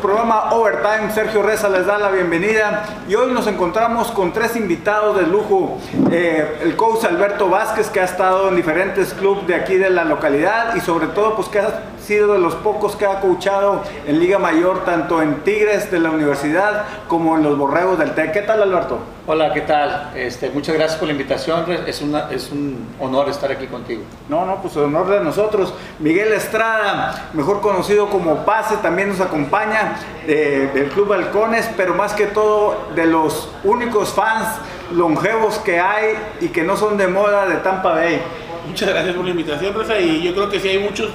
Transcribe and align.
programa 0.00 0.52
Overtime. 0.52 1.12
Sergio 1.12 1.42
Reza 1.42 1.68
les 1.68 1.86
da 1.86 1.98
la 1.98 2.10
bienvenida 2.10 2.84
y 3.08 3.14
hoy 3.14 3.32
nos 3.32 3.46
encontramos 3.46 4.10
con 4.10 4.32
tres 4.32 4.56
invitados 4.56 5.16
de 5.16 5.26
lujo. 5.26 5.78
Eh, 6.10 6.58
el 6.62 6.74
coach 6.76 7.04
Alberto 7.04 7.48
Vázquez 7.48 7.90
que 7.90 8.00
ha 8.00 8.04
estado 8.04 8.48
en 8.48 8.56
diferentes 8.56 9.12
clubes 9.14 9.46
de 9.46 9.54
aquí 9.54 9.76
de 9.76 9.90
la 9.90 10.04
localidad 10.04 10.74
y 10.74 10.80
sobre 10.80 11.08
todo 11.08 11.36
pues 11.36 11.48
que 11.48 11.60
ha 11.60 11.82
sido 12.00 12.32
de 12.32 12.38
los 12.38 12.54
pocos 12.56 12.96
que 12.96 13.06
ha 13.06 13.20
coachado 13.20 13.82
en 14.06 14.18
Liga 14.18 14.38
Mayor 14.38 14.84
tanto 14.84 15.22
en 15.22 15.42
Tigres 15.44 15.90
de 15.90 16.00
la 16.00 16.10
universidad 16.10 16.84
como 17.06 17.36
en 17.36 17.42
los 17.42 17.56
Borregos 17.58 17.98
del 17.98 18.14
TEC. 18.14 18.32
¿Qué 18.32 18.42
tal 18.42 18.62
Alberto? 18.62 18.98
Hola, 19.32 19.52
¿qué 19.54 19.60
tal? 19.60 20.10
Este, 20.16 20.50
muchas 20.50 20.74
gracias 20.74 20.98
por 20.98 21.06
la 21.06 21.12
invitación. 21.12 21.64
Es, 21.86 22.02
una, 22.02 22.28
es 22.32 22.50
un 22.50 22.88
honor 22.98 23.28
estar 23.28 23.48
aquí 23.52 23.68
contigo. 23.68 24.02
No, 24.28 24.44
no, 24.44 24.60
pues 24.60 24.76
honor 24.76 25.08
de 25.08 25.20
nosotros. 25.20 25.72
Miguel 26.00 26.32
Estrada, 26.32 27.30
mejor 27.32 27.60
conocido 27.60 28.10
como 28.10 28.44
Pase, 28.44 28.78
también 28.78 29.10
nos 29.10 29.20
acompaña 29.20 29.94
del 30.26 30.88
Club 30.88 31.06
Balcones, 31.06 31.70
pero 31.76 31.94
más 31.94 32.12
que 32.14 32.26
todo 32.26 32.88
de 32.96 33.06
los 33.06 33.48
únicos 33.62 34.08
fans 34.08 34.48
longevos 34.92 35.58
que 35.58 35.78
hay 35.78 36.16
y 36.40 36.48
que 36.48 36.64
no 36.64 36.76
son 36.76 36.96
de 36.96 37.06
moda 37.06 37.46
de 37.46 37.58
Tampa 37.58 37.92
Bay. 37.92 38.20
Muchas 38.66 38.88
gracias 38.88 39.14
por 39.14 39.24
la 39.24 39.30
invitación, 39.30 39.72
Rosa, 39.74 40.00
y 40.00 40.22
yo 40.24 40.34
creo 40.34 40.50
que 40.50 40.58
sí 40.58 40.70
hay 40.70 40.80
muchos, 40.80 41.08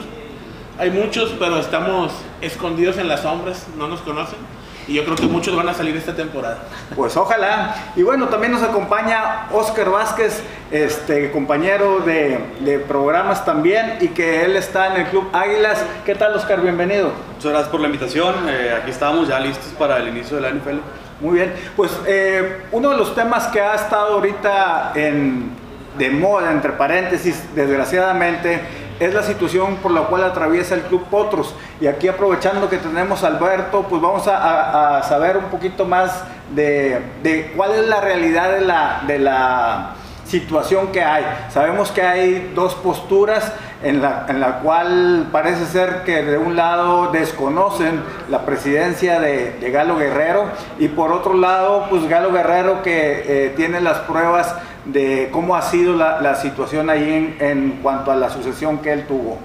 hay 0.80 0.90
muchos, 0.90 1.36
pero 1.38 1.60
estamos 1.60 2.14
escondidos 2.40 2.98
en 2.98 3.10
las 3.10 3.24
sombras, 3.24 3.68
no 3.78 3.90
nos 3.90 4.00
conocen 4.00 4.55
y 4.88 4.94
yo 4.94 5.04
creo 5.04 5.16
que 5.16 5.28
muchos 5.28 5.56
van 5.56 5.68
a 5.70 5.74
salir 5.74 5.96
esta 5.96 6.16
temporada. 6.16 6.60
Pues 6.96 7.18
ojalá. 7.18 7.76
Y 7.96 8.04
bueno, 8.04 8.28
también 8.28 8.52
nos 8.52 8.62
acompaña 8.62 9.48
Oscar 9.52 9.90
Vázquez, 9.90 10.44
este 10.72 11.32
compañero 11.32 12.00
de, 12.00 12.84
programas 12.88 13.46
también 13.46 13.98
y 14.02 14.10
que 14.10 14.44
él 14.44 14.56
está 14.56 14.94
en 14.94 15.02
el 15.02 15.08
Club 15.08 15.30
Águilas. 15.34 15.84
¿Qué 16.06 16.16
tal 16.16 16.36
Oscar? 16.36 16.62
Bienvenido. 16.62 17.12
Muchas 17.36 17.52
gracias 17.52 17.70
por 17.70 17.80
la 17.80 17.88
invitación. 17.88 18.36
Eh, 18.48 18.78
aquí 18.80 18.92
estamos 18.92 19.28
ya 19.28 19.40
listos 19.40 19.74
para 19.78 19.98
el 19.98 20.10
inicio 20.10 20.38
de 20.38 20.42
la 20.42 20.50
NFL. 20.52 20.78
Muy 21.22 21.36
bien. 21.36 21.54
Pues 21.76 21.92
eh, 22.06 22.64
uno 22.72 22.90
de 22.90 22.98
los 22.98 23.16
temas 23.16 23.48
que 23.48 23.62
ha 23.62 23.76
estado 23.76 24.16
ahorita 24.16 24.92
en, 24.96 25.52
de 25.98 26.10
moda, 26.10 26.52
entre 26.52 26.74
paréntesis, 26.74 27.44
desgraciadamente, 27.56 28.62
es 29.00 29.14
la 29.14 29.24
situación 29.24 29.78
por 29.78 29.92
la 29.92 30.02
cual 30.02 30.24
atraviesa 30.24 30.76
el 30.76 30.82
Club 30.82 31.06
Potros. 31.10 31.54
Y 31.82 31.88
aquí 31.88 32.08
aprovechando 32.08 32.70
que 32.70 32.78
tenemos 32.78 33.24
a 33.24 33.28
Alberto, 33.28 33.86
pues 33.90 34.02
vamos 34.02 34.28
a, 34.28 35.02
saber 35.04 35.38
un 35.38 35.46
poquito 35.46 35.86
más 35.86 36.24
de, 36.54 37.52
cuál 37.56 37.74
es 37.74 37.88
la 37.88 38.02
realidad 38.02 38.52
de 38.52 38.62
la, 38.62 39.02
de 39.08 39.20
la 39.20 39.96
situación 40.26 40.92
que 40.92 41.04
hay. 41.04 41.24
Sabemos 41.50 41.92
que 41.92 42.02
hay 42.02 42.52
dos 42.56 42.74
posturas 42.76 43.54
en 43.84 44.02
la, 44.02 44.26
en 44.28 44.40
la 44.40 44.60
cual 44.60 45.28
parece 45.32 45.66
ser 45.66 46.04
que 46.04 46.24
de 46.24 46.38
un 46.38 46.56
lado 46.56 47.12
desconocen 47.12 48.02
la 48.30 48.46
presidencia 48.46 49.20
de, 49.20 49.56
Galo 49.72 49.98
Guerrero 49.98 50.46
y 50.80 50.88
por 50.88 51.12
otro 51.12 51.34
lado 51.34 51.88
pues 51.90 52.08
Galo 52.08 52.32
Guerrero 52.32 52.82
que 52.82 53.24
eh, 53.28 53.54
tiene 53.56 53.82
las 53.82 54.00
pruebas 54.00 54.56
de 54.86 55.30
cómo 55.32 55.56
ha 55.56 55.62
sido 55.62 55.96
la, 55.96 56.36
situación 56.36 56.90
ahí 56.90 57.36
en, 57.40 57.80
cuanto 57.82 58.12
a 58.12 58.16
la 58.16 58.30
sucesión 58.30 58.80
que 58.80 58.92
él 58.92 59.08
tuvo. 59.08 59.38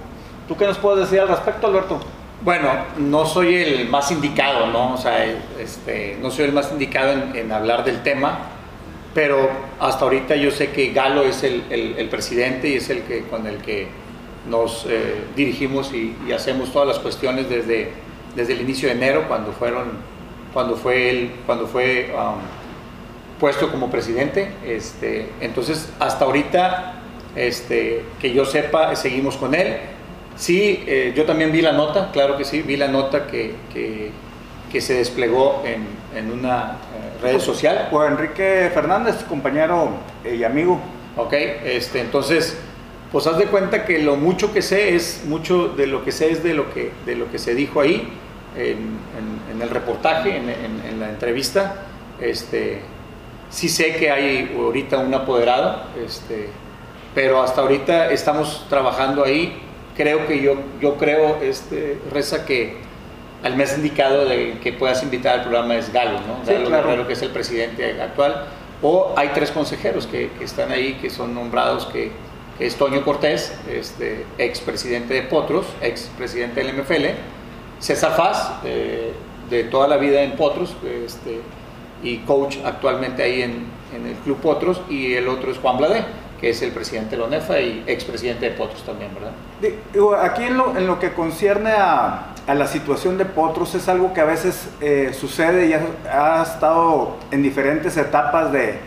¿Tú 0.47 0.55
qué 0.55 0.65
nos 0.65 0.77
puedes 0.77 1.01
decir 1.01 1.19
al 1.19 1.27
respecto, 1.27 1.67
Alberto? 1.67 1.99
Bueno, 2.43 2.69
no 2.97 3.25
soy 3.25 3.55
el 3.55 3.89
más 3.89 4.11
indicado, 4.11 4.67
¿no? 4.67 4.93
O 4.93 4.97
sea, 4.97 5.25
este, 5.59 6.17
no 6.21 6.31
soy 6.31 6.45
el 6.45 6.53
más 6.53 6.71
indicado 6.71 7.13
en, 7.33 7.51
hablar 7.51 7.83
del 7.83 8.01
tema, 8.01 8.39
pero 9.13 9.49
hasta 9.79 10.05
ahorita 10.05 10.35
yo 10.35 10.51
sé 10.51 10.71
que 10.71 10.91
Galo 10.91 11.23
es 11.23 11.43
el, 11.43 12.07
presidente 12.09 12.69
y 12.69 12.75
es 12.75 12.89
el 12.89 13.03
que 13.03 13.23
con 13.23 13.45
el 13.45 13.57
que 13.57 13.87
nos 14.49 14.87
eh, 14.89 15.23
dirigimos 15.35 15.93
y, 15.93 16.15
hacemos 16.33 16.71
todas 16.73 16.87
las 16.87 16.99
cuestiones 16.99 17.47
desde, 17.49 17.91
desde 18.35 18.53
el 18.53 18.61
inicio 18.61 18.89
de 18.89 18.95
enero, 18.95 19.25
cuando 19.27 19.51
fueron, 19.51 19.91
cuando 20.53 20.75
fue 20.75 21.09
él, 21.09 21.31
cuando 21.45 21.67
fue 21.67 22.11
um, 22.15 22.41
puesto 23.41 23.71
como 23.71 23.89
presidente. 23.89 24.51
Este, 24.65 25.27
entonces, 25.41 25.91
hasta 25.99 26.25
ahorita, 26.25 26.93
este, 27.35 28.03
que 28.21 28.31
yo 28.31 28.45
sepa, 28.45 28.95
seguimos 28.95 29.35
con 29.35 29.55
él. 29.55 29.77
Sí, 30.37 30.83
eh, 30.87 31.11
yo 31.15 31.25
también 31.25 31.51
vi 31.51 31.61
la 31.61 31.73
nota, 31.73 32.11
claro 32.13 32.37
que 32.37 32.45
sí, 32.45 32.61
vi 32.61 32.77
la 32.77 32.87
nota 32.87 33.25
que, 33.27 33.55
que, 33.73 34.11
se 34.79 34.93
desplegó 34.93 35.63
en, 35.65 35.85
en 36.17 36.31
una 36.31 36.77
eh, 36.95 37.21
red 37.21 37.39
social. 37.39 37.89
Por 37.91 38.09
Enrique 38.09 38.71
Fernández, 38.73 39.15
compañero 39.27 39.89
y 40.23 40.43
amigo. 40.43 40.79
Ok, 41.17 41.33
este, 41.33 41.99
entonces, 41.99 42.57
pues 43.11 43.27
haz 43.27 43.37
de 43.37 43.47
cuenta 43.47 43.85
que 43.85 43.99
lo 43.99 44.15
mucho 44.15 44.53
que 44.53 44.61
sé 44.61 44.95
es, 44.95 45.23
mucho 45.25 45.67
de 45.69 45.87
lo 45.87 46.05
que 46.05 46.13
sé 46.13 46.31
es 46.31 46.43
de 46.43 46.53
lo 46.53 46.73
que, 46.73 46.91
de 47.05 47.15
lo 47.15 47.29
que 47.29 47.37
se 47.37 47.53
dijo 47.53 47.81
ahí 47.81 48.07
en, 48.55 48.97
en, 49.51 49.61
el 49.61 49.69
reportaje, 49.69 50.37
en, 50.37 50.49
en, 50.49 50.99
la 50.99 51.09
entrevista. 51.09 51.85
Este, 52.19 52.81
Sí 53.51 53.67
sé 53.67 53.95
que 53.97 54.09
hay 54.09 54.55
ahorita 54.57 54.97
un 54.97 55.13
apoderado, 55.13 55.83
este, 56.03 56.49
pero 57.13 57.43
hasta 57.43 57.61
ahorita 57.61 58.09
estamos 58.11 58.65
trabajando 58.69 59.23
ahí. 59.25 59.61
Creo 59.95 60.25
que 60.25 60.41
yo, 60.41 60.55
yo 60.79 60.95
creo, 60.95 61.37
este, 61.41 61.99
Reza, 62.11 62.45
que 62.45 62.77
al 63.43 63.57
mes 63.57 63.75
indicado 63.75 64.25
de 64.25 64.59
que 64.63 64.71
puedas 64.71 65.03
invitar 65.03 65.39
al 65.39 65.41
programa 65.41 65.75
es 65.75 65.91
Galo, 65.91 66.19
¿no? 66.21 66.39
Galo 66.45 66.69
Guerrero, 66.69 67.07
que 67.07 67.13
es 67.13 67.21
el 67.21 67.31
presidente 67.31 68.01
actual. 68.01 68.45
O 68.81 69.13
hay 69.17 69.29
tres 69.33 69.51
consejeros 69.51 70.07
que, 70.07 70.31
que 70.37 70.45
están 70.45 70.71
ahí, 70.71 70.93
que 71.01 71.09
son 71.09 71.35
nombrados, 71.35 71.85
que, 71.87 72.11
es 72.59 72.75
Toño 72.75 73.03
Cortés, 73.03 73.57
este, 73.67 74.23
ex 74.37 74.59
presidente 74.59 75.15
de 75.15 75.23
Potros, 75.23 75.65
ex 75.81 76.11
presidente 76.15 76.63
del 76.63 76.75
MFL, 76.75 77.05
César 77.79 78.15
Faz, 78.15 78.51
eh, 78.63 79.13
de 79.49 79.63
toda 79.63 79.87
la 79.87 79.97
vida 79.97 80.21
en 80.21 80.33
Potros, 80.33 80.75
este, 81.05 81.41
y 82.03 82.17
coach 82.19 82.57
actualmente 82.63 83.23
ahí 83.23 83.41
en, 83.41 83.65
en 83.95 84.07
el 84.07 84.15
Club 84.23 84.37
Potros, 84.37 84.81
y 84.89 85.13
el 85.13 85.27
otro 85.27 85.51
es 85.51 85.57
Juan 85.57 85.77
Bladé, 85.77 86.05
que 86.41 86.49
es 86.49 86.61
el 86.63 86.71
presidente 86.71 87.11
de 87.11 87.17
la 87.17 87.25
ONEFA 87.25 87.59
y 87.59 87.83
expresidente 87.85 88.49
de 88.49 88.55
Potros 88.55 88.83
también, 88.83 89.11
¿verdad? 89.13 89.31
Aquí 90.23 90.43
en 90.43 90.57
lo, 90.57 90.75
en 90.75 90.87
lo 90.87 90.99
que 90.99 91.13
concierne 91.13 91.71
a, 91.71 92.33
a, 92.47 92.55
la 92.55 92.65
situación 92.65 93.19
de 93.19 93.25
Potros 93.25 93.75
es 93.75 93.87
algo 93.87 94.11
que 94.11 94.21
a 94.21 94.25
veces 94.25 94.69
eh, 94.81 95.11
sucede 95.13 95.67
y 95.67 95.73
ha, 95.73 96.41
estado 96.41 97.17
en 97.29 97.43
diferentes 97.43 97.95
etapas 97.95 98.51
de, 98.51 98.79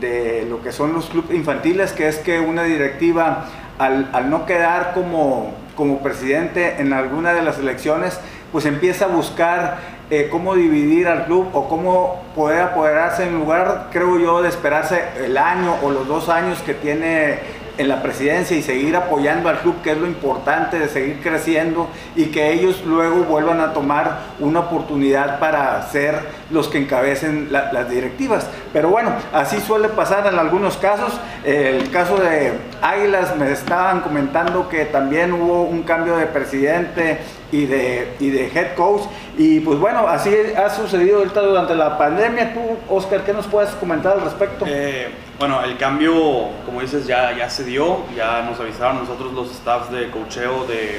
de, 0.00 0.46
lo 0.48 0.62
que 0.62 0.70
son 0.70 0.92
los 0.92 1.06
clubes 1.06 1.32
infantiles, 1.36 1.92
que 1.92 2.06
es 2.06 2.18
que 2.18 2.38
una 2.38 2.62
directiva 2.62 3.46
al, 3.78 4.08
al 4.12 4.30
no 4.30 4.46
quedar 4.46 4.92
como, 4.94 5.54
como 5.74 5.98
presidente 5.98 6.76
en 6.78 6.92
alguna 6.92 7.32
de 7.32 7.42
las 7.42 7.58
elecciones, 7.58 8.20
pues 8.52 8.66
empieza 8.66 9.06
a 9.06 9.08
buscar 9.08 9.99
eh, 10.10 10.28
cómo 10.30 10.56
dividir 10.56 11.06
al 11.06 11.26
club 11.26 11.48
o 11.52 11.68
cómo 11.68 12.22
poder 12.34 12.62
apoderarse 12.62 13.24
en 13.24 13.38
lugar, 13.38 13.88
creo 13.92 14.18
yo, 14.18 14.42
de 14.42 14.48
esperarse 14.48 15.02
el 15.24 15.38
año 15.38 15.76
o 15.82 15.90
los 15.90 16.08
dos 16.08 16.28
años 16.28 16.60
que 16.62 16.74
tiene 16.74 17.38
en 17.78 17.88
la 17.88 18.02
presidencia 18.02 18.56
y 18.56 18.62
seguir 18.62 18.94
apoyando 18.96 19.48
al 19.48 19.60
club, 19.60 19.80
que 19.82 19.92
es 19.92 19.98
lo 19.98 20.06
importante 20.06 20.78
de 20.78 20.88
seguir 20.88 21.20
creciendo 21.22 21.88
y 22.14 22.26
que 22.26 22.52
ellos 22.52 22.82
luego 22.84 23.24
vuelvan 23.24 23.60
a 23.60 23.72
tomar 23.72 24.18
una 24.38 24.60
oportunidad 24.60 25.38
para 25.38 25.80
ser 25.90 26.39
los 26.50 26.68
que 26.68 26.78
encabecen 26.78 27.48
las 27.50 27.88
directivas. 27.88 28.46
Pero 28.72 28.88
bueno, 28.88 29.12
así 29.32 29.60
suele 29.60 29.88
pasar 29.88 30.26
en 30.26 30.38
algunos 30.38 30.76
casos. 30.76 31.12
El 31.44 31.90
caso 31.90 32.16
de 32.16 32.52
Águilas 32.82 33.36
me 33.36 33.50
estaban 33.50 34.00
comentando 34.00 34.68
que 34.68 34.84
también 34.84 35.32
hubo 35.32 35.62
un 35.62 35.82
cambio 35.82 36.16
de 36.16 36.26
presidente 36.26 37.18
y 37.52 37.66
de, 37.66 38.14
y 38.20 38.30
de 38.30 38.46
head 38.48 38.74
coach. 38.74 39.02
Y 39.36 39.60
pues 39.60 39.78
bueno, 39.78 40.06
así 40.08 40.34
ha 40.56 40.70
sucedido 40.70 41.18
ahorita 41.18 41.40
durante 41.40 41.74
la 41.74 41.96
pandemia. 41.96 42.52
Tú, 42.52 42.60
Oscar, 42.88 43.24
¿qué 43.24 43.32
nos 43.32 43.46
puedes 43.46 43.70
comentar 43.70 44.14
al 44.14 44.22
respecto? 44.22 44.64
Eh, 44.68 45.08
bueno, 45.38 45.62
el 45.62 45.76
cambio, 45.76 46.48
como 46.66 46.80
dices, 46.80 47.06
ya, 47.06 47.36
ya 47.36 47.48
se 47.48 47.64
dio. 47.64 47.98
Ya 48.16 48.42
nos 48.42 48.60
avisaron 48.60 48.98
nosotros 48.98 49.32
los 49.32 49.50
staffs 49.52 49.90
de 49.90 50.10
cocheo 50.10 50.66
de 50.66 50.98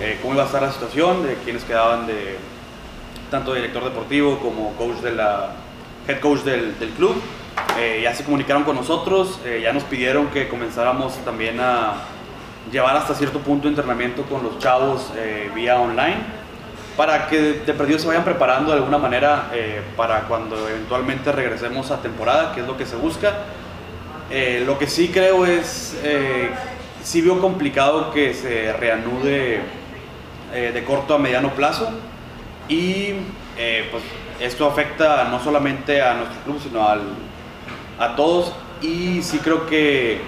eh, 0.00 0.18
cómo 0.22 0.34
iba 0.34 0.44
a 0.44 0.46
estar 0.46 0.62
la 0.62 0.70
situación, 0.70 1.26
de 1.26 1.34
quienes 1.44 1.64
quedaban 1.64 2.06
de 2.06 2.36
tanto 3.30 3.54
director 3.54 3.84
deportivo 3.84 4.38
como 4.38 4.72
coach 4.74 4.98
de 4.98 5.12
la, 5.12 5.52
head 6.06 6.20
coach 6.20 6.40
del, 6.40 6.78
del 6.78 6.90
club. 6.90 7.20
Eh, 7.78 8.00
ya 8.02 8.14
se 8.14 8.24
comunicaron 8.24 8.64
con 8.64 8.76
nosotros, 8.76 9.40
ya 9.62 9.72
nos 9.72 9.82
pidieron 9.84 10.28
que 10.28 10.48
comenzáramos 10.48 11.16
también 11.24 11.60
a 11.60 11.94
llevar 12.70 12.96
hasta 12.96 13.14
cierto 13.14 13.38
punto 13.40 13.68
entrenamiento 13.68 14.22
con 14.24 14.42
los 14.42 14.58
chavos 14.58 15.12
eh, 15.16 15.50
vía 15.54 15.80
online 15.80 16.16
para 16.96 17.28
que 17.28 17.40
de 17.40 17.74
perdido 17.74 17.98
se 17.98 18.08
vayan 18.08 18.24
preparando 18.24 18.72
de 18.72 18.78
alguna 18.78 18.98
manera 18.98 19.50
eh, 19.52 19.82
para 19.96 20.22
cuando 20.22 20.68
eventualmente 20.68 21.30
regresemos 21.30 21.92
a 21.92 22.02
temporada, 22.02 22.52
que 22.52 22.60
es 22.62 22.66
lo 22.66 22.76
que 22.76 22.86
se 22.86 22.96
busca. 22.96 23.34
Eh, 24.30 24.64
lo 24.66 24.78
que 24.78 24.88
sí 24.88 25.08
creo 25.08 25.46
es, 25.46 25.96
sí 27.04 27.22
veo 27.22 27.40
complicado 27.40 28.10
que 28.10 28.34
se 28.34 28.72
reanude 28.72 29.60
de 30.52 30.84
corto 30.84 31.14
a 31.14 31.18
mediano 31.18 31.50
plazo 31.50 31.88
y 32.68 33.14
pues 33.90 34.02
esto 34.40 34.66
afecta 34.66 35.24
no 35.24 35.42
solamente 35.42 36.02
a 36.02 36.14
nuestro 36.14 36.40
club, 36.42 36.60
sino 36.62 36.86
al, 36.86 37.02
a 37.98 38.14
todos 38.14 38.52
y 38.80 39.22
sí 39.22 39.38
creo 39.38 39.66
que 39.66 40.20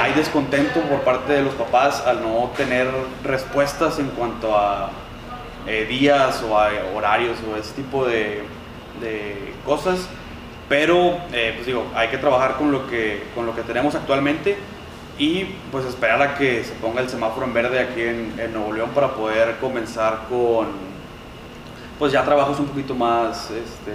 hay 0.00 0.12
descontento 0.14 0.80
por 0.80 1.00
parte 1.00 1.32
de 1.32 1.42
los 1.42 1.54
papás 1.54 2.04
al 2.06 2.22
no 2.22 2.50
tener 2.56 2.88
respuestas 3.22 3.98
en 3.98 4.08
cuanto 4.08 4.56
a 4.56 4.90
eh, 5.66 5.86
días 5.88 6.42
o 6.42 6.56
horarios 6.96 7.38
o 7.50 7.56
ese 7.56 7.72
tipo 7.74 8.06
de, 8.06 8.42
de 9.00 9.52
cosas. 9.64 10.08
Pero, 10.68 11.18
eh, 11.32 11.52
pues 11.54 11.66
digo, 11.66 11.86
hay 11.94 12.08
que 12.08 12.16
trabajar 12.16 12.56
con 12.56 12.72
lo 12.72 12.88
que, 12.88 13.24
con 13.34 13.44
lo 13.44 13.54
que 13.54 13.62
tenemos 13.62 13.94
actualmente 13.94 14.56
y 15.18 15.44
pues 15.70 15.84
esperar 15.84 16.22
a 16.22 16.34
que 16.36 16.64
se 16.64 16.72
ponga 16.74 17.02
el 17.02 17.10
semáforo 17.10 17.44
en 17.44 17.52
verde 17.52 17.80
aquí 17.80 18.00
en, 18.00 18.34
en 18.38 18.52
Nuevo 18.54 18.72
León 18.72 18.90
para 18.94 19.14
poder 19.14 19.56
comenzar 19.60 20.20
con, 20.30 20.91
pues 22.02 22.10
ya 22.10 22.24
trabajos 22.24 22.58
un 22.58 22.66
poquito 22.66 22.96
más, 22.96 23.48
este, 23.52 23.92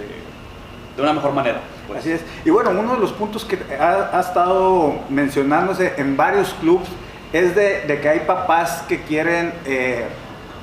de 0.96 1.02
una 1.02 1.12
mejor 1.12 1.34
manera. 1.34 1.60
Pues. 1.86 2.00
Así 2.00 2.12
es. 2.12 2.22
Y 2.42 2.48
bueno, 2.48 2.70
uno 2.70 2.94
de 2.94 3.00
los 3.00 3.12
puntos 3.12 3.44
que 3.44 3.58
ha, 3.78 4.16
ha 4.16 4.20
estado 4.20 4.94
mencionándose 5.10 5.92
en 5.98 6.16
varios 6.16 6.54
clubes 6.54 6.88
es 7.34 7.54
de, 7.54 7.82
de, 7.82 8.00
que 8.00 8.08
hay 8.08 8.20
papás 8.20 8.82
que 8.88 9.02
quieren 9.02 9.52
eh, 9.66 10.06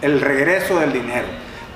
el 0.01 0.21
regreso 0.21 0.79
del 0.79 0.91
dinero. 0.91 1.27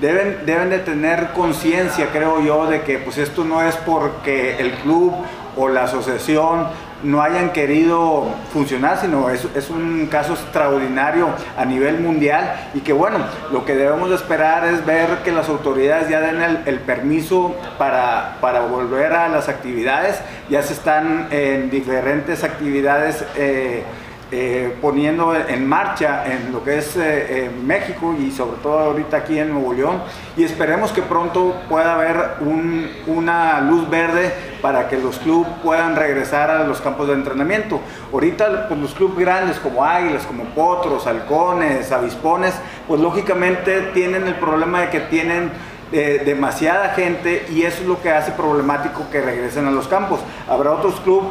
Deben, 0.01 0.39
deben 0.48 0.71
de 0.71 0.80
tener 0.80 1.33
conciencia, 1.33 2.07
creo 2.12 2.42
yo, 2.42 2.66
de 2.66 2.81
que 2.81 2.98
pues 2.98 3.19
esto 3.19 3.44
no 3.44 3.62
es 3.62 3.75
porque 3.75 4.57
el 4.57 4.71
club 4.71 5.13
o 5.56 5.69
la 5.69 5.83
asociación 5.83 6.66
no 7.04 7.22
hayan 7.22 7.51
querido 7.51 8.28
funcionar, 8.51 9.00
sino 9.00 9.30
es, 9.30 9.46
es, 9.56 9.69
un 9.69 10.07
caso 10.07 10.34
extraordinario 10.34 11.30
a 11.57 11.66
nivel 11.66 12.00
mundial 12.00 12.69
y 12.74 12.81
que 12.81 12.94
bueno, 12.94 13.19
lo 13.51 13.66
que 13.66 13.75
debemos 13.75 14.10
de 14.10 14.16
esperar 14.16 14.66
es 14.66 14.86
ver 14.86 15.19
que 15.24 15.31
las 15.31 15.50
autoridades 15.50 16.10
ya 16.10 16.19
den 16.19 16.42
el, 16.42 16.60
el 16.66 16.80
permiso 16.80 17.56
para, 17.78 18.38
para, 18.42 18.62
volver 18.62 19.13
a 19.13 19.30
las 19.30 19.48
actividades, 19.48 20.19
ya 20.50 20.62
se 20.62 20.74
están 20.74 21.28
en 21.31 21.69
diferentes 21.69 22.44
actividades. 22.44 23.24
Eh, 23.36 23.84
eh, 24.31 24.76
poniendo 24.80 25.36
en 25.36 25.68
marcha 25.68 26.24
en 26.31 26.52
lo 26.52 26.64
que 26.64 26.78
es 26.78 26.96
eh, 26.96 27.46
eh, 27.46 27.52
México 27.64 28.16
y 28.20 28.31
sobre 28.31 28.58
todo 28.62 28.78
ahorita 28.78 29.18
aquí 29.18 29.40
en 29.40 29.52
Nuevo 29.52 29.74
León 29.74 30.04
y 30.38 30.44
esperemos 30.44 30.92
que 30.92 31.02
pronto 31.02 31.56
pueda 31.68 31.96
haber 31.96 32.36
un, 32.42 32.88
una 33.08 33.60
luz 33.62 33.90
verde 33.90 34.31
para 34.62 34.88
que 34.88 34.98
los 34.98 35.18
clubes 35.18 35.52
puedan 35.64 35.96
regresar 35.96 36.52
a 36.52 36.64
los 36.64 36.80
campos 36.80 37.08
de 37.08 37.14
entrenamiento. 37.14 37.80
Ahorita 38.14 38.68
pues, 38.68 38.80
los 38.80 38.94
clubes 38.94 39.18
grandes 39.18 39.58
como 39.58 39.84
Águilas, 39.84 40.26
como 40.26 40.44
Potros, 40.46 41.08
Halcones, 41.08 41.92
Avispones, 41.92 42.54
pues 42.88 43.02
lógicamente 43.02 43.81
tienen 43.94 44.28
el 44.28 44.36
problema 44.36 44.81
de 44.81 44.90
que 44.90 45.00
tienen 45.00 45.52
eh, 45.92 46.22
demasiada 46.24 46.90
gente 46.90 47.48
y 47.50 47.64
eso 47.64 47.81
es 47.81 47.88
lo 47.88 48.00
que 48.00 48.12
hace 48.12 48.31
problemático 48.34 49.08
que 49.12 49.22
regresen 49.22 49.66
a 49.66 49.72
los 49.72 49.88
campos. 49.88 50.20
Habrá 50.48 50.72
otros 50.74 51.00
clubes 51.00 51.30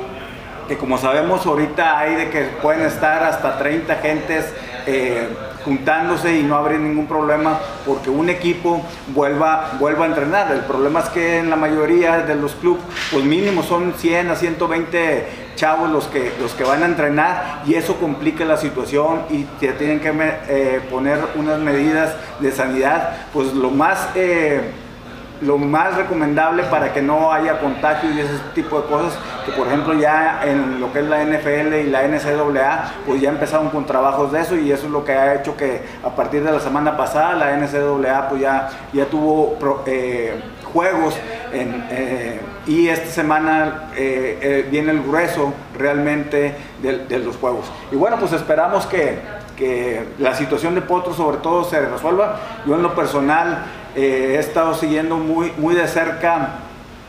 que 0.68 0.76
como 0.76 0.98
sabemos 0.98 1.46
ahorita 1.46 1.98
hay 1.98 2.14
de 2.14 2.30
que 2.30 2.42
pueden 2.62 2.82
estar 2.82 3.24
hasta 3.24 3.58
30 3.58 3.96
gentes 3.96 4.52
eh, 4.86 5.28
juntándose 5.64 6.38
y 6.38 6.42
no 6.42 6.56
habría 6.56 6.78
ningún 6.78 7.06
problema 7.06 7.58
porque 7.84 8.10
un 8.10 8.28
equipo 8.28 8.82
vuelva, 9.08 9.72
vuelva 9.78 10.04
a 10.04 10.08
entrenar. 10.08 10.52
El 10.52 10.60
problema 10.60 11.00
es 11.00 11.08
que 11.08 11.38
en 11.38 11.50
la 11.50 11.56
mayoría 11.56 12.18
de 12.18 12.34
los 12.34 12.54
clubes, 12.54 12.82
pues 13.10 13.24
mínimo 13.24 13.62
son 13.62 13.94
100 13.94 14.30
a 14.30 14.36
120 14.36 15.48
chavos 15.56 15.90
los 15.90 16.06
que, 16.06 16.32
los 16.40 16.52
que 16.52 16.64
van 16.64 16.82
a 16.82 16.86
entrenar 16.86 17.62
y 17.66 17.74
eso 17.74 17.96
complica 17.96 18.44
la 18.44 18.56
situación 18.56 19.22
y 19.30 19.44
te 19.58 19.72
tienen 19.72 20.00
que 20.00 20.12
eh, 20.48 20.80
poner 20.88 21.18
unas 21.34 21.58
medidas 21.58 22.14
de 22.40 22.52
sanidad, 22.52 23.26
pues 23.32 23.52
lo 23.52 23.70
más... 23.70 24.08
Eh, 24.14 24.60
lo 25.40 25.58
más 25.58 25.96
recomendable 25.96 26.64
para 26.64 26.92
que 26.92 27.02
no 27.02 27.32
haya 27.32 27.60
contagio 27.60 28.10
y 28.10 28.20
ese 28.20 28.38
tipo 28.54 28.80
de 28.80 28.88
cosas, 28.88 29.18
que 29.44 29.52
por 29.52 29.66
ejemplo 29.66 29.94
ya 29.94 30.40
en 30.44 30.80
lo 30.80 30.92
que 30.92 31.00
es 31.00 31.06
la 31.06 31.24
NFL 31.24 31.74
y 31.74 31.90
la 31.90 32.06
NCAA, 32.06 32.92
pues 33.06 33.20
ya 33.20 33.30
empezaron 33.30 33.70
con 33.70 33.86
trabajos 33.86 34.32
de 34.32 34.40
eso 34.40 34.56
y 34.56 34.72
eso 34.72 34.86
es 34.86 34.92
lo 34.92 35.04
que 35.04 35.12
ha 35.12 35.34
hecho 35.34 35.56
que 35.56 35.82
a 36.04 36.10
partir 36.10 36.42
de 36.42 36.52
la 36.52 36.60
semana 36.60 36.96
pasada 36.96 37.34
la 37.34 37.56
NCAA 37.56 38.28
pues 38.28 38.40
ya, 38.40 38.68
ya 38.92 39.04
tuvo 39.06 39.56
eh, 39.86 40.40
juegos 40.72 41.14
eh, 41.52 42.40
y 42.66 42.88
esta 42.88 43.10
semana 43.10 43.90
eh, 43.96 44.66
viene 44.70 44.90
el 44.90 45.02
grueso 45.02 45.52
realmente 45.76 46.54
de, 46.82 47.06
de, 47.06 47.18
los 47.18 47.36
juegos. 47.36 47.70
Y 47.90 47.96
bueno, 47.96 48.16
pues 48.18 48.32
esperamos 48.32 48.84
que, 48.86 49.18
que 49.56 50.04
la 50.18 50.34
situación 50.34 50.74
de 50.74 50.82
Potro 50.82 51.14
sobre 51.14 51.38
todo 51.38 51.64
se 51.64 51.80
resuelva. 51.80 52.38
Yo 52.66 52.74
en 52.74 52.82
lo 52.82 52.94
personal 52.94 53.64
eh, 53.98 54.36
he 54.36 54.38
estado 54.38 54.74
siguiendo 54.74 55.16
muy, 55.16 55.52
muy 55.56 55.74
de 55.74 55.88
cerca 55.88 56.60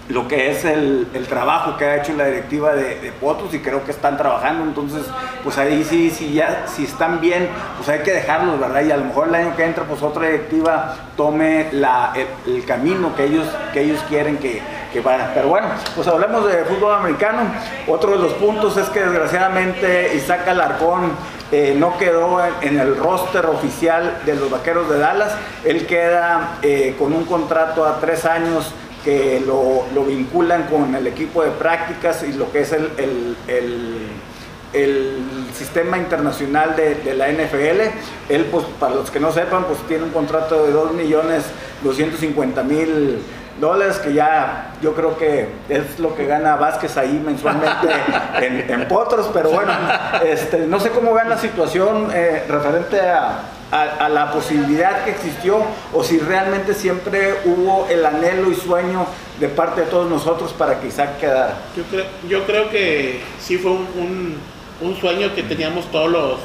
lo 0.07 0.27
que 0.27 0.50
es 0.50 0.65
el, 0.65 1.07
el, 1.13 1.27
trabajo 1.27 1.77
que 1.77 1.86
ha 1.86 1.97
hecho 1.97 2.13
la 2.13 2.25
directiva 2.25 2.74
de, 2.74 2.95
de, 2.95 3.13
y 3.51 3.59
creo 3.59 3.86
que 3.86 3.91
están 3.91 4.18
trabajando, 4.18 4.63
entonces 4.63 5.06
pues 5.44 5.59
ahí 5.59 5.83
sí, 5.83 6.09
sí 6.09 6.33
ya, 6.33 6.65
si 6.65 6.86
están 6.86 7.21
bien, 7.21 7.47
pues 7.77 7.89
hay 7.89 8.00
que 8.00 8.13
dejarlos, 8.13 8.59
¿verdad? 8.59 8.81
Y 8.81 8.91
a 8.91 8.97
lo 8.97 9.06
mejor 9.06 9.27
el 9.27 9.36
año 9.36 9.56
que 9.56 9.65
entra 9.65 9.83
pues 9.83 10.01
otra 10.01 10.25
directiva 10.25 10.95
tome 11.15 11.68
la, 11.74 12.12
el, 12.15 12.56
el 12.56 12.65
camino 12.65 13.15
que 13.15 13.25
ellos, 13.25 13.47
que 13.71 13.81
ellos 13.81 14.03
quieren 14.09 14.39
que, 14.39 14.63
que 14.91 15.00
vayan. 15.00 15.30
Pero 15.36 15.50
bueno, 15.50 15.68
pues 15.95 16.07
hablemos 16.07 16.51
de 16.51 16.65
fútbol 16.65 16.95
americano. 16.95 17.41
Otro 17.88 18.13
de 18.13 18.18
los 18.18 18.33
puntos 18.33 18.77
es 18.77 18.89
que 18.89 19.01
desgraciadamente 19.01 20.15
Isaac 20.15 20.47
Alarcón 20.47 21.12
eh, 21.51 21.75
no 21.78 21.98
quedó 21.98 22.40
en, 22.62 22.80
el 22.80 22.96
roster 22.96 23.48
oficial 23.48 24.19
de 24.25 24.36
los 24.36 24.51
Vaqueros 24.51 24.90
de 24.90 25.00
Dallas. 25.00 25.34
Él 25.66 25.88
queda 25.88 26.60
eh, 26.62 26.96
con 27.00 27.12
un 27.13 27.25
contrato 27.25 27.86
a 27.86 28.00
tres 28.00 28.25
años 28.25 28.72
que 29.04 29.42
lo, 29.46 30.04
vinculan 30.04 30.63
con 30.63 30.94
el 30.94 31.07
equipo 31.07 31.44
de 31.44 31.51
prácticas 31.51 32.24
y 32.24 32.34
lo 32.34 32.51
que 32.51 32.62
es 32.62 32.72
el, 32.74 32.92
el, 33.48 34.07
el, 34.74 35.24
sistema 35.54 35.98
internacional 35.98 36.75
de, 36.75 37.13
la 37.16 37.30
NFL. 37.30 37.81
Él, 38.30 38.46
pues, 38.51 38.66
para 38.80 38.96
los 38.96 39.10
que 39.10 39.19
no 39.19 39.31
sepan, 39.31 39.66
pues 39.66 39.80
tiene 39.88 40.04
un 40.04 40.12
contrato 40.12 40.66
de 40.66 40.72
2 40.72 40.94
millones 40.94 41.46
250 41.84 42.63
mil 42.63 43.19
dólares, 43.59 43.97
que 43.97 44.13
ya 44.13 44.71
yo 44.81 44.94
creo 44.94 45.17
que 45.17 45.50
es 45.69 46.00
lo 46.00 46.15
que 46.15 46.25
gana 46.25 46.56
Vázquez 46.56 46.97
ahí 46.97 47.21
mensualmente 47.23 47.88
en, 48.41 48.69
en, 48.69 48.88
Potros, 48.88 49.29
pero 49.33 49.51
bueno, 49.51 49.71
este, 50.25 50.59
no 50.67 50.79
sé 50.79 50.89
cómo 50.89 51.13
vean 51.13 51.29
la 51.29 51.38
situación 51.38 52.09
eh, 52.13 52.44
referente 52.47 53.01
a, 53.01 53.41
a, 53.71 53.81
a, 54.06 54.09
la 54.09 54.31
posibilidad 54.31 55.03
que 55.03 55.12
existió 55.12 55.62
o 55.93 56.03
si 56.03 56.19
realmente 56.19 56.74
siempre 56.74 57.36
hubo 57.45 57.88
el 57.89 58.05
anhelo 58.05 58.51
y 58.51 58.55
sueño 58.55 59.05
de 59.39 59.48
parte 59.48 59.81
de 59.81 59.88
todos 59.88 60.10
nosotros 60.10 60.53
para 60.53 60.79
que 60.79 60.88
Isaac 60.88 61.19
quedara. 61.19 61.55
Yo 61.75 61.84
creo, 61.84 62.05
yo 62.27 62.45
creo 62.45 62.69
que 62.69 63.22
sí 63.39 63.57
fue 63.57 63.72
un, 63.72 63.88
un, 63.98 64.38
un 64.81 64.95
sueño 64.98 65.34
que 65.36 65.43
teníamos 65.43 65.89
todos 65.91 66.10
los 66.10 66.39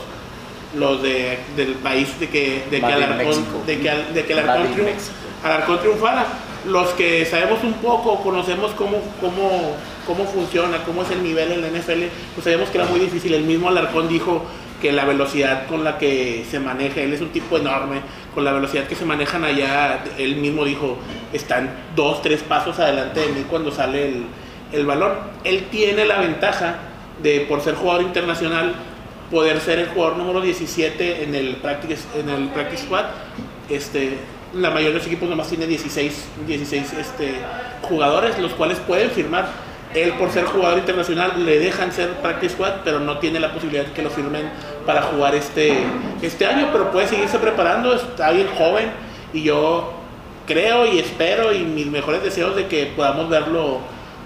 los 0.76 1.00
de, 1.02 1.38
del 1.56 1.74
país 1.74 2.18
de 2.18 2.28
que, 2.28 2.64
de 2.68 2.80
que 2.80 2.86
Alarcón, 2.86 3.46
de 3.64 3.78
que, 3.78 3.90
de 4.12 4.24
que 4.24 4.32
Alarcón, 4.32 4.72
triunf, 4.72 5.08
Alarcón 5.44 5.78
triunfara 5.78 6.26
los 6.66 6.88
que 6.90 7.24
sabemos 7.26 7.62
un 7.62 7.74
poco, 7.74 8.22
conocemos 8.22 8.72
cómo, 8.72 8.98
cómo, 9.20 9.76
cómo 10.06 10.24
funciona, 10.24 10.78
cómo 10.84 11.02
es 11.02 11.10
el 11.10 11.22
nivel 11.22 11.52
en 11.52 11.62
la 11.62 11.68
NFL, 11.68 12.04
pues 12.34 12.44
sabemos 12.44 12.70
que 12.70 12.78
era 12.78 12.86
muy 12.86 13.00
difícil. 13.00 13.34
El 13.34 13.44
mismo 13.44 13.68
Alarcón 13.68 14.08
dijo 14.08 14.42
que 14.80 14.92
la 14.92 15.04
velocidad 15.04 15.66
con 15.66 15.84
la 15.84 15.98
que 15.98 16.44
se 16.50 16.60
maneja, 16.60 17.00
él 17.00 17.12
es 17.12 17.20
un 17.20 17.30
tipo 17.30 17.56
enorme, 17.56 18.00
con 18.34 18.44
la 18.44 18.52
velocidad 18.52 18.84
que 18.84 18.94
se 18.94 19.04
manejan 19.04 19.44
allá, 19.44 20.04
él 20.18 20.36
mismo 20.36 20.64
dijo, 20.64 20.98
están 21.32 21.70
dos, 21.94 22.22
tres 22.22 22.42
pasos 22.42 22.78
adelante 22.78 23.20
de 23.20 23.28
mí 23.28 23.44
cuando 23.48 23.70
sale 23.70 24.08
el, 24.08 24.24
el 24.72 24.86
balón. 24.86 25.12
Él 25.44 25.68
tiene 25.70 26.04
la 26.04 26.20
ventaja 26.20 26.76
de, 27.22 27.40
por 27.40 27.60
ser 27.60 27.74
jugador 27.74 28.02
internacional, 28.02 28.74
poder 29.30 29.60
ser 29.60 29.78
el 29.78 29.88
jugador 29.88 30.16
número 30.16 30.40
17 30.40 31.24
en 31.24 31.34
el 31.34 31.56
practice, 31.56 32.02
en 32.18 32.28
el 32.28 32.48
practice 32.48 32.84
squad. 32.84 33.04
Este, 33.68 34.18
la 34.54 34.70
mayoría 34.70 34.90
de 34.90 34.98
los 34.98 35.06
equipos 35.06 35.28
nomás 35.28 35.48
tiene 35.48 35.66
16, 35.66 36.28
16 36.46 36.92
este, 36.94 37.34
jugadores, 37.82 38.38
los 38.38 38.52
cuales 38.52 38.78
pueden 38.80 39.10
firmar. 39.10 39.46
Él, 39.94 40.12
por 40.14 40.30
ser 40.32 40.44
jugador 40.44 40.78
internacional, 40.78 41.44
le 41.44 41.60
dejan 41.60 41.92
ser 41.92 42.14
practice 42.14 42.54
squad, 42.54 42.82
pero 42.84 42.98
no 42.98 43.18
tiene 43.18 43.38
la 43.38 43.52
posibilidad 43.52 43.86
que 43.86 44.02
lo 44.02 44.10
firmen 44.10 44.50
para 44.84 45.02
jugar 45.02 45.34
este, 45.34 45.72
este 46.20 46.46
año, 46.46 46.68
pero 46.72 46.90
puede 46.90 47.06
seguirse 47.06 47.38
preparando, 47.38 47.94
está 47.94 48.32
bien 48.32 48.48
joven 48.58 48.90
y 49.32 49.42
yo 49.42 49.92
creo 50.46 50.86
y 50.86 50.98
espero 50.98 51.52
y 51.52 51.60
mis 51.60 51.86
mejores 51.86 52.22
deseos 52.22 52.56
de 52.56 52.66
que 52.66 52.86
podamos 52.96 53.28
verlo 53.28 53.80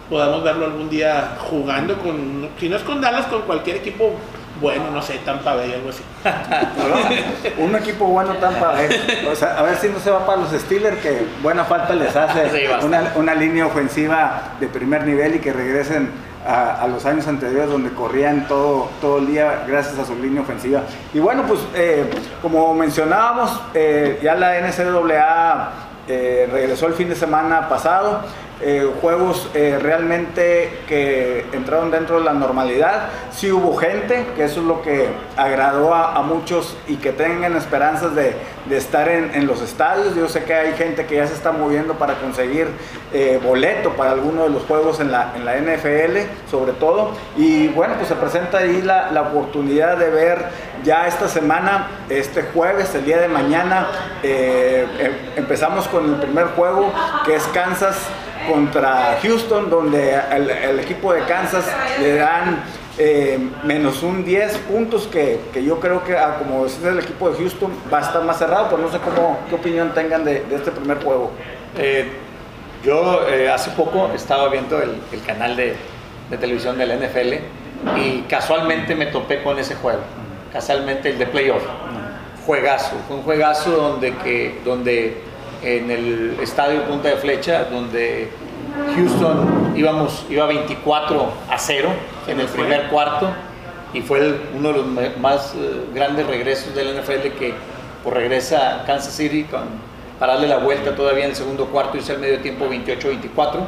podamos 0.08 0.42
verlo 0.42 0.66
algún 0.66 0.88
día 0.88 1.36
jugando 1.38 1.98
con, 1.98 2.48
si 2.58 2.68
no 2.68 2.76
es 2.76 2.82
con 2.82 3.00
Dallas, 3.00 3.26
con 3.26 3.42
cualquier 3.42 3.76
equipo 3.76 4.14
bueno, 4.60 4.90
no 4.90 5.00
sé, 5.02 5.18
Tampa 5.24 5.54
Bay, 5.54 5.72
algo 5.72 5.90
así. 5.90 6.02
¿No? 7.58 7.64
Un 7.64 7.76
equipo 7.76 8.06
bueno 8.06 8.34
Tampa 8.34 8.72
Bay. 8.72 8.88
O 9.30 9.34
sea, 9.34 9.58
a 9.58 9.62
ver 9.62 9.76
si 9.76 9.88
no 9.88 9.98
se 9.98 10.10
va 10.10 10.26
para 10.26 10.42
los 10.42 10.50
Steelers, 10.50 10.98
que 10.98 11.26
buena 11.42 11.64
falta 11.64 11.94
les 11.94 12.14
hace 12.14 12.50
sí, 12.50 12.64
una, 12.84 13.12
una, 13.16 13.34
línea 13.34 13.66
ofensiva 13.66 14.54
de 14.58 14.66
primer 14.68 15.04
nivel 15.04 15.36
y 15.36 15.38
que 15.38 15.52
regresen 15.52 16.10
a, 16.46 16.82
a, 16.82 16.88
los 16.88 17.04
años 17.06 17.26
anteriores 17.26 17.70
donde 17.70 17.90
corrían 17.90 18.48
todo, 18.48 18.88
todo 19.00 19.18
el 19.18 19.28
día 19.28 19.64
gracias 19.66 19.98
a 19.98 20.04
su 20.04 20.16
línea 20.16 20.42
ofensiva. 20.42 20.82
Y 21.14 21.20
bueno, 21.20 21.44
pues 21.46 21.60
eh, 21.74 22.08
como 22.42 22.74
mencionábamos, 22.74 23.60
eh, 23.74 24.18
ya 24.22 24.34
la 24.34 24.60
NCAA 24.60 25.72
eh, 26.08 26.48
regresó 26.50 26.86
el 26.86 26.94
fin 26.94 27.08
de 27.08 27.14
semana 27.14 27.68
pasado 27.68 28.22
eh, 28.60 28.90
juegos 29.00 29.48
eh, 29.54 29.78
realmente 29.80 30.80
que 30.88 31.46
entraron 31.52 31.92
dentro 31.92 32.18
de 32.18 32.24
la 32.24 32.32
normalidad. 32.32 33.08
Sí 33.30 33.52
hubo 33.52 33.76
gente, 33.76 34.26
que 34.34 34.44
eso 34.44 34.60
es 34.60 34.66
lo 34.66 34.82
que 34.82 35.06
agradó 35.36 35.94
a, 35.94 36.20
muchos 36.22 36.76
y 36.88 36.96
que 36.96 37.12
tengan 37.12 37.56
esperanzas 37.56 38.14
de, 38.16 38.34
estar 38.70 39.08
en, 39.08 39.46
los 39.46 39.62
estadios. 39.62 40.16
Yo 40.16 40.28
sé 40.28 40.42
que 40.42 40.54
hay 40.54 40.72
gente 40.72 41.06
que 41.06 41.16
ya 41.16 41.26
se 41.26 41.34
está 41.34 41.52
moviendo 41.52 41.94
para 41.94 42.14
conseguir 42.14 42.66
eh, 43.12 43.40
boleto 43.42 43.90
para 43.90 44.10
alguno 44.10 44.42
de 44.42 44.50
los 44.50 44.64
juegos 44.64 44.98
en 44.98 45.12
la, 45.12 45.32
NFL, 45.36 46.50
sobre 46.50 46.72
todo. 46.72 47.12
Y 47.36 47.68
bueno, 47.68 47.94
pues 47.94 48.08
se 48.08 48.16
presenta 48.16 48.58
ahí 48.58 48.82
la, 48.82 49.12
la 49.12 49.22
oportunidad 49.22 49.96
de 49.96 50.10
ver 50.10 50.46
ya 50.84 51.06
esta 51.06 51.28
semana, 51.28 51.86
este 52.08 52.42
jueves, 52.42 52.94
el 52.94 53.04
día 53.04 53.18
de 53.18 53.28
mañana, 53.28 53.86
em, 54.22 54.88
empezamos 55.36 55.86
con 55.88 56.14
el 56.14 56.20
primer 56.20 56.46
juego 56.48 56.92
que 57.24 57.36
es 57.36 57.44
Kansas 57.48 57.96
contra 58.50 59.18
Houston, 59.22 59.70
donde 59.70 60.18
el, 60.30 60.80
equipo 60.80 61.12
de 61.12 61.22
Kansas 61.22 61.64
le 62.00 62.16
dan 62.16 62.62
eh, 62.98 63.38
menos 63.64 64.02
un 64.02 64.24
10 64.24 64.58
puntos, 64.58 65.06
que, 65.06 65.38
yo 65.64 65.78
creo 65.78 66.02
que, 66.04 66.16
ah, 66.16 66.36
como 66.38 66.66
es 66.66 66.82
el 66.82 66.98
equipo 66.98 67.30
de 67.30 67.38
Houston, 67.38 67.72
va 67.92 67.98
a 67.98 68.02
estar 68.02 68.22
más 68.24 68.38
cerrado, 68.38 68.68
pero 68.70 68.82
no 68.82 68.90
sé 68.90 68.98
cómo, 68.98 69.38
qué 69.48 69.54
opinión 69.54 69.92
tengan 69.94 70.24
de, 70.24 70.44
este 70.50 70.70
primer 70.70 71.02
juego. 71.02 71.30
Eh, 71.76 72.08
yo 72.84 73.28
eh, 73.28 73.50
hace 73.50 73.70
poco 73.70 74.10
estaba 74.14 74.48
viendo 74.48 74.80
el, 74.80 75.00
canal 75.26 75.56
de, 75.56 75.76
televisión 76.40 76.76
del 76.76 76.98
NFL 76.98 77.34
y 78.00 78.22
casualmente 78.22 78.94
me 78.94 79.06
topé 79.06 79.42
con 79.42 79.58
ese 79.58 79.74
juego, 79.76 80.00
casualmente 80.52 81.10
el 81.10 81.18
de 81.18 81.26
playoff. 81.26 81.62
Juegazo, 82.46 82.96
fue 83.06 83.16
un 83.16 83.22
juegazo 83.22 83.70
donde, 83.70 84.14
que, 84.16 84.60
donde 84.64 85.22
en 85.62 85.90
el 85.90 86.36
estadio 86.40 86.84
Punta 86.84 87.08
de 87.08 87.16
Flecha, 87.16 87.64
donde 87.64 88.30
Houston 88.94 89.74
íbamos, 89.76 90.24
iba 90.30 90.46
24 90.46 91.32
a 91.50 91.58
0 91.58 91.88
en 92.26 92.40
el 92.40 92.46
primer 92.46 92.88
cuarto 92.88 93.30
y 93.92 94.02
fue 94.02 94.34
uno 94.54 94.72
de 94.72 94.78
los 94.78 94.86
más 95.18 95.54
eh, 95.54 95.86
grandes 95.94 96.26
regresos 96.26 96.74
del 96.74 97.00
NFL 97.00 97.38
que 97.38 97.54
pues, 98.02 98.14
regresa 98.14 98.82
a 98.82 98.84
Kansas 98.84 99.14
City 99.14 99.44
con, 99.44 99.62
para 100.18 100.34
darle 100.34 100.48
la 100.48 100.58
vuelta 100.58 100.94
todavía 100.94 101.24
en 101.24 101.30
el 101.30 101.36
segundo 101.36 101.66
cuarto 101.66 101.98
y 101.98 102.10
el 102.10 102.18
medio 102.18 102.38
tiempo 102.40 102.66
28-24. 102.66 103.60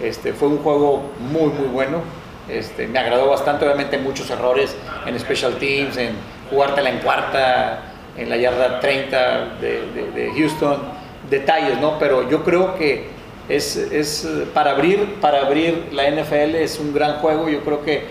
Este, 0.00 0.32
fue 0.32 0.48
un 0.48 0.58
juego 0.58 1.10
muy 1.18 1.50
muy 1.50 1.68
bueno. 1.68 2.02
Este, 2.48 2.86
me 2.86 2.98
agradó 2.98 3.28
bastante, 3.28 3.64
obviamente 3.64 3.98
muchos 3.98 4.30
errores 4.30 4.76
en 5.04 5.18
special 5.18 5.54
teams, 5.54 5.96
en 5.96 6.14
jugártela 6.48 6.90
en 6.90 6.98
cuarta, 6.98 7.80
en 8.16 8.30
la 8.30 8.36
yarda 8.36 8.78
30 8.78 9.56
de, 9.60 10.12
de 10.14 10.32
Houston 10.36 10.95
detalles, 11.30 11.78
¿no? 11.80 11.98
Pero 11.98 12.28
yo 12.28 12.44
creo 12.44 12.74
que 12.76 13.08
es, 13.48 13.76
es, 13.76 14.28
para, 14.54 14.72
abrir, 14.72 15.20
para 15.20 15.46
abrir 15.46 15.88
la 15.92 16.10
NFL 16.10 16.56
es 16.56 16.78
un 16.78 16.92
gran 16.92 17.18
juego. 17.18 17.48
Yo 17.48 17.60
creo 17.62 17.84
que, 17.84 18.06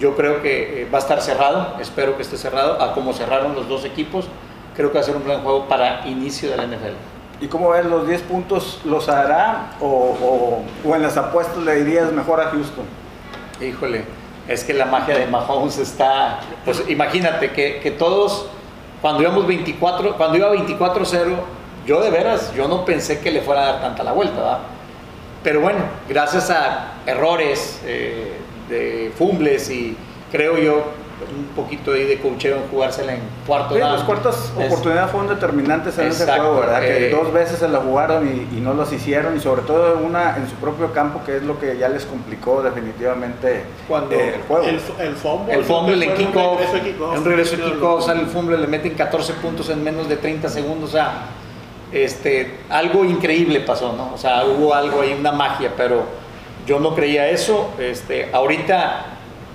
yo 0.00 0.16
creo 0.16 0.42
que 0.42 0.82
eh, 0.82 0.88
va 0.92 0.98
a 0.98 1.00
estar 1.00 1.20
cerrado, 1.20 1.76
espero 1.80 2.16
que 2.16 2.22
esté 2.22 2.36
cerrado, 2.36 2.80
a 2.80 2.94
como 2.94 3.12
cerraron 3.12 3.54
los 3.54 3.68
dos 3.68 3.84
equipos. 3.84 4.26
Creo 4.74 4.90
que 4.90 4.94
va 4.94 5.00
a 5.00 5.04
ser 5.04 5.16
un 5.16 5.24
gran 5.24 5.42
juego 5.42 5.68
para 5.68 6.06
inicio 6.06 6.50
de 6.50 6.56
la 6.56 6.66
NFL. 6.66 6.96
¿Y 7.40 7.48
cómo 7.48 7.70
ves 7.70 7.84
los 7.84 8.06
10 8.06 8.22
puntos? 8.22 8.80
¿Los 8.84 9.08
hará 9.08 9.72
o, 9.80 10.64
o, 10.84 10.94
en 10.94 11.02
las 11.02 11.16
apuestas 11.16 11.58
le 11.58 11.84
dirías 11.84 12.12
mejor 12.12 12.40
a 12.40 12.44
Houston? 12.50 12.84
Híjole, 13.60 14.04
es 14.48 14.64
que 14.64 14.72
la 14.72 14.86
magia 14.86 15.18
de 15.18 15.26
Mahomes 15.26 15.76
está. 15.78 16.40
Pues 16.64 16.84
imagínate 16.88 17.50
que, 17.50 17.80
que 17.80 17.90
todos, 17.90 18.46
cuando 19.00 19.22
íbamos 19.22 19.46
24, 19.46 20.16
cuando 20.16 20.38
iba 20.38 20.52
24-0 20.52 21.36
yo 21.86 22.00
de 22.00 22.10
veras, 22.10 22.52
yo 22.54 22.68
no 22.68 22.84
pensé 22.84 23.20
que 23.20 23.30
le 23.30 23.40
fuera 23.40 23.62
a 23.62 23.72
dar 23.72 23.80
tanta 23.80 24.02
la 24.04 24.12
vuelta, 24.12 24.36
¿verdad? 24.36 24.58
Pero 25.42 25.60
bueno, 25.60 25.80
gracias 26.08 26.50
a 26.50 26.94
errores 27.06 27.80
eh, 27.84 28.32
de 28.68 29.12
fumbles 29.16 29.70
y 29.70 29.96
creo 30.30 30.56
yo 30.56 30.84
un 31.36 31.46
poquito 31.54 31.92
ahí 31.92 32.04
de 32.04 32.18
cocheo 32.18 32.56
en 32.56 32.68
jugársela 32.68 33.14
en 33.14 33.20
cuarto. 33.46 33.74
Sí, 33.74 33.80
las 33.80 34.02
cuartas 34.02 34.52
oportunidades 34.56 35.10
fueron 35.10 35.28
determinantes 35.28 35.96
en 35.98 36.08
ese 36.08 36.26
juego, 36.26 36.60
¿verdad? 36.60 36.80
que 36.80 37.08
eh, 37.08 37.10
dos 37.10 37.32
veces 37.32 37.58
se 37.58 37.68
la 37.68 37.78
jugaron 37.78 38.26
y, 38.26 38.60
no 38.60 38.74
los 38.74 38.92
hicieron, 38.92 39.36
y 39.36 39.40
sobre 39.40 39.62
todo 39.62 39.98
una 39.98 40.36
en 40.36 40.48
su 40.48 40.54
propio 40.56 40.92
campo, 40.92 41.20
que 41.24 41.36
es 41.36 41.42
lo 41.42 41.58
que 41.58 41.76
ya 41.78 41.88
les 41.88 42.06
complicó 42.06 42.62
definitivamente 42.62 43.64
Cuando 43.88 44.14
eh, 44.14 44.34
el 44.36 44.42
juego. 44.42 44.66
El, 44.66 44.74
el 44.74 45.14
fumble. 45.14 45.54
El 45.54 45.64
fumble 45.64 46.04
en 46.04 46.14
kickoff, 46.14 46.60
un 47.16 47.24
regreso 47.24 47.56
de 47.56 47.62
kickoff, 47.62 48.06
sale 48.06 48.20
el 48.20 48.26
fumble, 48.26 48.58
le 48.58 48.66
meten 48.66 48.94
14 48.94 49.34
puntos 49.34 49.68
en 49.70 49.82
menos 49.82 50.08
de 50.08 50.16
30 50.16 50.48
segundos, 50.48 50.90
o 50.90 50.92
sea 50.92 51.12
este, 51.92 52.58
algo 52.70 53.04
increíble 53.04 53.60
pasó, 53.60 53.92
¿no? 53.92 54.12
O 54.14 54.18
sea, 54.18 54.44
hubo 54.44 54.74
algo 54.74 55.02
ahí, 55.02 55.14
una 55.18 55.32
magia, 55.32 55.72
pero 55.76 56.04
yo 56.66 56.80
no 56.80 56.94
creía 56.94 57.28
eso. 57.28 57.70
Este, 57.78 58.30
ahorita, 58.32 59.06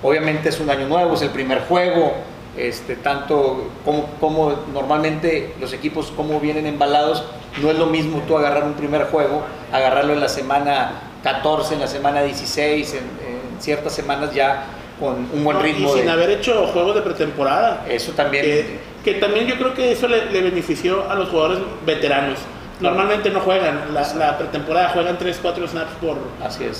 obviamente 0.02 0.48
es 0.48 0.60
un 0.60 0.70
año 0.70 0.86
nuevo, 0.88 1.14
es 1.14 1.22
el 1.22 1.30
primer 1.30 1.60
juego, 1.62 2.12
este, 2.56 2.96
tanto 2.96 3.70
como, 3.84 4.06
como 4.20 4.54
normalmente 4.72 5.54
los 5.60 5.72
equipos 5.72 6.12
como 6.16 6.40
vienen 6.40 6.66
embalados, 6.66 7.24
no 7.62 7.70
es 7.70 7.78
lo 7.78 7.86
mismo 7.86 8.22
tú 8.26 8.36
agarrar 8.36 8.64
un 8.64 8.74
primer 8.74 9.04
juego, 9.06 9.42
agarrarlo 9.72 10.12
en 10.12 10.20
la 10.20 10.28
semana 10.28 10.92
14, 11.22 11.74
en 11.74 11.80
la 11.80 11.86
semana 11.86 12.22
16, 12.22 12.94
en, 12.94 13.28
ciertas 13.60 13.92
semanas 13.92 14.32
ya 14.32 14.66
con 15.00 15.28
un 15.32 15.42
buen 15.42 15.60
ritmo. 15.60 15.96
Y 15.96 16.00
sin 16.00 16.08
haber 16.08 16.30
hecho 16.30 16.68
juegos 16.68 16.94
de 16.94 17.02
pretemporada. 17.02 17.84
Eso 17.88 18.12
también 18.12 18.44
que 18.44 18.78
también 19.20 19.46
yo 19.46 19.56
creo 19.56 19.74
que 19.74 19.92
eso 19.92 20.08
le, 20.08 20.26
benefició 20.26 21.10
a 21.10 21.14
los 21.14 21.28
jugadores 21.28 21.60
veteranos. 21.86 22.38
Normalmente 22.80 23.30
no 23.30 23.40
juegan, 23.40 23.92
la, 23.92 24.38
pretemporada 24.38 24.90
juegan 24.90 25.18
3, 25.18 25.38
4 25.42 25.68
snaps 25.68 25.90
por, 26.00 26.16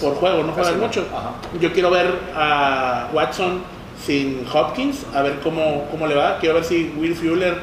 por 0.00 0.14
juego, 0.14 0.44
no 0.44 0.52
juegan 0.52 0.78
mucho. 0.78 1.04
Yo 1.60 1.72
quiero 1.72 1.90
ver 1.90 2.06
a 2.36 3.08
Watson 3.12 3.62
sin 4.04 4.46
Hopkins, 4.52 5.04
a 5.14 5.22
ver 5.22 5.40
cómo, 5.42 5.88
cómo 5.90 6.06
le 6.06 6.14
va. 6.14 6.38
Quiero 6.38 6.56
ver 6.56 6.64
si 6.64 6.92
Will 6.96 7.16
Fuller 7.16 7.58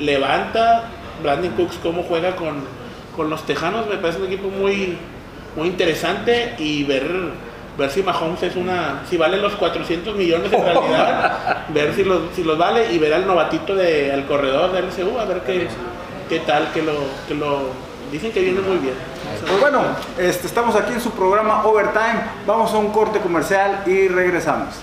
levanta, 0.00 0.84
Brandon 1.22 1.52
Cooks 1.52 1.76
cómo 1.82 2.02
juega 2.02 2.34
con, 2.34 2.64
con 3.16 3.30
los 3.30 3.46
Tejanos. 3.46 3.86
Me 3.86 3.96
parece 3.96 4.18
un 4.18 4.26
equipo 4.26 4.48
muy, 4.48 4.96
muy 5.56 5.68
interesante 5.68 6.56
y 6.58 6.82
ver 6.84 7.06
ver 7.78 7.90
si 7.90 8.02
Mahomes 8.02 8.42
es 8.42 8.56
una, 8.56 9.04
si 9.08 9.16
vale 9.16 9.36
los 9.36 9.54
400 9.54 10.16
millones 10.16 10.52
en 10.52 10.64
realidad, 10.64 11.66
ver 11.72 11.94
si 11.94 12.02
los, 12.02 12.22
si 12.34 12.42
los 12.42 12.58
vale 12.58 12.92
y 12.92 12.98
ver 12.98 13.14
al 13.14 13.24
novatito 13.24 13.76
de, 13.76 14.12
al 14.12 14.26
corredor 14.26 14.72
de 14.72 14.82
LCU, 14.82 15.16
a 15.16 15.24
ver 15.24 15.42
qué, 15.42 15.68
qué 16.28 16.40
tal, 16.40 16.72
que 16.72 16.82
lo, 16.82 16.94
que 17.28 17.36
lo, 17.36 17.68
dicen 18.10 18.32
que 18.32 18.40
viene 18.40 18.60
muy 18.60 18.78
bien. 18.78 18.94
Pues 19.46 19.60
bueno, 19.60 19.82
este, 20.18 20.48
estamos 20.48 20.74
aquí 20.74 20.94
en 20.94 21.00
su 21.00 21.12
programa 21.12 21.64
Overtime, 21.64 22.20
vamos 22.48 22.74
a 22.74 22.78
un 22.78 22.88
corte 22.88 23.20
comercial 23.20 23.84
y 23.86 24.08
regresamos. 24.08 24.82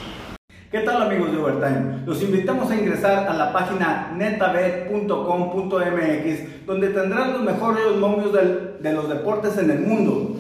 ¿Qué 0.72 0.80
tal 0.80 1.02
amigos 1.02 1.34
de 1.34 1.38
Overtime? 1.38 2.06
Los 2.06 2.22
invitamos 2.22 2.72
a 2.72 2.75
ingresar 2.75 3.28
a 3.28 3.34
la 3.34 3.52
página 3.52 4.14
netabet.com.mx 4.16 6.66
donde 6.66 6.88
tendrán 6.90 7.34
los 7.34 7.44
mejores 7.44 7.84
momios 7.98 8.32
de 8.34 8.94
los 8.94 9.10
deportes 9.10 9.58
en 9.58 9.72
el 9.72 9.80
mundo 9.80 10.38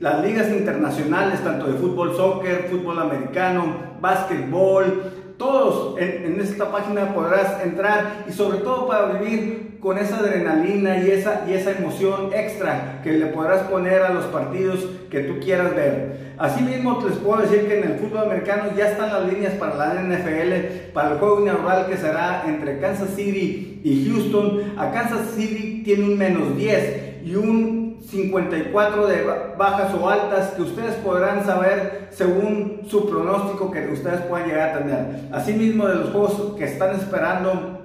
las 0.00 0.24
ligas 0.24 0.48
internacionales, 0.50 1.42
tanto 1.42 1.66
de 1.66 1.74
fútbol, 1.74 2.14
soccer, 2.16 2.68
fútbol 2.70 2.98
americano, 2.98 3.76
básquetbol, 4.00 5.12
todos 5.38 5.96
en, 6.00 6.40
esta 6.40 6.70
página 6.70 7.14
podrás 7.14 7.64
entrar 7.64 8.24
y 8.28 8.32
sobre 8.32 8.58
todo 8.58 8.88
para 8.88 9.12
vivir 9.12 9.78
con 9.80 9.96
esa 9.96 10.18
adrenalina 10.18 10.98
y 10.98 11.10
esa, 11.10 11.44
y 11.48 11.52
esa 11.52 11.70
emoción 11.70 12.30
extra 12.34 13.00
que 13.04 13.12
le 13.12 13.26
podrás 13.26 13.62
poner 13.68 14.02
a 14.02 14.12
los 14.12 14.24
partidos 14.26 14.84
que 15.08 15.20
tú 15.20 15.38
quieras 15.38 15.74
ver. 15.76 16.34
Asimismo, 16.38 17.00
les 17.08 17.18
puedo 17.18 17.42
decir 17.42 17.68
que 17.68 17.78
en 17.78 17.92
el 17.92 17.98
fútbol 17.98 18.26
americano 18.26 18.64
ya 18.76 18.90
están 18.90 19.12
las 19.12 19.32
líneas 19.32 19.54
para 19.54 19.76
la 19.76 20.02
NFL, 20.02 20.92
para 20.92 21.12
el 21.12 21.18
juego 21.18 21.42
inaugural 21.42 21.86
que 21.86 21.96
será 21.96 22.44
entre 22.46 22.80
Kansas 22.80 23.10
City 23.14 23.80
y 23.84 24.08
Houston. 24.08 24.74
A 24.76 24.90
Kansas 24.90 25.30
City 25.36 25.82
tiene 25.84 26.04
un 26.04 26.18
menos 26.18 26.56
10 26.56 27.24
y 27.24 27.36
un 27.36 27.77
54 28.10 29.06
de 29.06 29.24
bajas 29.58 29.94
o 29.94 30.08
altas 30.08 30.52
que 30.52 30.62
ustedes 30.62 30.94
podrán 30.96 31.44
saber 31.44 32.08
según 32.10 32.80
su 32.88 33.08
pronóstico 33.08 33.70
que 33.70 33.86
ustedes 33.92 34.22
puedan 34.22 34.48
llegar 34.48 34.70
a 34.70 34.78
tener. 34.78 35.06
Asimismo, 35.30 35.86
de 35.86 35.96
los 35.96 36.10
juegos 36.10 36.54
que 36.56 36.64
están 36.64 36.96
esperando, 36.96 37.82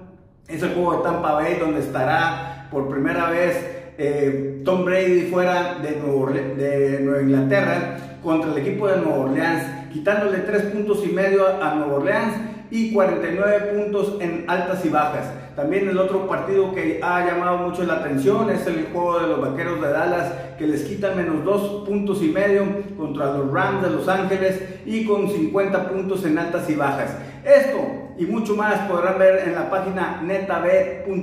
es 0.48 0.63
el 0.63 0.74
juego 0.74 0.98
de 0.98 1.03
Tampa 1.03 1.34
Bay, 1.34 1.58
donde 1.60 1.82
estará 1.82 2.70
por 2.72 2.89
primera 2.89 3.30
vez 3.30 3.58
eh, 3.98 4.62
Tom 4.63 4.86
Brady 4.86 5.30
fuera 5.30 5.80
de, 5.82 7.00
Nueva 7.01 7.22
Inglaterra 7.22 7.98
contra 8.24 8.51
el 8.51 8.58
equipo 8.58 8.88
de 8.88 8.98
Nueva 8.98 9.25
Orleans, 9.25 9.92
quitándole 9.92 10.39
3 10.39 10.63
puntos 10.63 11.03
y 11.06 11.12
medio 11.12 11.62
a 11.62 11.75
Nueva 11.75 11.96
Orleans 11.96 12.36
y 12.72 12.94
49 12.94 13.74
puntos 13.74 14.18
en 14.22 14.46
altas 14.48 14.86
y 14.86 14.89
bajas. 14.89 15.43
También 15.55 15.88
el 15.88 16.00
otro 16.00 16.27
partido 16.27 16.74
que 16.74 17.00
ha 17.03 17.24
llamado 17.25 17.57
mucho 17.57 17.83
la 17.83 17.95
atención 17.95 18.50
es 18.50 18.65
el 18.65 18.88
juego 18.91 19.19
de 19.19 19.27
los 19.27 19.41
Vaqueros 19.41 19.79
de 19.81 19.89
Dallas, 19.89 20.31
que 20.57 20.65
les 20.65 20.81
quita 20.83 21.13
menos 21.13 21.45
dos 21.45 21.88
puntos 21.88 22.24
y 22.24 22.29
medio 22.29 22.65
contra 22.98 23.38
los 23.38 23.51
Rams 23.51 23.83
de 23.83 23.91
Los 23.91 24.07
Ángeles 24.07 24.63
y 24.86 25.05
con 25.05 25.29
50 25.29 25.89
puntos 25.89 26.25
en 26.25 26.39
altas 26.39 26.67
y 26.69 26.75
bajas. 26.75 27.15
Esto 27.43 27.77
y 28.17 28.25
mucho 28.25 28.55
más 28.55 28.89
podrán 28.89 29.19
ver 29.19 29.48
en 29.48 29.53
la 29.53 29.69
página 29.69 30.22
netabet.com.mx. 30.24 31.13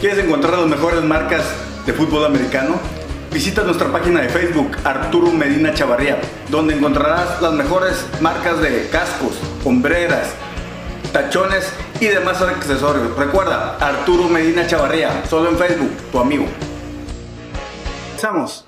¿Quieres 0.00 0.24
encontrar 0.24 0.58
las 0.58 0.68
mejores 0.68 1.04
marcas 1.04 1.44
de 1.84 1.92
fútbol 1.92 2.24
americano? 2.24 2.76
Visita 3.32 3.62
nuestra 3.62 3.92
página 3.92 4.22
de 4.22 4.28
Facebook 4.28 4.72
Arturo 4.82 5.30
Medina 5.30 5.72
Chavarría, 5.72 6.18
donde 6.48 6.74
encontrarás 6.74 7.40
las 7.40 7.52
mejores 7.52 8.04
marcas 8.20 8.60
de 8.60 8.88
cascos, 8.90 9.39
hombreras, 9.64 10.30
tachones 11.12 11.72
y 12.00 12.06
demás 12.06 12.40
accesorios. 12.42 13.16
Recuerda, 13.16 13.76
Arturo 13.76 14.28
Medina 14.28 14.66
Chavarría, 14.66 15.24
solo 15.28 15.50
en 15.50 15.58
Facebook, 15.58 15.90
tu 16.12 16.18
amigo. 16.18 16.46
Empezamos. 18.10 18.66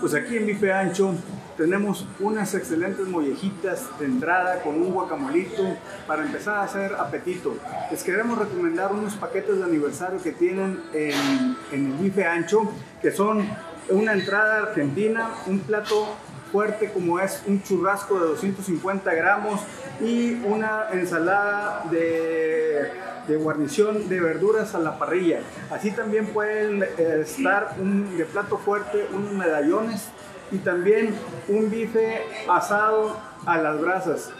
Pues 0.00 0.14
aquí 0.14 0.36
en 0.36 0.46
Bife 0.46 0.70
Ancho 0.70 1.14
tenemos 1.56 2.06
unas 2.20 2.54
excelentes 2.54 3.06
mollejitas 3.06 3.98
de 3.98 4.06
entrada 4.06 4.62
con 4.62 4.74
un 4.74 4.92
guacamolito 4.92 5.62
para 6.06 6.22
empezar 6.24 6.56
a 6.56 6.62
hacer 6.62 6.94
apetito. 6.94 7.56
Les 7.90 8.02
queremos 8.02 8.38
recomendar 8.38 8.92
unos 8.92 9.14
paquetes 9.14 9.58
de 9.58 9.64
aniversario 9.64 10.22
que 10.22 10.32
tienen 10.32 10.82
en, 10.92 11.56
en 11.72 11.86
el 11.86 11.92
bife 11.98 12.24
ancho, 12.24 12.70
que 13.00 13.10
son 13.10 13.46
una 13.88 14.12
entrada 14.12 14.58
argentina, 14.58 15.30
un 15.46 15.60
plato 15.60 16.08
fuerte 16.50 16.92
como 16.92 17.18
es 17.18 17.42
un 17.46 17.62
churrasco 17.62 18.18
de 18.20 18.26
250 18.26 19.12
gramos 19.14 19.60
y 20.00 20.34
una 20.44 20.86
ensalada 20.92 21.84
de, 21.90 22.90
de 23.26 23.36
guarnición 23.36 24.08
de 24.08 24.20
verduras 24.20 24.74
a 24.74 24.78
la 24.78 24.98
parrilla. 24.98 25.40
Así 25.70 25.90
también 25.90 26.26
pueden 26.26 26.82
eh, 26.82 27.22
estar 27.22 27.74
un, 27.80 28.16
de 28.16 28.24
plato 28.24 28.58
fuerte 28.58 29.06
unos 29.12 29.32
medallones 29.32 30.08
y 30.50 30.58
también 30.58 31.14
un 31.48 31.70
bife 31.70 32.22
asado 32.48 33.16
a 33.46 33.58
las 33.58 33.80
brasas, 33.80 34.30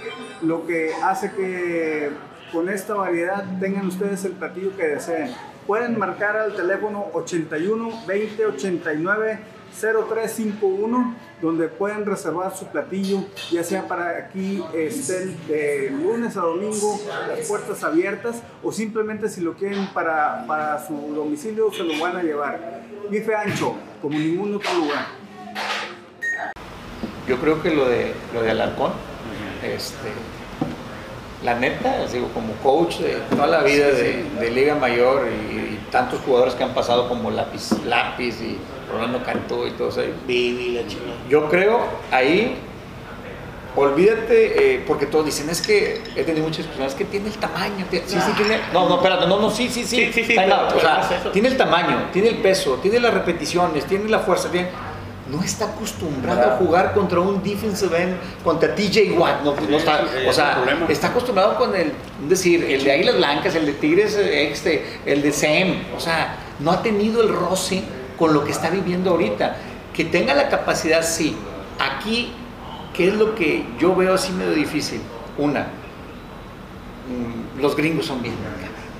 lo 0.42 0.66
que 0.66 0.92
hace 1.02 1.32
que 1.32 2.10
con 2.52 2.68
esta 2.68 2.94
variedad 2.94 3.44
tengan 3.58 3.86
ustedes 3.86 4.24
el 4.24 4.32
platillo 4.32 4.76
que 4.76 4.86
deseen. 4.86 5.34
Pueden 5.66 5.98
marcar 5.98 6.36
al 6.36 6.54
teléfono 6.54 7.06
81 7.14 8.06
20 8.06 8.46
89 8.46 9.38
0351 9.80 11.16
donde 11.42 11.68
pueden 11.68 12.06
reservar 12.06 12.56
su 12.56 12.66
platillo, 12.66 13.24
ya 13.50 13.64
sea 13.64 13.86
para 13.88 14.16
aquí 14.16 14.62
estén 14.72 15.36
de 15.48 15.90
lunes 15.90 16.36
a 16.36 16.42
domingo, 16.42 16.98
las 17.28 17.46
puertas 17.48 17.82
abiertas, 17.82 18.42
o 18.62 18.72
simplemente 18.72 19.28
si 19.28 19.40
lo 19.40 19.54
quieren 19.54 19.88
para, 19.92 20.46
para 20.46 20.86
su 20.86 20.94
domicilio 21.14 21.72
se 21.72 21.82
lo 21.82 22.00
van 22.00 22.16
a 22.16 22.22
llevar. 22.22 22.82
Bife 23.10 23.34
ancho, 23.34 23.74
como 24.00 24.18
ningún 24.18 24.54
otro 24.54 24.72
lugar. 24.74 25.23
Yo 27.28 27.38
creo 27.38 27.62
que 27.62 27.70
lo 27.70 27.86
de, 27.88 28.12
lo 28.34 28.42
de 28.42 28.50
Alarcón, 28.50 28.92
este, 29.62 30.12
la 31.42 31.54
neta, 31.54 32.06
digo, 32.12 32.28
como 32.34 32.52
coach 32.54 32.98
de 32.98 33.16
toda 33.30 33.46
la 33.46 33.62
vida 33.62 33.86
de, 33.88 34.24
de 34.40 34.50
Liga 34.50 34.74
Mayor 34.74 35.28
y, 35.28 35.54
y, 35.54 35.80
tantos 35.90 36.20
jugadores 36.20 36.54
que 36.54 36.64
han 36.64 36.74
pasado 36.74 37.08
como 37.08 37.30
Lápiz, 37.30 37.70
Lápiz 37.86 38.40
y 38.40 38.58
Rolando 38.90 39.22
Cantó 39.22 39.66
y 39.66 39.70
todo 39.72 39.88
eso. 39.88 40.02
Vivi, 40.26 40.72
la 40.72 40.86
chica. 40.86 41.02
Yo 41.28 41.48
creo 41.48 41.80
ahí, 42.10 42.56
olvídate, 43.76 44.74
eh, 44.74 44.84
porque 44.86 45.06
todos 45.06 45.24
dicen, 45.24 45.48
es 45.48 45.62
que 45.62 46.02
he 46.16 46.24
tenido 46.24 46.44
muchas 46.46 46.66
personas, 46.66 46.94
que 46.94 47.04
tiene 47.04 47.28
el 47.28 47.34
tamaño. 47.34 47.86
Tiene, 47.88 48.06
sí, 48.06 48.18
sí, 48.20 48.32
tiene, 48.36 48.58
no, 48.72 48.88
no, 48.88 48.96
espérate, 48.96 49.26
no, 49.26 49.40
no, 49.40 49.50
sí, 49.50 49.68
sí, 49.68 49.84
sí. 49.84 49.96
Sí, 49.96 50.12
sí, 50.12 50.24
sí, 50.24 50.32
pero- 50.34 50.68
o 50.76 50.80
sea, 50.80 51.30
tiene 51.32 51.48
el 51.48 51.56
tamaño, 51.56 52.08
tiene 52.12 52.28
el 52.28 52.38
peso, 52.38 52.78
tiene 52.82 53.00
las 53.00 53.14
repeticiones, 53.14 53.86
tiene 53.86 54.08
la 54.08 54.18
fuerza, 54.18 54.50
tiene 54.50 54.68
no 55.30 55.42
está 55.42 55.66
acostumbrado 55.66 56.52
a 56.52 56.56
jugar 56.56 56.92
contra 56.92 57.20
un 57.20 57.42
defensive 57.42 58.02
end, 58.02 58.16
contra 58.42 58.74
TJ 58.74 59.12
Watt, 59.18 59.42
no, 59.42 59.54
no 59.54 59.76
está, 59.76 60.04
o 60.28 60.32
sea, 60.32 60.64
está 60.88 61.08
acostumbrado 61.08 61.56
con 61.56 61.74
el, 61.74 61.92
decir, 62.28 62.62
el 62.64 62.84
de 62.84 62.92
Águilas 62.92 63.16
Blancas, 63.16 63.54
el 63.54 63.64
de 63.64 63.72
Tigres 63.72 64.16
eh, 64.16 64.50
este, 64.50 65.00
el 65.06 65.22
de 65.22 65.32
SEM, 65.32 65.76
o 65.96 66.00
sea, 66.00 66.36
no 66.60 66.70
ha 66.70 66.82
tenido 66.82 67.22
el 67.22 67.30
roce 67.30 67.82
con 68.18 68.34
lo 68.34 68.44
que 68.44 68.52
está 68.52 68.70
viviendo 68.70 69.10
ahorita. 69.10 69.56
Que 69.92 70.04
tenga 70.04 70.34
la 70.34 70.48
capacidad, 70.48 71.02
sí. 71.02 71.36
Aquí, 71.78 72.32
¿qué 72.92 73.08
es 73.08 73.14
lo 73.14 73.34
que 73.34 73.64
yo 73.78 73.94
veo 73.94 74.14
así 74.14 74.32
medio 74.32 74.52
difícil? 74.52 75.00
Una, 75.38 75.60
mm, 77.08 77.60
los 77.60 77.76
gringos 77.76 78.06
son 78.06 78.22
bien, 78.22 78.34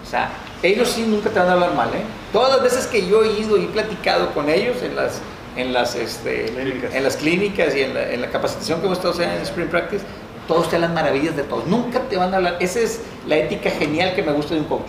o 0.03 0.07
sea, 0.07 0.31
ellos 0.63 0.89
sí 0.89 1.05
nunca 1.07 1.31
te 1.31 1.39
van 1.39 1.49
a 1.49 1.53
hablar 1.53 1.75
mal, 1.75 1.89
¿eh? 1.91 2.03
Todas 2.33 2.51
las 2.53 2.63
veces 2.63 2.87
que 2.87 3.07
yo 3.07 3.25
he 3.25 3.41
ido 3.41 3.57
y 3.57 3.65
he 3.65 3.69
platicado 3.69 4.33
con 4.33 4.49
ellos 4.49 4.83
en 4.83 4.97
las, 4.97 5.21
en 5.57 5.73
las, 5.73 5.95
este, 5.95 6.47
Clínicas. 6.47 6.95
en 6.95 7.03
las 7.05 7.17
clínicas 7.17 7.77
y 7.77 7.83
en 7.83 7.95
la, 7.95 8.11
en 8.11 8.21
la 8.21 8.29
capacitación 8.31 8.81
que 8.81 8.87
hemos 8.87 8.99
estado 8.99 9.15
haciendo 9.15 9.37
en 9.37 9.43
Spring 9.43 9.69
Practice, 9.69 10.05
todos 10.49 10.69
te 10.69 10.77
hablan 10.77 10.95
maravillas 10.95 11.37
de 11.37 11.43
todos. 11.45 11.67
Nunca 11.67 12.01
te 12.01 12.17
van 12.17 12.33
a 12.35 12.37
hablar, 12.39 12.57
esa 12.61 12.81
es 12.81 13.01
la 13.27 13.37
ética 13.37 13.71
genial 13.71 14.15
que 14.15 14.23
me 14.23 14.33
gusta 14.33 14.55
de 14.55 14.61
un 14.61 14.67
coach, 14.67 14.87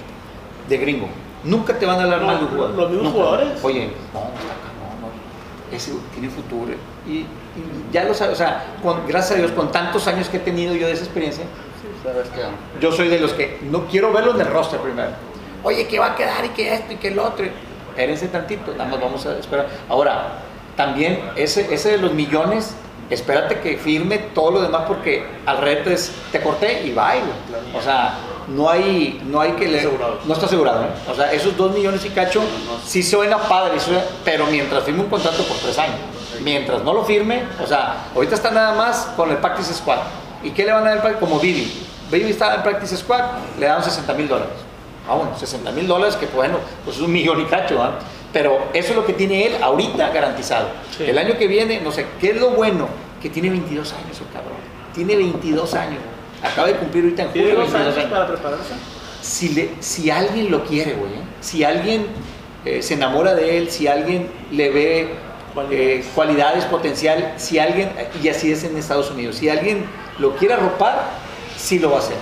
de 0.68 0.78
gringo. 0.78 1.08
Nunca 1.44 1.78
te 1.78 1.86
van 1.86 2.00
a 2.00 2.04
hablar 2.04 2.22
No, 2.22 2.28
mal 2.28 2.38
de 2.40 2.44
un 2.46 2.50
jugador. 2.52 2.76
los 2.76 2.90
mismos 2.90 3.04
Nunca. 3.14 3.18
jugadores. 3.18 3.64
Oye, 3.64 3.90
no, 4.14 4.20
no, 4.20 4.26
no. 5.02 5.76
Ese 5.78 5.92
tiene 6.14 6.30
futuro. 6.30 6.74
Y, 7.08 7.12
y 7.20 7.28
ya 7.94 8.04
lo 8.04 8.14
sabes, 8.14 8.34
o 8.34 8.38
sea, 8.38 8.76
con, 8.82 9.06
gracias 9.08 9.32
a 9.38 9.42
Dios, 9.42 9.52
con 9.52 9.72
tantos 9.72 10.08
años 10.08 10.28
que 10.30 10.38
he 10.38 10.40
tenido 10.42 10.74
yo 10.76 10.88
de 10.88 10.94
esa 10.94 11.04
experiencia, 11.04 11.46
Sabes 12.04 12.28
que 12.30 12.42
yo 12.80 12.92
soy 12.92 13.08
de 13.08 13.20
los 13.20 13.34
que 13.34 13.60
no 13.64 13.86
quiero 13.88 14.12
verlo 14.14 14.36
en 14.36 14.42
el 14.42 14.48
roster 14.48 14.80
primero. 14.80 15.10
Oye, 15.64 15.88
¿qué 15.88 15.98
va 15.98 16.08
a 16.12 16.16
quedar 16.16 16.46
y 16.46 16.50
qué 16.50 16.74
esto 16.76 16.94
y 16.94 16.98
qué 16.98 17.08
el 17.08 17.18
otro? 17.18 17.46
Espérense 17.90 18.28
tantito, 18.28 18.72
nada 18.74 18.90
más 18.92 19.00
vamos 19.02 19.26
a 19.26 19.38
esperar. 19.40 19.68
Ahora, 19.90 20.40
también 20.76 21.20
ese, 21.36 21.74
ese 21.74 21.92
de 21.92 21.98
los 21.98 22.14
millones, 22.14 22.76
espérate 23.10 23.60
que 23.60 23.78
firme 23.78 24.18
todo 24.18 24.52
lo 24.52 24.62
demás 24.62 24.84
porque 24.88 25.26
al 25.46 25.60
reto 25.60 25.90
es, 25.90 26.12
te 26.32 26.42
corté 26.42 26.84
y 26.86 26.94
güey. 26.94 27.22
O 27.74 27.82
sea, 27.82 28.16
no 28.48 28.70
hay, 28.70 29.22
no 29.26 29.42
hay 29.42 29.52
que 29.54 29.68
le-. 29.68 29.90
No 30.26 30.34
está 30.34 30.46
asegurado, 30.46 30.84
¿eh? 30.84 30.90
O 31.10 31.16
sea, 31.16 31.32
esos 31.32 31.56
dos 31.58 31.74
millones 31.74 32.04
y 32.06 32.10
cacho, 32.10 32.42
sí 32.86 33.02
suena 33.02 33.38
padre, 33.38 33.78
pero 34.24 34.46
mientras 34.48 34.84
firme 34.84 35.02
un 35.02 35.10
contrato 35.10 35.44
por 35.44 35.58
tres 35.58 35.78
años. 35.78 35.98
Mientras 36.42 36.84
no 36.84 36.94
lo 36.94 37.04
firme, 37.06 37.44
o 37.64 37.66
sea, 37.66 38.08
ahorita 38.14 38.36
está 38.36 38.52
nada 38.52 38.76
más 38.76 39.14
con 39.16 39.32
el 39.32 39.38
Practice 39.38 39.74
Squad. 39.74 40.00
¿Y 40.44 40.52
qué 40.52 40.66
le 40.66 40.74
van 40.74 40.86
a 40.86 40.96
dar 40.96 41.20
como 41.20 41.40
Vivi? 41.40 41.72
Vivi 42.12 42.32
estaba 42.32 42.56
en 42.56 42.64
Practice 42.64 42.98
Squad, 42.98 43.24
le 43.58 43.66
dan 43.66 43.84
60 43.84 44.14
mil 44.14 44.28
dólares. 44.28 44.54
Ah, 45.10 45.16
bueno, 45.16 45.32
60 45.38 45.72
mil 45.72 45.88
dólares, 45.88 46.16
que 46.16 46.26
bueno, 46.28 46.58
pues 46.84 46.98
es 46.98 47.02
un 47.02 47.12
millón 47.12 47.40
y 47.42 47.46
cacho, 47.46 47.82
¿ah? 47.82 48.00
Pero 48.36 48.60
eso 48.74 48.90
es 48.90 48.96
lo 48.98 49.06
que 49.06 49.14
tiene 49.14 49.46
él 49.48 49.54
ahorita 49.64 50.10
garantizado. 50.10 50.68
Sí. 50.98 51.06
El 51.06 51.18
año 51.18 51.38
que 51.38 51.48
viene, 51.48 51.80
no 51.80 51.90
sé, 51.94 52.06
¿qué 52.20 52.32
es 52.32 52.36
lo 52.38 52.50
bueno? 52.50 52.90
Que 53.22 53.30
tiene 53.30 53.50
22 53.50 53.94
años 53.94 54.20
el 54.20 54.28
cabrón. 54.34 54.58
Tiene 54.94 55.16
22 55.16 55.74
años. 55.74 56.00
Acaba 56.44 56.68
de 56.68 56.74
cumplir 56.76 57.06
ahorita 57.06 57.24
en 57.24 57.30
¿Tiene 57.32 57.48
julio 57.52 57.64
dos 57.64 57.72
22 57.74 57.96
años 57.96 57.98
años 57.98 58.12
para 58.12 58.28
prepararse? 58.28 58.74
si, 59.22 59.50
le- 59.50 59.70
si 59.80 60.10
alguien 60.12 60.52
lo 60.52 60.66
quiere, 60.66 60.96
güey, 60.96 61.14
¿eh? 61.14 61.22
si 61.40 61.64
alguien 61.64 62.08
eh, 62.66 62.82
se 62.82 62.96
enamora 62.96 63.34
de 63.36 63.58
él, 63.58 63.72
si 63.72 63.88
alguien 63.88 64.28
le 64.52 64.70
ve 64.70 65.10
Cualidades. 65.54 66.06
eh, 66.06 66.10
cualidades, 66.14 66.66
potencial, 66.66 67.34
si 67.38 67.58
alguien, 67.58 67.90
y 68.22 68.28
así 68.28 68.52
es 68.52 68.66
en 68.66 68.76
Estados 68.78 69.10
Unidos, 69.12 69.38
si 69.38 69.48
alguien 69.48 69.86
lo 70.20 70.36
quiere 70.36 70.56
arropar, 70.56 71.10
sí 71.58 71.80
lo 71.80 71.90
va 71.92 71.96
a 71.96 72.00
hacer. 72.00 72.18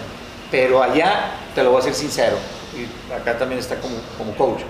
Pero 0.52 0.84
allá, 0.84 1.32
te 1.56 1.64
lo 1.64 1.72
voy 1.72 1.80
a 1.80 1.84
ser 1.84 1.96
sincero, 1.96 2.38
y 2.78 3.12
acá 3.12 3.36
también 3.40 3.60
está 3.60 3.78
como, 3.78 3.96
como 4.18 4.36
coach. 4.36 4.62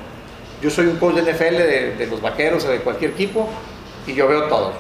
Yo 0.64 0.70
soy 0.70 0.88
un 0.88 0.96
coach 0.96 1.16
de 1.16 1.34
NFL, 1.34 1.58
de, 1.58 1.96
de 1.98 2.08
los 2.08 2.22
vaqueros 2.22 2.64
o 2.66 2.70
de 2.70 2.80
cualquier 2.80 3.12
equipo, 3.12 3.50
y 4.08 4.14
yo 4.14 4.28
veo 4.28 4.44
todo. 4.46 4.72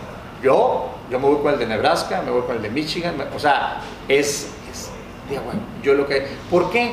Yo, 0.41 0.89
yo 1.11 1.19
me 1.19 1.27
voy 1.27 1.41
con 1.41 1.53
el 1.53 1.59
de 1.59 1.65
Nebraska, 1.67 2.21
me 2.23 2.31
voy 2.31 2.43
con 2.43 2.55
el 2.55 2.61
de 2.61 2.69
Michigan, 2.69 3.17
me- 3.17 3.25
o 3.35 3.39
sea, 3.39 3.81
es, 4.07 4.47
es 4.71 4.89
de 5.29 5.35
huevo. 5.35 5.51
Yo 5.83 5.93
lo 5.93 6.07
que, 6.07 6.25
¿Por 6.49 6.71
qué? 6.71 6.91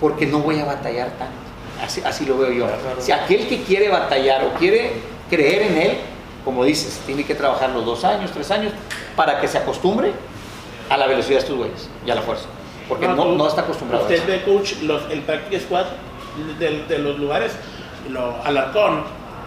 Porque 0.00 0.26
no 0.26 0.38
voy 0.38 0.58
a 0.58 0.64
batallar 0.64 1.10
tanto. 1.18 1.34
Así, 1.82 2.00
así 2.04 2.24
lo 2.24 2.38
veo 2.38 2.50
yo. 2.52 2.66
Si 2.98 3.12
aquel 3.12 3.46
que 3.46 3.62
quiere 3.62 3.88
batallar 3.90 4.44
o 4.44 4.54
quiere 4.58 4.92
creer 5.28 5.62
en 5.62 5.76
él, 5.78 5.98
como 6.44 6.64
dices, 6.64 7.00
tiene 7.06 7.24
que 7.24 7.34
trabajar 7.34 7.70
los 7.70 7.84
dos 7.84 8.04
años, 8.04 8.30
tres 8.32 8.50
años, 8.50 8.72
para 9.16 9.40
que 9.40 9.48
se 9.48 9.58
acostumbre 9.58 10.12
a 10.88 10.96
la 10.96 11.06
velocidad 11.06 11.36
de 11.36 11.40
estos 11.40 11.56
güeyes 11.56 11.88
y 12.06 12.10
a 12.10 12.14
la 12.14 12.22
fuerza. 12.22 12.46
Porque 12.88 13.06
no, 13.08 13.34
no 13.34 13.48
está 13.48 13.62
acostumbrado 13.62 14.04
a 14.04 14.08
Usted 14.08 14.18
eso. 14.22 14.26
ve, 14.26 14.42
coach, 14.44 14.74
los, 14.82 15.10
el 15.10 15.20
practice 15.22 15.64
squad 15.64 15.86
de, 16.58 16.84
de 16.86 16.98
los 16.98 17.18
lugares, 17.18 17.52
lo, 18.10 18.42
Alarcón, 18.44 19.02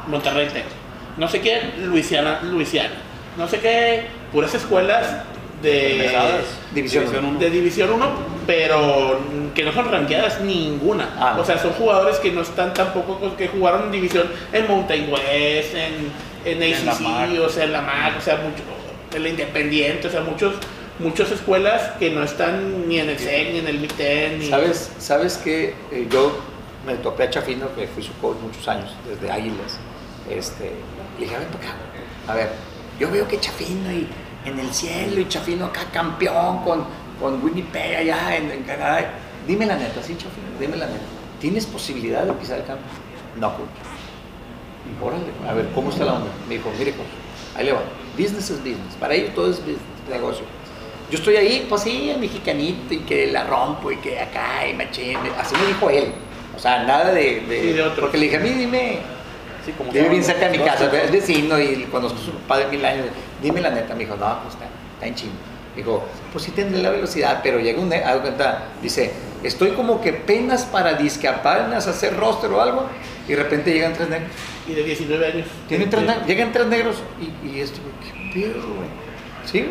Monterrey 0.07 0.47
Tech, 0.47 0.65
no 1.17 1.27
sé 1.27 1.41
qué, 1.41 1.73
Luisiana, 1.83 2.39
Luisiana, 2.43 2.95
no 3.37 3.47
sé 3.47 3.59
qué, 3.59 4.05
puras 4.31 4.53
escuelas 4.53 5.23
de, 5.61 6.03
Pesadas. 6.03 6.45
División 6.73 7.05
uno. 7.25 7.39
de 7.39 7.49
División 7.49 7.91
1, 7.91 8.09
pero 8.45 9.19
que 9.55 9.63
no 9.63 9.71
son 9.71 9.91
rankeadas 9.91 10.41
ninguna. 10.41 11.09
Ah, 11.17 11.33
no. 11.35 11.41
O 11.41 11.45
sea, 11.45 11.57
son 11.57 11.71
jugadores 11.73 12.17
que 12.17 12.31
no 12.31 12.41
están 12.41 12.73
tampoco, 12.73 13.35
que 13.35 13.47
jugaron 13.47 13.85
en 13.85 13.91
División 13.91 14.27
en 14.53 14.67
Mountain 14.67 15.11
West, 15.11 15.73
en, 15.73 16.11
en 16.45 16.63
En 16.63 16.85
la 16.85 16.91
ACC, 16.91 17.01
MAC. 17.01 17.39
o 17.41 17.49
sea, 17.49 17.63
en 17.63 17.73
la 17.73 17.81
MAC, 17.81 18.17
o 18.17 18.21
sea, 18.21 18.35
mucho, 18.37 18.63
en 19.15 19.23
la 19.23 19.29
Independiente, 19.29 20.07
o 20.07 20.11
sea, 20.11 20.21
muchos, 20.21 20.53
muchas 20.99 21.31
escuelas 21.31 21.91
que 21.99 22.11
no 22.11 22.23
están 22.23 22.87
ni 22.87 22.99
en 22.99 23.09
el 23.09 23.17
SEC, 23.17 23.51
ni 23.53 23.59
en 23.59 23.67
el 23.67 23.79
Big 23.79 23.93
Ten, 23.93 24.39
ni... 24.39 24.49
¿Sabes, 24.49 24.91
sabes 24.99 25.37
que 25.37 25.73
eh, 25.91 26.07
yo 26.11 26.37
me 26.85 26.95
topé 26.95 27.23
a 27.23 27.29
Chafino, 27.29 27.73
que 27.75 27.87
fui 27.87 28.03
su 28.03 28.13
coach 28.19 28.37
muchos 28.41 28.67
años, 28.67 28.91
desde 29.07 29.31
Águilas. 29.31 29.77
Este, 30.29 30.71
le 31.17 31.25
dije, 31.25 31.35
a 31.35 31.39
ver, 31.39 31.47
acá. 31.47 31.75
A 32.27 32.35
ver, 32.35 32.49
yo 32.99 33.09
veo 33.11 33.27
que 33.27 33.39
Chafino 33.39 33.91
y 33.91 34.07
en 34.45 34.59
el 34.59 34.73
cielo 34.73 35.19
y 35.21 35.27
Chafino 35.27 35.65
acá 35.65 35.85
campeón 35.91 36.63
con, 36.63 36.85
con 37.19 37.43
Winnipeg 37.43 37.97
allá 37.97 38.35
en, 38.35 38.63
Canadá. 38.63 39.11
Dime 39.47 39.65
la 39.65 39.77
neta, 39.77 40.01
sí, 40.01 40.15
Chafino, 40.17 40.47
dime 40.59 40.77
la 40.77 40.87
neta. 40.87 41.05
¿Tienes 41.39 41.65
posibilidad 41.65 42.25
de 42.25 42.33
pisar 42.33 42.59
el 42.59 42.65
campo? 42.65 42.83
No, 43.39 43.49
coach. 43.55 43.67
Órale, 45.01 45.25
a 45.47 45.53
ver, 45.53 45.69
¿cómo 45.75 45.89
está 45.89 46.05
la 46.05 46.13
onda? 46.13 46.31
Me 46.47 46.55
dijo, 46.55 46.71
mire, 46.77 46.91
coach, 46.91 47.07
ahí 47.55 47.65
le 47.65 47.73
va. 47.73 47.81
Business 48.17 48.49
es 48.49 48.57
business. 48.57 48.95
Para 48.99 49.13
ellos 49.13 49.33
todo 49.35 49.51
es 49.51 49.61
negocio. 50.09 50.45
Yo 51.09 51.17
estoy 51.17 51.37
ahí, 51.37 51.65
pues 51.69 51.83
sí, 51.83 52.09
el 52.09 52.19
mexicanito 52.19 52.93
y 52.93 52.99
que 52.99 53.31
la 53.31 53.45
rompo 53.45 53.91
y 53.91 53.97
que 53.97 54.19
acá 54.19 54.67
y 54.67 54.73
machín. 54.73 55.17
Así 55.39 55.55
me 55.55 55.67
dijo 55.67 55.89
él. 55.89 56.11
O 56.57 56.59
sea, 56.59 56.83
nada 56.83 57.13
de. 57.13 57.41
de, 57.41 57.91
porque 57.99 58.17
le 58.17 58.25
dije, 58.25 58.37
a 58.37 58.39
mí 58.39 58.49
dime. 58.49 58.97
Sí, 59.63 59.71
como 59.77 59.91
Vive 59.91 60.09
bien 60.09 60.23
cerca 60.23 60.49
de 60.49 60.57
mi 60.57 60.63
casa, 60.63 60.89
es 61.03 61.11
vecino 61.11 61.59
y 61.59 61.83
conozco 61.91 62.17
a 62.19 62.25
su 62.25 62.31
padre 62.47 62.65
mil 62.67 62.83
años. 62.83 63.05
Dime 63.41 63.61
la 63.61 63.69
neta. 63.69 63.93
Me 63.93 64.05
dijo, 64.05 64.15
no, 64.15 64.41
pues 64.41 64.55
está, 64.55 64.65
está 64.95 65.05
en 65.05 65.15
chino. 65.15 65.33
Dijo, 65.75 66.03
pues 66.31 66.45
sí 66.45 66.51
tendré 66.51 66.81
la 66.81 66.89
velocidad, 66.89 67.41
pero 67.43 67.59
llega 67.59 67.79
un. 67.79 67.93
A 67.93 68.13
cuenta, 68.13 68.69
dice, 68.81 69.13
estoy 69.43 69.71
como 69.71 70.01
que 70.01 70.13
penas 70.13 70.65
para 70.65 70.95
discaparnas, 70.95 71.85
hacer 71.85 72.17
roster 72.17 72.49
o 72.51 72.59
algo, 72.59 72.87
y 73.27 73.33
de 73.33 73.35
repente 73.43 73.71
llegan 73.71 73.93
tres 73.93 74.09
negros. 74.09 74.31
Y 74.67 74.73
de 74.73 74.83
19 74.83 75.27
años. 75.27 75.47
Tienen 75.67 75.89
tres, 75.91 76.03
llegan 76.25 76.51
tres 76.51 76.65
negros 76.65 76.95
y, 77.21 77.47
y 77.47 77.59
esto, 77.59 77.79
qué 78.03 78.39
pedo, 78.41 78.53
güey. 78.53 78.89
¿Sí? 79.45 79.69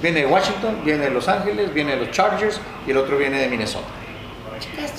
Viene 0.00 0.20
de 0.20 0.26
Washington, 0.26 0.78
viene 0.84 1.04
de 1.04 1.10
Los 1.10 1.28
Ángeles, 1.28 1.74
viene 1.74 1.96
de 1.96 2.06
los 2.06 2.10
Chargers 2.10 2.60
y 2.86 2.92
el 2.92 2.96
otro 2.96 3.18
viene 3.18 3.38
de 3.38 3.48
Minnesota. 3.48 3.88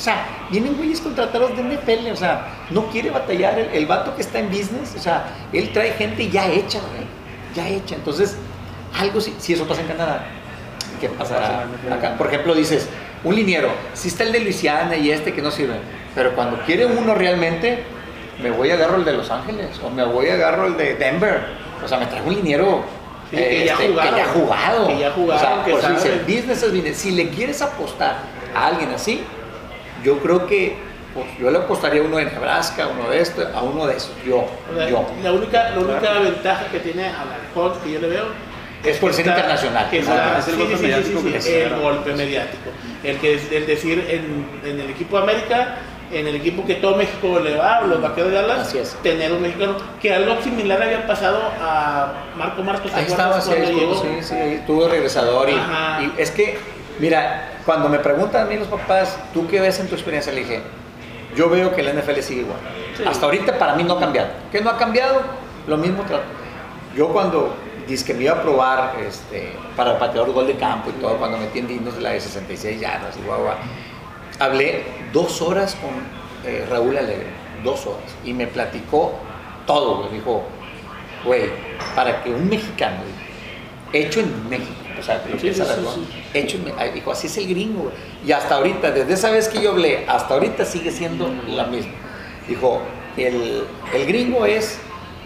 O 0.01 0.03
sea, 0.03 0.25
vienen 0.49 0.75
güeyes 0.77 0.99
contratados 0.99 1.55
de 1.55 1.61
NFL, 1.61 2.11
o 2.11 2.15
sea, 2.15 2.65
no 2.71 2.87
quiere 2.87 3.11
batallar 3.11 3.59
el, 3.59 3.85
vato 3.85 4.15
que 4.15 4.23
está 4.23 4.39
en 4.39 4.47
business, 4.47 4.95
o 4.97 4.99
sea, 4.99 5.27
él 5.53 5.69
trae 5.71 5.91
gente 5.91 6.27
ya 6.27 6.47
hecha, 6.47 6.79
güey, 6.79 7.05
ya 7.53 7.69
hecha. 7.69 7.93
Entonces, 7.93 8.35
algo 8.97 9.21
si, 9.21 9.35
si 9.37 9.53
eso 9.53 9.67
pasa 9.67 9.81
en 9.81 9.87
Canadá, 9.89 10.25
¿qué 10.99 11.07
pasa 11.07 11.65
acá? 11.91 12.15
Por 12.17 12.29
ejemplo, 12.29 12.55
dices, 12.55 12.89
un 13.23 13.35
liniero, 13.35 13.69
si 13.93 14.07
está 14.07 14.23
el 14.23 14.31
de 14.31 14.39
Luisiana 14.39 14.95
y 14.95 15.11
este 15.11 15.33
que 15.33 15.41
no 15.43 15.51
sirve, 15.51 15.75
pero 16.15 16.33
cuando 16.33 16.57
quiere 16.65 16.87
uno 16.87 17.13
realmente, 17.13 17.83
me 18.41 18.49
voy 18.49 18.71
a 18.71 18.73
agarro 18.73 18.95
el 18.95 19.05
de 19.05 19.13
Los 19.13 19.29
Ángeles 19.29 19.79
o 19.83 19.91
me 19.91 20.03
voy 20.03 20.29
a 20.29 20.33
agarro 20.33 20.65
el 20.65 20.77
de 20.77 20.95
Denver, 20.95 21.41
o 21.85 21.87
sea, 21.87 21.99
me 21.99 22.07
traigo 22.07 22.27
un 22.27 22.33
liniero 22.33 22.83
que, 23.29 23.65
ya 23.65 23.73
este, 23.73 23.87
que, 23.89 23.93
ya 23.93 24.23
ha 24.23 24.33
jugado. 24.33 24.87
Que 24.87 24.97
ya 24.97 25.07
ha 25.09 25.11
jugado. 25.11 25.75
O 25.75 25.79
sea, 25.79 25.91
dice, 25.91 26.21
business 26.25 26.63
is 26.63 26.71
business. 26.71 26.97
Si 26.97 27.11
le 27.11 27.29
quieres 27.29 27.61
apostar 27.61 28.15
a 28.55 28.65
alguien 28.65 28.89
así, 28.89 29.23
yo 30.03 30.19
creo 30.19 30.47
que 30.47 30.75
pues, 31.13 31.25
yo 31.39 31.51
le 31.51 31.57
apostaría 31.57 32.01
a 32.01 32.05
uno 32.05 32.17
de 32.17 32.25
Nebraska, 32.25 32.87
uno 32.87 33.09
de 33.09 33.19
esto, 33.19 33.47
a 33.53 33.61
uno 33.61 33.87
de 33.87 33.97
esos. 33.97 34.11
Yo, 34.25 34.45
yo. 34.89 35.05
La 35.23 35.31
única, 35.31 35.71
la 35.71 35.79
única 35.79 36.13
ventaja 36.19 36.65
que 36.71 36.79
tiene 36.79 37.05
al 37.05 37.31
alcohol 37.33 37.73
que 37.83 37.91
yo 37.91 37.99
le 37.99 38.07
veo 38.07 38.25
es 38.83 38.97
por 38.97 39.13
ser 39.13 39.27
internacional. 39.27 39.89
Que 39.89 39.99
es, 39.99 40.07
el, 40.07 40.57
golpe 40.57 40.77
mediático 40.77 41.19
el 41.47 41.79
golpe 41.81 42.13
mediático. 42.13 42.69
El, 43.03 43.17
que, 43.17 43.33
el 43.33 43.67
decir 43.67 44.05
en, 44.09 44.69
en 44.69 44.79
el 44.79 44.89
equipo 44.89 45.17
de 45.17 45.23
América 45.23 45.77
en 46.13 46.27
el 46.27 46.35
equipo 46.35 46.65
que 46.65 46.75
todo 46.75 46.95
México 46.95 47.39
le 47.39 47.55
va, 47.55 47.81
los 47.81 48.01
vaqueros 48.01 48.31
de 48.31 48.41
Dallas, 48.41 48.97
tener 49.01 49.31
un 49.31 49.41
mexicano, 49.41 49.77
que 50.01 50.13
algo 50.13 50.41
similar 50.41 50.81
había 50.81 51.07
pasado 51.07 51.39
a 51.59 52.13
Marco 52.35 52.63
Marcos. 52.63 52.91
Ahí 52.93 53.05
estaba, 53.07 53.39
sí, 53.41 53.51
sí, 53.65 54.07
sí, 54.21 54.59
tuvo 54.67 54.87
regresador 54.87 55.49
y, 55.49 56.21
es 56.21 56.31
que, 56.31 56.57
mira, 56.99 57.50
cuando 57.65 57.89
me 57.89 57.99
preguntan 57.99 58.43
a 58.43 58.49
mí 58.49 58.57
los 58.57 58.67
papás, 58.67 59.17
¿tú 59.33 59.47
qué 59.47 59.59
ves 59.59 59.79
en 59.79 59.87
tu 59.87 59.95
experiencia? 59.95 60.31
Le 60.31 60.41
dije, 60.41 60.61
yo 61.35 61.49
veo 61.49 61.73
que 61.75 61.83
la 61.83 61.93
NFL 61.93 62.19
sigue 62.21 62.41
igual. 62.41 62.59
Hasta 63.05 63.25
ahorita 63.25 63.57
para 63.57 63.75
mí 63.75 63.83
no 63.83 63.93
ha 63.93 63.99
cambiado. 63.99 64.29
¿Qué 64.51 64.61
no 64.61 64.69
ha 64.69 64.77
cambiado? 64.77 65.21
Lo 65.67 65.77
mismo 65.77 66.05
que 66.05 66.15
yo 66.95 67.09
cuando 67.09 67.53
dije 67.87 68.05
que 68.05 68.13
me 68.13 68.23
iba 68.23 68.33
a 68.33 68.41
probar 68.41 68.95
este, 69.05 69.53
para 69.75 69.93
el 69.93 69.97
pateador 69.97 70.31
gol 70.31 70.47
de 70.47 70.55
campo 70.55 70.89
y 70.89 71.01
todo, 71.01 71.17
cuando 71.17 71.37
metí 71.37 71.59
en 71.59 71.67
dignos 71.67 71.95
de 71.95 72.01
la 72.01 72.11
de 72.11 72.19
66 72.19 72.79
yardas 72.79 73.17
y 73.17 73.25
guau, 73.25 73.41
guau 73.41 73.55
hablé 74.41 74.83
dos 75.13 75.41
horas 75.41 75.75
con 75.75 75.91
eh, 76.51 76.65
Raúl 76.69 76.97
Alegre, 76.97 77.27
dos 77.63 77.85
horas, 77.85 78.15
y 78.25 78.33
me 78.33 78.47
platicó 78.47 79.13
todo, 79.67 80.03
me 80.03 80.09
dijo, 80.09 80.43
güey, 81.23 81.49
para 81.95 82.23
que 82.23 82.31
un 82.31 82.49
mexicano, 82.49 82.97
hecho 83.93 84.19
en 84.19 84.49
México, 84.49 84.80
o 84.99 85.03
sea, 85.03 85.23
hecho 86.33 86.57
en 86.57 86.93
dijo, 86.93 87.11
así 87.11 87.27
es 87.27 87.37
el 87.37 87.47
gringo, 87.47 87.91
y 88.25 88.31
hasta 88.31 88.55
ahorita, 88.55 88.91
desde 88.91 89.13
esa 89.13 89.31
vez 89.31 89.47
que 89.47 89.61
yo 89.61 89.71
hablé, 89.71 90.05
hasta 90.07 90.33
ahorita 90.33 90.65
sigue 90.65 90.91
siendo 90.91 91.33
la 91.47 91.65
misma. 91.65 91.93
Dijo, 92.47 92.81
el, 93.17 93.63
el 93.93 94.05
gringo 94.05 94.45
es, 94.45 94.79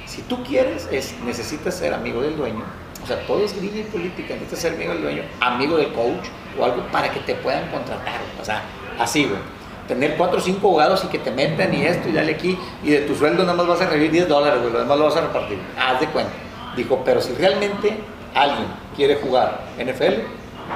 si 0.06 0.22
tú 0.24 0.44
quieres, 0.44 0.88
es, 0.92 1.16
necesitas 1.26 1.76
ser 1.76 1.94
amigo 1.94 2.22
del 2.22 2.38
dueño, 2.38 2.64
o 3.04 3.08
sea, 3.08 3.20
todo 3.28 3.44
es 3.44 3.56
gringo 3.56 3.78
y 3.78 3.84
política, 3.84 4.34
necesitas 4.34 4.60
ser 4.60 4.74
amigo 4.74 4.94
del 4.94 5.02
dueño, 5.02 5.24
amigo 5.40 5.78
del 5.78 5.94
coach 5.94 6.28
o 6.60 6.66
algo 6.66 6.84
para 6.92 7.12
que 7.12 7.20
te 7.22 7.36
puedan 7.36 7.70
contratar, 7.70 8.20
o 8.42 8.46
sea, 8.46 8.64
Así, 9.00 9.26
güey. 9.26 9.40
Tener 9.88 10.18
cuatro 10.18 10.40
o 10.40 10.42
cinco 10.42 10.70
abogados 10.70 11.04
y 11.04 11.08
que 11.10 11.20
te 11.20 11.30
metan 11.30 11.74
y 11.74 11.86
esto 11.86 12.10
y 12.10 12.12
dale 12.12 12.34
aquí 12.34 12.58
y 12.84 12.90
de 12.90 13.02
tu 13.02 13.14
sueldo 13.14 13.44
nada 13.44 13.56
más 13.56 13.68
vas 13.68 13.82
a 13.82 13.86
recibir 13.86 14.12
10 14.12 14.28
dólares, 14.28 14.60
güey, 14.62 14.74
lo 14.74 14.80
demás 14.80 14.98
lo 14.98 15.06
vas 15.06 15.16
a 15.16 15.22
repartir. 15.22 15.60
Haz 15.78 16.00
de 16.00 16.08
cuenta. 16.08 16.32
Dijo, 16.76 17.02
pero 17.06 17.22
si 17.22 17.34
realmente 17.34 17.96
alguien 18.36 18.68
quiere 18.96 19.16
jugar 19.16 19.66
NFL, 19.78 20.22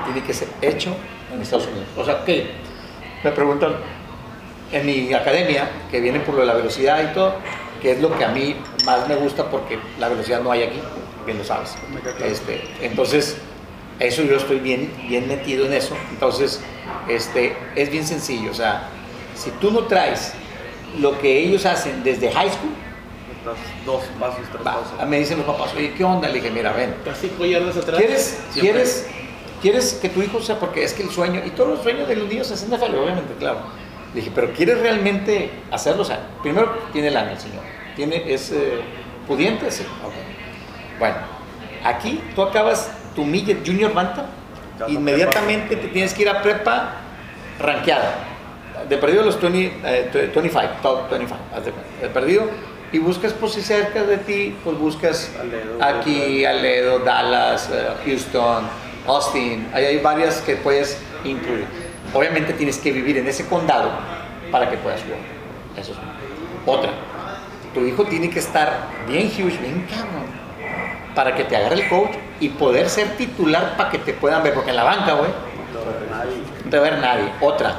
tiene 0.06 0.24
que 0.26 0.34
ser 0.34 0.48
hecho 0.62 0.96
en 1.32 1.42
Estados 1.42 1.68
Unidos. 1.68 1.88
O 1.98 2.04
sea, 2.04 2.24
¿qué? 2.26 2.52
Me 3.24 3.32
preguntan, 3.32 3.76
en 4.72 4.86
mi 4.86 5.14
academia, 5.14 5.70
que 5.92 6.00
viene 6.00 6.20
por 6.20 6.36
lo 6.36 6.42
de 6.42 6.48
la 6.48 6.54
velocidad 6.54 7.12
y 7.12 7.14
todo, 7.14 7.36
que 7.82 7.92
es 7.92 8.02
lo 8.02 8.16
que 8.18 8.24
a 8.24 8.30
mí 8.30 8.56
más 8.86 9.08
me 9.08 9.16
gusta 9.16 9.50
porque 9.50 9.80
la 10.00 10.10
velocidad 10.10 10.42
no 10.42 10.52
hay 10.52 10.64
aquí, 10.64 10.80
bien 11.26 11.38
lo 11.38 11.44
sabes. 11.44 11.76
Este, 12.24 12.62
entonces, 12.82 13.38
eso 14.00 14.24
yo 14.24 14.38
estoy 14.38 14.60
bien, 14.60 14.92
bien 15.08 15.28
metido 15.28 15.66
en 15.66 15.74
eso. 15.74 15.96
Entonces, 16.12 16.62
este, 17.08 17.56
es 17.76 17.90
bien 17.90 18.06
sencillo. 18.06 18.52
O 18.52 18.54
sea, 18.54 18.90
si 19.36 19.52
tú 19.52 19.72
no 19.72 19.82
traes 19.82 20.34
lo 21.00 21.20
que 21.20 21.40
ellos 21.40 21.66
hacen 21.66 22.04
desde 22.04 22.32
high 22.32 22.50
school, 22.50 22.72
dos 23.86 24.04
pasos, 24.20 24.42
tres 24.52 24.64
pasos. 24.64 25.08
Me 25.08 25.20
dicen 25.20 25.38
los 25.38 25.46
papás, 25.46 25.74
oye, 25.76 25.94
¿qué 25.94 26.04
onda? 26.04 26.28
Le 26.28 26.36
dije, 26.36 26.52
mira, 26.52 26.74
ven. 26.74 26.96
atrás. 27.78 27.98
¿Quieres, 28.00 28.40
¿quieres, 28.54 29.08
¿Quieres 29.62 29.94
que 30.02 30.10
tu 30.10 30.22
hijo 30.22 30.42
sea? 30.42 30.60
Porque 30.60 30.84
es 30.84 30.94
que 30.94 31.04
el 31.04 31.10
sueño, 31.10 31.42
y 31.46 31.50
todos 31.52 31.70
los 31.70 31.84
sueños 31.84 32.08
de 32.08 32.16
los 32.16 32.28
niños 32.28 32.48
se 32.48 32.54
hacen 32.54 32.70
de 32.70 32.78
obviamente, 32.78 33.34
claro. 33.38 33.60
Le 34.14 34.22
dije, 34.22 34.32
pero 34.34 34.52
¿quieres 34.54 34.80
realmente 34.80 35.52
hacerlo? 35.70 36.02
O 36.04 36.06
sea, 36.06 36.20
primero 36.42 36.72
tiene 36.94 37.10
el 37.10 37.18
año 37.18 37.32
el 37.32 37.40
señor. 37.40 37.62
Tiene, 37.96 38.34
es 38.34 38.52
eh, 38.52 38.80
pudiente, 39.28 39.70
sí. 39.70 39.84
Bueno, 40.98 41.18
aquí 41.84 42.22
tú 42.36 42.42
acabas 42.42 42.92
tu 43.16 43.26
Millet 43.26 43.66
Junior 43.66 43.94
Bantam, 43.94 44.26
inmediatamente 44.88 45.76
te 45.76 45.88
tienes 45.90 46.14
que 46.14 46.22
ir 46.24 46.30
a 46.30 46.42
prepa 46.42 46.94
ranqueada. 47.60 48.26
De 48.88 48.98
perdido 48.98 49.24
los 49.24 49.40
20, 49.40 49.82
25, 50.34 50.60
eh, 50.62 50.70
top 50.82 51.10
25, 51.10 51.40
de 52.02 52.08
perdido. 52.08 52.44
Y 52.92 53.00
buscas, 53.00 53.34
pues 53.34 53.54
si 53.54 53.62
cerca 53.62 54.04
de 54.04 54.18
ti, 54.18 54.56
pues 54.64 54.78
buscas 54.78 55.32
aquí, 55.80 56.44
Aledo, 56.44 57.00
Dallas, 57.00 57.70
eh, 57.72 57.88
Houston, 58.06 58.68
Austin. 59.06 59.70
Ahí 59.74 59.86
hay 59.86 60.00
varias 60.00 60.42
que 60.42 60.56
puedes 60.56 61.00
incluir. 61.24 61.66
Obviamente 62.14 62.54
tienes 62.54 62.80
que 62.80 62.92
vivir 62.92 63.18
en 63.18 63.28
ese 63.28 63.46
condado 63.48 63.92
para 64.52 64.70
que 64.70 64.78
puedas 64.78 65.02
jugar. 65.04 65.20
Eso 65.78 65.92
es 65.92 65.98
otra. 66.66 66.90
Tu 67.74 67.82
hijo 67.82 68.06
tiene 68.06 68.30
que 68.32 68.40
estar 68.40 68.88
bien 69.08 69.28
huge, 69.28 69.58
bien 69.60 69.88
cabrón 69.88 70.40
para 71.14 71.36
que 71.36 71.44
te 71.44 71.56
agarre 71.56 71.76
el 71.76 71.90
coach 71.90 72.12
y 72.40 72.50
poder 72.50 72.90
ser 72.90 73.18
titular 73.18 73.76
para 73.78 73.92
que 73.92 74.00
te 74.00 74.14
puedan 74.14 74.42
ver, 74.42 74.54
porque 74.54 74.72
en 74.72 74.78
la 74.78 74.84
banca, 74.84 75.14
güey, 75.14 75.30
no 76.64 76.72
te 76.72 76.80
ver 76.80 76.98
nadie. 77.00 77.30
Otra, 77.42 77.76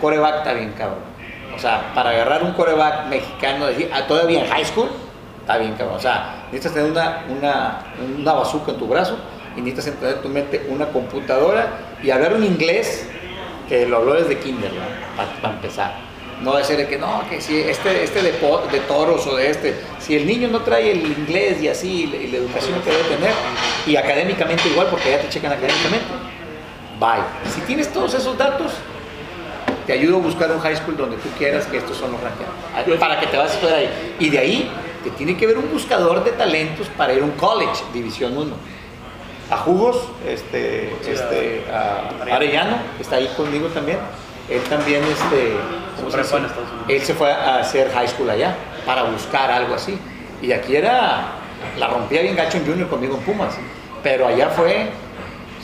coreback 0.00 0.38
está 0.38 0.52
bien, 0.52 0.72
cabrón. 0.76 1.13
O 1.54 1.58
sea, 1.58 1.92
para 1.94 2.10
agarrar 2.10 2.42
un 2.42 2.52
coreback 2.52 3.06
mexicano, 3.06 3.66
ah, 3.92 4.06
todavía 4.06 4.44
en 4.44 4.50
high 4.50 4.64
school, 4.64 4.88
está 5.40 5.58
bien, 5.58 5.74
cabrón. 5.74 5.96
O 5.96 6.00
sea, 6.00 6.46
necesitas 6.50 6.74
tener 6.74 6.90
una, 6.90 7.24
una, 7.28 7.78
una 8.18 8.32
bazooka 8.32 8.72
en 8.72 8.78
tu 8.78 8.86
brazo 8.86 9.16
y 9.56 9.60
necesitas 9.60 10.00
tener 10.00 10.16
en 10.16 10.22
tu 10.22 10.28
mente 10.28 10.66
una 10.68 10.86
computadora 10.86 11.68
y 12.02 12.10
hablar 12.10 12.34
un 12.34 12.44
inglés 12.44 13.08
que 13.68 13.86
lo 13.86 13.98
habló 13.98 14.14
desde 14.14 14.38
kinder, 14.38 14.70
para 15.16 15.54
empezar. 15.54 16.14
No 16.42 16.62
ser 16.64 16.78
de 16.78 16.88
que 16.88 16.98
no, 16.98 17.22
que 17.30 17.40
si 17.40 17.58
este, 17.58 18.02
este 18.02 18.20
de, 18.20 18.32
de, 18.32 18.80
toros 18.88 19.26
o 19.26 19.36
de 19.36 19.50
este, 19.50 19.74
si 20.00 20.16
el 20.16 20.26
niño 20.26 20.48
no 20.48 20.60
trae 20.60 20.90
el 20.90 21.06
inglés 21.06 21.62
y 21.62 21.68
así, 21.68 22.04
y 22.04 22.26
la, 22.26 22.38
educación 22.38 22.80
que 22.82 22.90
debe 22.90 23.04
tener, 23.04 23.32
y 23.86 23.96
académicamente 23.96 24.68
igual, 24.68 24.88
porque 24.90 25.12
ya 25.12 25.20
te 25.20 25.28
checan 25.28 25.52
académicamente, 25.52 26.06
bye. 26.98 27.50
Si 27.54 27.60
tienes 27.62 27.92
todos 27.92 28.14
esos 28.14 28.36
datos, 28.36 28.72
te 29.86 29.92
ayudo 29.92 30.16
a 30.16 30.20
buscar 30.20 30.50
un 30.50 30.60
high 30.60 30.76
school 30.76 30.96
donde 30.96 31.16
tú 31.16 31.28
quieras 31.38 31.66
que 31.66 31.78
estos 31.78 31.96
son 31.96 32.12
los 32.12 32.20
rankeados, 32.20 32.98
para 32.98 33.20
que 33.20 33.26
te 33.26 33.36
vas 33.36 33.50
a 33.50 33.54
estudiar 33.54 33.78
ahí. 33.78 34.16
Y 34.18 34.30
de 34.30 34.38
ahí 34.38 34.70
te 35.02 35.10
tiene 35.10 35.36
que 35.36 35.46
ver 35.46 35.58
un 35.58 35.70
buscador 35.70 36.24
de 36.24 36.32
talentos 36.32 36.88
para 36.96 37.12
ir 37.12 37.22
a 37.22 37.24
un 37.24 37.32
college, 37.32 37.82
División 37.92 38.36
1. 38.36 38.54
A 39.50 39.56
Jugos, 39.58 40.08
este, 40.26 40.94
este, 41.06 41.64
a 41.70 42.34
Arellano, 42.34 42.78
que 42.96 43.02
está 43.02 43.16
ahí 43.16 43.28
conmigo 43.36 43.68
también 43.68 43.98
él 44.48 44.60
también 44.64 45.02
este, 45.04 45.56
él 46.88 47.02
se 47.02 47.14
fue 47.14 47.32
a 47.32 47.58
hacer 47.60 47.90
high 47.92 48.08
school 48.08 48.28
allá 48.28 48.54
para 48.84 49.04
buscar 49.04 49.50
algo 49.50 49.74
así. 49.74 49.98
Y 50.42 50.52
aquí 50.52 50.76
era 50.76 51.28
la 51.78 51.86
rompía 51.88 52.20
bien 52.22 52.36
gacho 52.36 52.58
en 52.58 52.66
Junior 52.66 52.88
conmigo 52.88 53.16
en 53.16 53.22
Pumas, 53.22 53.54
pero 54.02 54.26
allá 54.26 54.50
fue, 54.50 54.88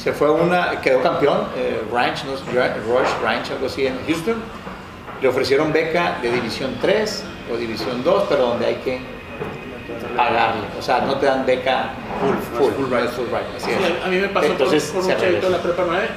se 0.03 0.13
fue 0.13 0.31
una, 0.31 0.81
quedó 0.81 1.03
campeón, 1.03 1.49
eh, 1.57 1.83
Ranch, 1.93 2.25
no, 2.25 2.33
Rush 2.33 3.11
Ranch, 3.23 3.51
algo 3.51 3.67
así 3.67 3.87
en 3.87 3.99
Houston, 4.07 4.37
le 5.21 5.29
ofrecieron 5.29 5.73
beca 5.75 6.19
de 6.23 6.33
División 6.33 6.75
3 6.81 7.25
o 7.53 7.57
División 7.59 8.03
2, 8.03 8.25
pero 8.29 8.47
donde 8.47 8.67
hay 8.67 8.77
que 8.77 8.99
pagarle, 10.17 10.63
o 10.79 10.83
sea, 10.83 11.01
no 11.01 11.17
te 11.17 11.27
dan 11.27 11.45
beca 11.45 11.91
full, 12.19 12.73
full, 12.73 12.73
full, 12.73 12.95
a 12.95 14.09
mí 14.09 14.17
me 14.17 14.29
pasó 14.29 14.47
Entonces, 14.47 14.85
por, 14.85 15.05
un 15.05 15.11
chavito 15.11 15.47
de 15.47 15.51
la 15.51 15.63
prepa 15.63 15.85
9, 15.87 16.09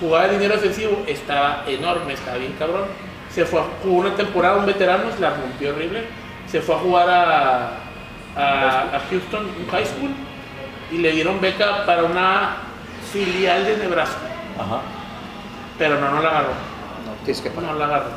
jugaba 0.00 0.28
de 0.28 0.38
dinero 0.38 0.54
ofensivo, 0.54 1.02
estaba 1.06 1.64
enorme, 1.66 2.14
estaba 2.14 2.38
bien 2.38 2.54
cabrón, 2.58 2.84
se 3.30 3.44
fue 3.44 3.60
a 3.60 3.64
una 3.84 4.14
temporada, 4.14 4.56
un 4.56 4.64
veterano, 4.64 5.04
la 5.20 5.30
rompió 5.30 5.70
horrible, 5.70 6.04
se 6.50 6.62
fue 6.62 6.76
a 6.76 6.78
jugar 6.78 7.10
a, 7.10 7.72
a, 8.36 9.00
Houston 9.10 9.46
High 9.70 9.84
School 9.84 10.10
y 10.90 10.98
le 10.98 11.12
dieron 11.12 11.40
beca 11.42 11.84
para 11.84 12.04
una 12.04 12.71
filial 13.12 13.64
de 13.64 13.76
Nebraska. 13.76 14.18
Pero 15.78 16.00
no, 16.00 16.10
no 16.10 16.22
la 16.22 16.28
agarró. 16.28 16.48
No, 16.48 17.24
tienes 17.24 17.40
que 17.42 17.50
No 17.50 17.74
la 17.74 17.84
agarró. 17.84 18.10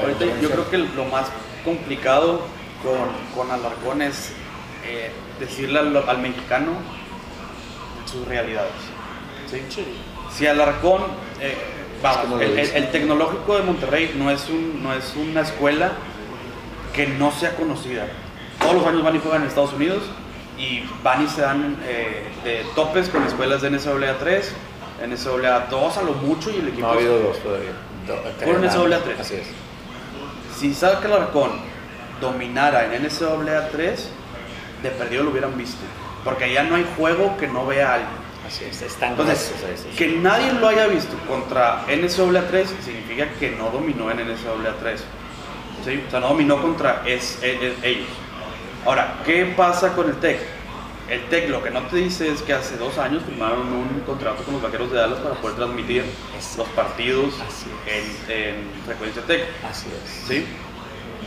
Ahorita 0.00 0.24
yo 0.40 0.50
creo 0.50 0.70
que 0.70 0.78
lo 0.78 1.04
más 1.06 1.26
complicado 1.64 2.42
con, 2.82 3.08
con 3.34 3.50
Alarcón 3.50 4.02
es 4.02 4.32
eh, 4.84 5.10
decirle 5.40 5.78
al, 5.78 6.18
mexicano 6.18 6.72
sus 8.10 8.26
realidades. 8.26 8.72
Si 10.30 10.46
Alarcón 10.46 11.02
eh, 11.40 11.56
el, 12.74 12.90
tecnológico 12.90 13.56
de 13.56 13.62
Monterrey 13.62 14.14
no 14.16 14.30
es, 14.30 14.48
un, 14.48 14.82
no 14.82 14.92
es 14.92 15.14
una 15.14 15.42
escuela 15.42 15.92
que 16.92 17.06
no 17.06 17.30
sea 17.30 17.54
conocida. 17.54 18.06
Todos 18.58 18.74
los 18.74 18.86
años 18.86 19.02
van 19.02 19.16
y 19.16 19.18
juegan 19.20 19.42
en 19.42 19.48
Estados 19.48 19.72
Unidos 19.72 20.02
y 20.58 20.84
van 21.02 21.24
y 21.24 21.28
se 21.28 21.40
dan 21.40 21.76
eh, 21.84 22.24
de 22.44 22.64
topes 22.74 23.08
con 23.08 23.24
escuelas 23.24 23.62
de 23.62 23.70
NCAA 23.70 24.18
3, 24.18 24.52
NCAA 25.08 25.66
2 25.70 25.96
a 25.96 26.02
lo 26.02 26.12
mucho 26.14 26.50
y 26.50 26.56
el 26.56 26.68
equipo... 26.68 26.86
No 26.86 26.92
ha 26.92 26.96
habido 26.96 27.18
dos 27.18 27.38
todavía. 27.38 27.72
Por 28.44 28.60
NCAA 28.60 29.00
3. 29.02 29.20
Así 29.20 29.34
es. 29.36 29.46
Si 30.56 30.74
Saca 30.74 31.08
Larcón 31.08 31.50
dominara 32.20 32.94
en 32.94 33.02
NCAA 33.02 33.68
3, 33.70 34.08
de 34.82 34.90
perdido 34.90 35.24
lo 35.24 35.30
hubieran 35.30 35.56
visto. 35.56 35.80
Porque 36.24 36.44
allá 36.44 36.64
no 36.64 36.76
hay 36.76 36.86
juego 36.96 37.36
que 37.36 37.48
no 37.48 37.66
vea 37.66 37.94
alguien. 37.94 38.22
Así 38.46 38.64
es, 38.64 38.82
están 38.82 39.12
Entonces, 39.12 39.52
que 39.96 40.08
nadie 40.08 40.52
lo 40.52 40.68
haya 40.68 40.86
visto 40.86 41.16
contra 41.28 41.84
NCAA 41.86 42.48
3 42.48 42.74
significa 42.84 43.28
que 43.38 43.50
no 43.50 43.70
dominó 43.70 44.10
en 44.10 44.18
NCAA 44.18 44.74
3. 44.80 45.04
¿sí? 45.84 46.04
O 46.06 46.10
sea, 46.10 46.20
no 46.20 46.28
dominó 46.28 46.60
contra 46.60 47.02
es, 47.06 47.38
ellos. 47.42 48.08
Ahora, 48.84 49.22
¿qué 49.24 49.44
pasa 49.56 49.94
con 49.94 50.08
el 50.08 50.16
TEC? 50.16 50.40
El 51.08 51.24
TEC 51.28 51.50
lo 51.50 51.62
que 51.62 51.70
no 51.70 51.82
te 51.82 51.98
dice 51.98 52.28
es 52.28 52.42
que 52.42 52.52
hace 52.52 52.76
dos 52.76 52.98
años 52.98 53.22
firmaron 53.24 53.72
un 53.72 54.00
contrato 54.04 54.42
con 54.42 54.54
los 54.54 54.62
vaqueros 54.62 54.90
de 54.90 54.98
Dallas 54.98 55.20
para 55.20 55.36
poder 55.36 55.56
transmitir 55.56 56.04
los 56.56 56.68
partidos 56.70 57.34
en, 57.86 58.56
frecuencia 58.84 59.22
TEC. 59.22 59.44
Así 59.70 59.86
es. 59.88 60.10
¿Sí? 60.26 60.46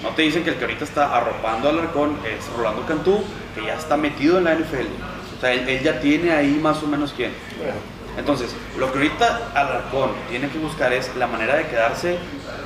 No 0.04 0.10
te 0.10 0.24
dicen 0.24 0.44
que 0.44 0.50
el 0.50 0.58
que 0.58 0.66
ahorita 0.66 0.84
está 0.84 1.16
arropando 1.16 1.70
al 1.70 1.80
Arcón 1.80 2.18
es 2.26 2.46
Rolando 2.58 2.86
Cantú, 2.86 3.24
que 3.56 3.66
ya 3.66 3.76
está 3.76 3.96
metido 3.96 4.38
en 4.38 4.44
la 4.44 4.56
NFL. 4.56 4.88
O 5.38 5.40
sea, 5.40 5.54
él, 5.54 5.82
ya 5.82 6.02
tiene 6.02 6.34
ahí 6.34 6.60
más 6.62 6.84
o 6.84 6.88
menos 6.88 7.14
quién. 7.16 7.32
Entonces, 8.18 8.54
lo 8.78 8.92
que 8.92 8.98
ahorita 8.98 9.52
Alarcón 9.56 10.12
tiene 10.30 10.50
que 10.50 10.58
buscar 10.58 10.92
es 10.92 11.16
la 11.16 11.28
manera 11.28 11.56
de 11.56 11.68
quedarse 11.68 12.18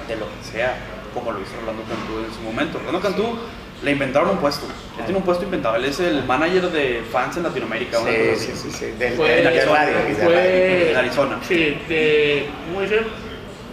de 0.07 0.15
lo 0.15 0.25
que 0.25 0.51
sea, 0.51 0.77
como 1.13 1.31
lo 1.31 1.39
hizo 1.39 1.51
Rolando 1.61 1.83
Cantú 1.83 2.25
en 2.25 2.33
su 2.33 2.41
momento. 2.41 2.79
Rolando 2.79 3.01
Cantú 3.01 3.37
le 3.83 3.91
inventaron 3.91 4.31
un 4.31 4.37
puesto. 4.37 4.65
Él 4.97 5.05
tiene 5.05 5.17
un 5.17 5.23
puesto 5.23 5.43
inventado. 5.43 5.75
Él 5.75 5.85
es 5.85 5.99
el 5.99 6.23
manager 6.25 6.69
de 6.71 7.03
fans 7.11 7.37
en 7.37 7.43
Latinoamérica. 7.43 7.99
Sí, 7.99 8.35
sí, 8.37 8.51
sí, 8.55 8.71
sí. 8.71 8.93
fue, 9.15 9.41
en 9.41 10.97
Arizona. 10.97 11.39
Sí, 11.47 11.77
de, 11.87 12.49
¿cómo 12.67 12.81
dice? 12.81 13.01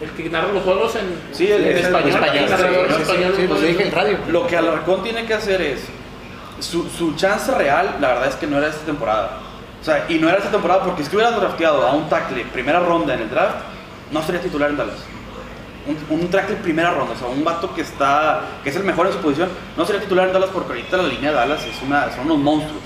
El 0.00 0.10
que 0.10 0.28
narra 0.28 0.52
los 0.52 0.62
juegos 0.62 0.94
en, 0.96 1.18
sí, 1.32 1.50
el, 1.50 1.64
español. 1.64 2.10
español, 2.10 3.34
sí, 3.34 3.44
pues 3.48 3.62
dije 3.62 3.86
en 3.86 3.92
radio. 3.92 4.18
Lo 4.28 4.46
que 4.46 4.56
Alarcón 4.56 5.02
tiene 5.02 5.24
que 5.24 5.34
hacer 5.34 5.62
es 5.62 5.80
su, 6.60 6.88
su, 6.90 7.14
chance 7.16 7.50
real, 7.52 7.96
la 8.00 8.08
verdad 8.08 8.28
es 8.28 8.34
que 8.34 8.46
no 8.46 8.58
era 8.58 8.68
esta 8.68 8.84
temporada. 8.84 9.38
O 9.80 9.84
sea, 9.84 10.04
y 10.08 10.18
no 10.18 10.28
era 10.28 10.38
esta 10.38 10.50
temporada 10.50 10.84
porque 10.84 11.02
si 11.02 11.14
hubieras 11.16 11.36
drafteado 11.36 11.86
a 11.86 11.94
un 11.94 12.08
tackle 12.10 12.44
primera 12.52 12.80
ronda 12.80 13.14
en 13.14 13.20
el 13.22 13.30
draft, 13.30 13.56
no 14.12 14.22
sería 14.22 14.42
titular 14.42 14.70
en 14.70 14.76
Dallas. 14.76 15.15
Un, 15.86 16.20
un 16.20 16.28
tackle 16.28 16.56
primera 16.56 16.90
ronda, 16.90 17.12
o 17.12 17.16
sea, 17.16 17.28
un 17.28 17.44
vato 17.44 17.72
que 17.74 17.82
está 17.82 18.42
que 18.64 18.70
es 18.70 18.76
el 18.76 18.82
mejor 18.82 19.06
en 19.06 19.12
su 19.12 19.18
posición, 19.20 19.48
no 19.76 19.86
sería 19.86 20.00
titular 20.00 20.26
en 20.26 20.32
Dallas 20.32 20.50
porque 20.52 20.72
ahorita 20.72 20.96
la 20.96 21.04
línea 21.04 21.30
de 21.30 21.36
Dallas 21.36 21.64
es 21.64 21.80
una, 21.82 22.10
son 22.10 22.26
unos 22.26 22.38
monstruos. 22.38 22.82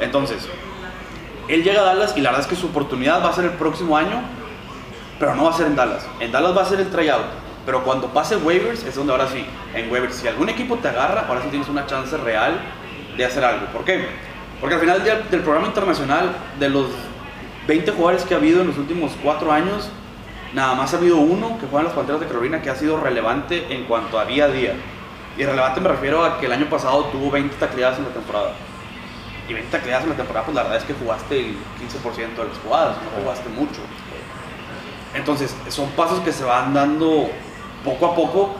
Entonces, 0.00 0.46
él 1.48 1.62
llega 1.62 1.80
a 1.80 1.84
Dallas 1.84 2.14
y 2.16 2.20
la 2.20 2.30
verdad 2.30 2.46
es 2.46 2.50
que 2.50 2.60
su 2.60 2.66
oportunidad 2.66 3.24
va 3.24 3.30
a 3.30 3.32
ser 3.32 3.44
el 3.44 3.52
próximo 3.52 3.96
año, 3.96 4.22
pero 5.18 5.34
no 5.34 5.44
va 5.44 5.50
a 5.50 5.54
ser 5.54 5.66
en 5.66 5.76
Dallas. 5.76 6.06
En 6.20 6.30
Dallas 6.30 6.56
va 6.56 6.62
a 6.62 6.66
ser 6.66 6.80
el 6.80 6.90
tryout 6.90 7.42
pero 7.64 7.84
cuando 7.84 8.08
pase 8.08 8.36
waivers 8.36 8.84
es 8.84 8.94
donde 8.94 9.12
ahora 9.12 9.28
sí, 9.28 9.44
en 9.74 9.90
waivers, 9.90 10.16
si 10.16 10.26
algún 10.26 10.48
equipo 10.48 10.76
te 10.78 10.88
agarra, 10.88 11.26
ahora 11.28 11.42
sí 11.42 11.48
tienes 11.48 11.68
una 11.68 11.86
chance 11.86 12.16
real 12.16 12.60
de 13.16 13.24
hacer 13.24 13.44
algo. 13.44 13.66
¿Por 13.66 13.84
qué? 13.84 14.06
Porque 14.60 14.74
al 14.74 14.80
final 14.80 15.04
del, 15.04 15.40
programa 15.42 15.68
internacional, 15.68 16.32
de 16.58 16.68
los 16.68 16.86
20 17.68 17.92
jugadores 17.92 18.24
que 18.24 18.34
ha 18.34 18.38
habido 18.38 18.62
en 18.62 18.68
los 18.68 18.78
últimos 18.78 19.12
4 19.22 19.52
años, 19.52 19.90
nada 20.54 20.74
más 20.74 20.92
ha 20.92 20.98
habido 20.98 21.16
uno 21.16 21.58
que 21.58 21.66
juega 21.66 21.80
en 21.80 21.86
las 21.86 21.94
Panteras 21.94 22.20
de 22.20 22.26
Carolina 22.26 22.62
que 22.62 22.70
ha 22.70 22.76
sido 22.76 22.98
relevante 22.98 23.74
en 23.74 23.84
cuanto 23.84 24.18
a 24.18 24.24
día 24.24 24.44
a 24.44 24.48
día. 24.48 24.74
Y 25.36 25.44
relevante 25.44 25.80
me 25.80 25.88
refiero 25.88 26.24
a 26.24 26.38
que 26.38 26.46
el 26.46 26.52
año 26.52 26.68
pasado 26.68 27.04
tuvo 27.06 27.30
20 27.30 27.56
tacleadas 27.56 27.98
en 27.98 28.04
la 28.04 28.10
temporada. 28.10 28.52
Y 29.48 29.54
20 29.54 29.70
tacleadas 29.70 30.04
en 30.04 30.10
la 30.10 30.16
temporada, 30.16 30.44
pues 30.44 30.54
la 30.54 30.62
verdad 30.62 30.78
es 30.78 30.84
que 30.84 30.94
jugaste 30.94 31.40
el 31.40 31.56
15% 31.80 32.36
de 32.36 32.48
las 32.48 32.58
jugadas, 32.58 32.96
no 33.02 33.22
jugaste 33.22 33.48
mucho. 33.48 33.80
Entonces, 35.14 35.54
son 35.68 35.88
pasos 35.90 36.20
que 36.20 36.32
se 36.32 36.44
van 36.44 36.74
dando 36.74 37.30
poco 37.84 38.06
a 38.06 38.14
poco. 38.14 38.54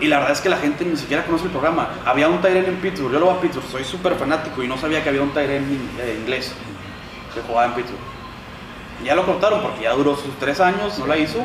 Y 0.00 0.08
la 0.08 0.18
verdad 0.18 0.32
es 0.32 0.40
que 0.40 0.48
la 0.48 0.56
gente 0.56 0.84
ni 0.84 0.96
siquiera 0.96 1.24
conoce 1.24 1.44
el 1.44 1.50
programa. 1.50 1.88
Había 2.04 2.28
un 2.28 2.40
Tyren 2.40 2.64
en 2.64 2.76
Pittsburgh. 2.76 3.12
Yo 3.12 3.20
lo 3.20 3.26
voy 3.26 3.36
a 3.36 3.40
Pittsburgh, 3.40 3.66
soy 3.70 3.84
súper 3.84 4.14
fanático 4.16 4.62
y 4.62 4.66
no 4.66 4.76
sabía 4.76 5.02
que 5.02 5.08
había 5.08 5.22
un 5.22 5.30
Tyren 5.30 5.64
eh, 6.00 6.18
inglés 6.20 6.52
que 7.32 7.40
jugaba 7.42 7.66
en 7.66 7.74
Pittsburgh. 7.74 8.13
Ya 9.02 9.14
lo 9.14 9.26
cortaron 9.26 9.60
porque 9.60 9.82
ya 9.82 9.92
duró 9.92 10.14
sus 10.16 10.34
tres 10.38 10.60
años, 10.60 10.98
no 10.98 11.06
la 11.06 11.16
hizo 11.16 11.44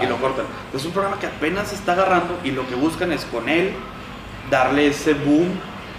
y 0.00 0.06
lo 0.06 0.16
cortan. 0.18 0.44
Es 0.74 0.84
un 0.84 0.92
programa 0.92 1.18
que 1.18 1.26
apenas 1.26 1.68
se 1.68 1.76
está 1.76 1.92
agarrando 1.92 2.38
y 2.44 2.50
lo 2.50 2.66
que 2.68 2.74
buscan 2.74 3.12
es 3.12 3.24
con 3.24 3.48
él 3.48 3.74
darle 4.50 4.88
ese 4.88 5.14
boom 5.14 5.48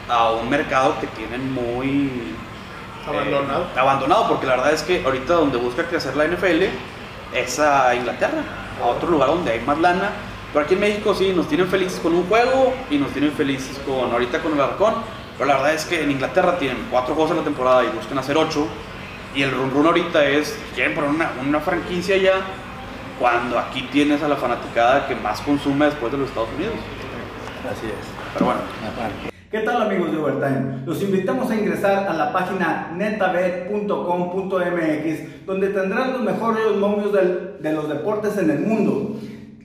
a 0.07 0.31
un 0.31 0.49
mercado 0.49 0.99
que 0.99 1.07
tienen 1.07 1.53
muy 1.53 2.07
eh, 2.07 3.09
abandonado. 3.09 3.67
abandonado 3.75 4.27
porque 4.27 4.45
la 4.45 4.57
verdad 4.57 4.73
es 4.73 4.83
que 4.83 5.03
ahorita 5.03 5.33
donde 5.33 5.57
busca 5.57 5.87
crecer 5.87 6.15
la 6.15 6.27
NFL 6.27 6.63
es 7.33 7.59
a 7.59 7.95
Inglaterra, 7.95 8.43
a 8.81 8.85
otro 8.85 9.09
lugar 9.09 9.29
donde 9.29 9.51
hay 9.51 9.59
más 9.61 9.79
lana 9.79 10.11
pero 10.53 10.65
aquí 10.65 10.75
en 10.75 10.81
México 10.81 11.15
sí, 11.15 11.33
nos 11.35 11.47
tienen 11.47 11.67
felices 11.67 11.99
con 11.99 12.13
un 12.13 12.27
juego 12.27 12.73
y 12.91 12.99
nos 12.99 13.11
tienen 13.11 13.31
felices 13.31 13.79
con 13.87 14.11
ahorita 14.11 14.39
con 14.43 14.53
el 14.53 14.61
Arcón. 14.61 14.93
Pero 15.35 15.47
la 15.47 15.55
verdad 15.55 15.73
es 15.73 15.85
que 15.85 16.03
en 16.03 16.11
Inglaterra 16.11 16.59
tienen 16.59 16.77
cuatro 16.91 17.15
juegos 17.15 17.31
en 17.31 17.37
la 17.37 17.43
temporada 17.43 17.83
y 17.83 17.87
buscan 17.87 18.19
hacer 18.19 18.37
ocho. 18.37 18.67
Y 19.35 19.41
el 19.41 19.51
run 19.51 19.71
run 19.71 19.87
ahorita 19.87 20.25
es, 20.25 20.57
quieren 20.75 20.93
poner 20.95 21.09
una, 21.09 21.31
una 21.47 21.59
franquicia 21.59 22.17
ya 22.17 22.33
cuando 23.19 23.57
aquí 23.57 23.87
tienes 23.91 24.21
a 24.23 24.27
la 24.27 24.35
fanaticada 24.35 25.07
que 25.07 25.15
más 25.15 25.41
consume 25.41 25.85
después 25.85 26.11
de 26.11 26.19
los 26.19 26.29
Estados 26.29 26.49
Unidos. 26.55 26.75
Así 27.71 27.87
es. 27.87 27.95
Pero 28.33 28.45
bueno. 28.45 28.59
¿Qué 29.49 29.59
tal 29.59 29.81
amigos 29.83 30.11
de 30.11 30.17
Overtime? 30.17 30.81
Los 30.85 31.01
invitamos 31.01 31.49
a 31.51 31.55
ingresar 31.55 32.07
a 32.07 32.13
la 32.13 32.33
página 32.33 32.91
netabet.com.mx 32.95 35.45
donde 35.45 35.69
tendrán 35.69 36.11
los 36.13 36.23
mejores 36.23 36.63
momios 36.79 37.13
de 37.13 37.71
los 37.71 37.87
deportes 37.87 38.35
en 38.37 38.49
el 38.49 38.59
mundo 38.59 39.15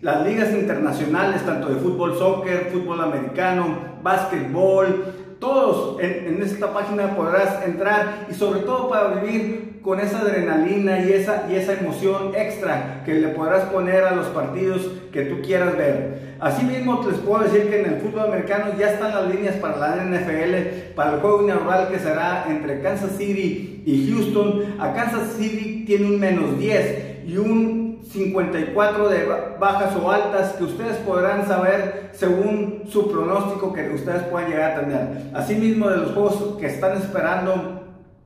las 0.01 0.25
ligas 0.25 0.53
internacionales, 0.53 1.45
tanto 1.45 1.69
de 1.69 1.77
fútbol, 1.77 2.17
soccer, 2.17 2.71
fútbol 2.73 3.01
americano, 3.01 3.99
básquetbol, 4.03 5.28
todos 5.39 6.01
en, 6.01 6.43
esta 6.43 6.73
página 6.73 7.17
podrás 7.17 7.65
entrar 7.65 8.27
y 8.31 8.35
sobre 8.35 8.61
todo 8.61 8.89
para 8.89 9.21
vivir 9.21 9.81
con 9.83 10.01
esa 10.01 10.21
adrenalina 10.21 11.01
y 11.01 11.13
esa, 11.13 11.47
y 11.51 11.55
esa 11.55 11.75
emoción 11.75 12.33
extra 12.37 13.03
que 13.05 13.15
le 13.15 13.29
podrás 13.29 13.65
poner 13.67 14.05
a 14.05 14.15
los 14.15 14.27
partidos 14.29 14.91
que 15.13 15.23
tú 15.23 15.41
quieras 15.43 15.77
ver. 15.77 16.37
Asimismo, 16.41 17.05
les 17.09 17.19
puedo 17.21 17.45
decir 17.45 17.69
que 17.69 17.81
en 17.81 17.95
el 17.95 18.01
fútbol 18.01 18.29
americano 18.29 18.67
ya 18.79 18.91
están 18.91 19.15
las 19.15 19.29
líneas 19.29 19.57
para 19.57 19.77
la 19.77 20.05
NFL, 20.05 20.95
para 20.95 21.15
el 21.15 21.21
juego 21.21 21.43
inaugural 21.43 21.89
que 21.89 21.99
será 21.99 22.47
entre 22.49 22.81
Kansas 22.81 23.13
City 23.17 23.83
y 23.85 24.11
Houston. 24.11 24.77
A 24.79 24.93
Kansas 24.93 25.35
City 25.37 25.85
tiene 25.87 26.07
un 26.07 26.21
menos 26.21 26.59
10 26.59 27.27
y 27.27 27.37
un 27.39 27.88
54 28.11 29.09
de 29.09 29.27
bajas 29.61 29.95
o 29.97 30.11
altas 30.11 30.53
que 30.53 30.65
ustedes 30.65 30.97
podrán 30.99 31.47
saber 31.47 32.11
según 32.13 32.85
su 32.89 33.11
pronóstico 33.11 33.73
que 33.73 33.91
ustedes 33.91 34.23
puedan 34.25 34.51
llegar 34.51 34.73
a 34.73 34.81
tener. 34.81 35.09
Asimismo, 35.35 35.89
de 35.91 35.99
los 35.99 36.13
juegos 36.13 36.57
que 36.59 36.67
están 36.67 36.97
esperando, 36.97 37.85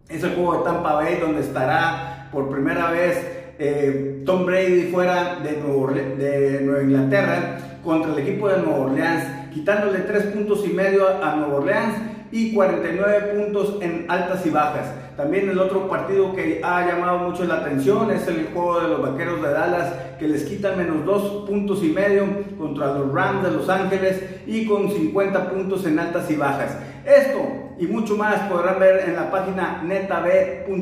es 0.08 0.22
el 0.22 0.34
juego 0.34 0.58
de 0.58 0.64
Tampa 0.64 0.94
Bay, 0.94 1.18
donde 1.20 1.40
estará 1.40 2.28
por 2.30 2.48
primera 2.48 2.90
vez 2.90 3.18
eh, 3.58 4.22
Tom 4.24 4.46
Brady 4.46 4.90
fuera 4.92 5.40
de, 5.42 5.52
de 6.16 6.60
Nueva 6.62 6.82
Inglaterra 6.82 7.58
contra 7.84 8.12
el 8.12 8.18
equipo 8.18 8.48
de 8.48 8.58
Nueva 8.58 8.86
Orleans, 8.86 9.24
quitándole 9.52 10.00
tres 10.00 10.24
puntos 10.26 10.64
y 10.64 10.72
medio 10.72 11.08
a 11.22 11.36
Nueva 11.36 11.56
Orleans 11.56 11.96
y 12.30 12.54
49 12.54 13.34
puntos 13.34 13.78
en 13.82 14.06
altas 14.08 14.46
y 14.46 14.50
bajas. 14.50 15.01
También 15.22 15.48
el 15.48 15.58
otro 15.60 15.88
partido 15.88 16.34
que 16.34 16.60
ha 16.64 16.84
llamado 16.84 17.18
mucho 17.18 17.44
la 17.44 17.58
atención 17.58 18.10
es 18.10 18.26
el 18.26 18.48
juego 18.52 18.80
de 18.80 18.88
los 18.88 19.02
Vaqueros 19.02 19.40
de 19.40 19.52
Dallas 19.52 19.92
que 20.18 20.26
les 20.26 20.42
quitan 20.42 20.76
menos 20.76 21.06
dos 21.06 21.48
puntos 21.48 21.80
y 21.84 21.90
medio 21.90 22.26
contra 22.58 22.92
los 22.92 23.12
Rams 23.12 23.44
de 23.44 23.52
Los 23.52 23.68
Ángeles 23.68 24.20
y 24.48 24.66
con 24.66 24.90
50 24.90 25.48
puntos 25.48 25.86
en 25.86 26.00
altas 26.00 26.28
y 26.28 26.34
bajas. 26.34 26.76
Esto 27.04 27.38
y 27.78 27.86
mucho 27.86 28.16
más 28.16 28.50
podrán 28.50 28.80
ver 28.80 29.08
en 29.08 29.14
la 29.14 29.30
página 29.30 29.80
netabet.com.mx. 29.84 30.74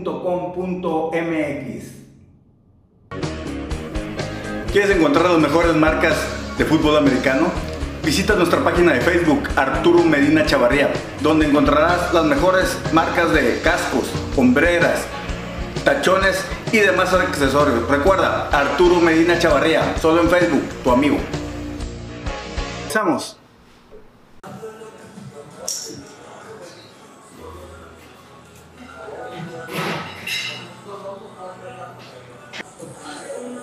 ¿Quieres 4.72 4.96
encontrar 4.96 5.33
las 5.33 5.38
mejores 5.38 5.76
marcas 5.76 6.16
de 6.57 6.64
fútbol 6.64 6.96
americano? 6.96 7.48
Visita 8.05 8.35
nuestra 8.35 8.64
página 8.64 8.94
de 8.94 9.00
Facebook 9.03 9.42
Arturo 9.57 10.03
Medina 10.03 10.46
Chavarría, 10.46 10.90
donde 11.22 11.46
encontrarás 11.46 12.12
las 12.14 12.24
mejores 12.24 12.79
marcas 12.92 13.33
de 13.33 13.61
cascos, 13.62 14.11
hombreras, 14.37 15.01
tachones 15.85 16.45
y 16.73 16.79
demás 16.79 17.12
accesorios. 17.12 17.88
Recuerda, 17.88 18.49
Arturo 18.49 18.97
Medina 18.97 19.38
Chavarría, 19.38 19.97
solo 20.01 20.23
en 20.23 20.31
Facebook, 20.31 20.62
tu 20.83 20.90
amigo. 20.90 21.19
Empezamos. 22.83 23.37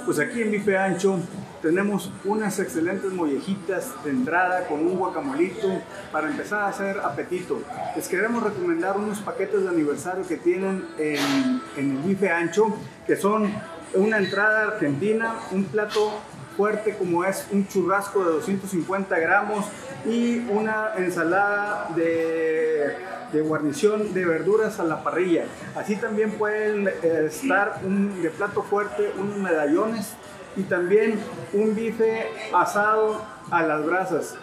Pues 0.06 0.20
aquí 0.20 0.42
en 0.42 0.52
Bife 0.52 0.78
Ancho 0.78 1.20
tenemos 1.62 2.12
unas 2.26 2.60
excelentes 2.60 3.12
mollejitas 3.12 3.92
de 4.04 4.12
entrada 4.12 4.68
con 4.68 4.80
un 4.86 4.98
guacamolito 4.98 5.82
para 6.12 6.30
empezar 6.30 6.62
a 6.62 6.68
hacer 6.68 7.00
apetito. 7.00 7.62
Les 7.96 8.08
queremos 8.08 8.44
recomendar 8.44 8.98
unos 8.98 9.20
paquetes 9.20 9.64
de 9.64 9.70
aniversario 9.70 10.28
que 10.28 10.38
tienen 10.38 10.86
en, 10.98 11.62
el 11.78 11.98
bife 11.98 12.30
ancho, 12.30 12.76
que 13.06 13.16
son 13.16 13.52
una 13.94 14.18
entrada 14.18 14.68
argentina, 14.68 15.36
un 15.52 15.66
plato 15.66 16.12
fuerte 16.56 16.96
como 16.98 17.24
es 17.24 17.48
un 17.52 17.68
churrasco 17.68 18.24
de 18.24 18.32
250 18.32 19.20
gramos 19.20 19.66
y 20.06 20.40
una 20.50 20.92
ensalada 20.98 21.90
de, 21.96 22.96
de, 23.32 23.42
guarnición 23.42 24.14
de 24.14 24.26
verduras 24.26 24.80
a 24.80 24.84
la 24.84 25.04
parrilla. 25.04 25.46
Así 25.76 25.96
también 25.96 26.32
pueden 26.32 26.88
eh, 26.88 27.28
estar 27.28 27.80
un, 27.84 28.22
de 28.22 28.30
plato 28.32 28.64
fuerte 28.64 29.12
unos 29.20 29.38
medallones 29.38 30.16
y 30.58 30.64
también 30.64 31.20
un 31.54 31.76
bife 31.76 32.28
asado 32.54 33.22
a 33.52 33.64
las 33.64 33.86
brasas, 33.86 34.36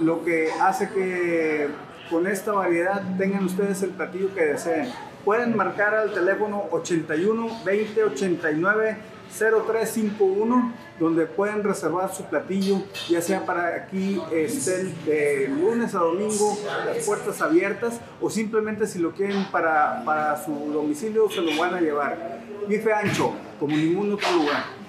lo 0.00 0.24
que 0.24 0.50
hace 0.60 0.90
que 0.90 1.68
con 2.10 2.26
esta 2.26 2.52
variedad 2.52 3.02
tengan 3.16 3.44
ustedes 3.44 3.82
el 3.82 3.90
platillo 3.90 4.34
que 4.34 4.44
deseen. 4.44 4.92
Pueden 5.24 5.56
marcar 5.56 5.94
al 5.94 6.12
teléfono 6.12 6.64
81 6.72 7.62
20 7.64 8.04
89 8.04 8.96
0351 9.30 10.74
donde 10.98 11.26
pueden 11.26 11.62
reservar 11.62 12.12
su 12.12 12.24
platillo, 12.24 12.82
ya 13.08 13.22
sea 13.22 13.46
para 13.46 13.76
aquí 13.76 14.20
estén 14.32 14.92
de 15.04 15.48
lunes 15.48 15.94
a 15.94 16.00
domingo, 16.00 16.58
las 16.84 17.06
puertas 17.06 17.40
abiertas, 17.40 18.00
o 18.20 18.28
simplemente 18.28 18.86
si 18.86 18.98
lo 18.98 19.12
quieren 19.12 19.44
para, 19.52 20.02
para 20.04 20.44
su 20.44 20.52
domicilio 20.72 21.30
se 21.30 21.42
lo 21.42 21.58
van 21.58 21.74
a 21.74 21.80
llevar. 21.80 22.40
Bife 22.68 22.92
ancho, 22.92 23.32
como 23.58 23.76
ningún 23.76 24.12
otro 24.12 24.30
lugar. 24.32 24.79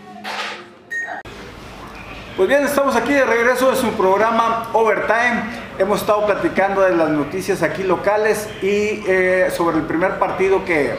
Pues 2.38 2.48
bien, 2.48 2.64
estamos 2.64 2.96
aquí 2.96 3.12
de 3.12 3.26
regreso 3.26 3.72
de 3.72 3.76
su 3.76 3.92
programa 3.92 4.70
Overtime. 4.72 5.44
Hemos 5.78 6.00
estado 6.00 6.26
platicando 6.26 6.80
de 6.80 6.96
las 6.96 7.10
noticias 7.10 7.62
aquí 7.62 7.84
locales 7.84 8.48
y 8.62 9.04
eh, 9.06 9.50
sobre 9.52 9.78
el 9.78 9.84
primer 9.84 10.18
partido 10.18 10.64
que, 10.64 10.96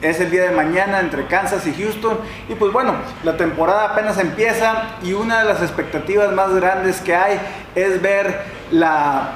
es 0.00 0.20
el 0.20 0.30
día 0.30 0.44
de 0.44 0.50
mañana 0.52 1.00
entre 1.00 1.26
Kansas 1.26 1.66
y 1.66 1.74
Houston. 1.74 2.16
Y 2.48 2.54
pues 2.54 2.72
bueno, 2.72 2.94
la 3.24 3.36
temporada 3.36 3.86
apenas 3.86 4.18
empieza 4.18 4.98
y 5.02 5.14
una 5.14 5.40
de 5.40 5.46
las 5.46 5.60
expectativas 5.60 6.32
más 6.32 6.54
grandes 6.54 7.00
que 7.00 7.16
hay 7.16 7.40
es 7.74 8.00
ver 8.00 8.42
la, 8.70 9.32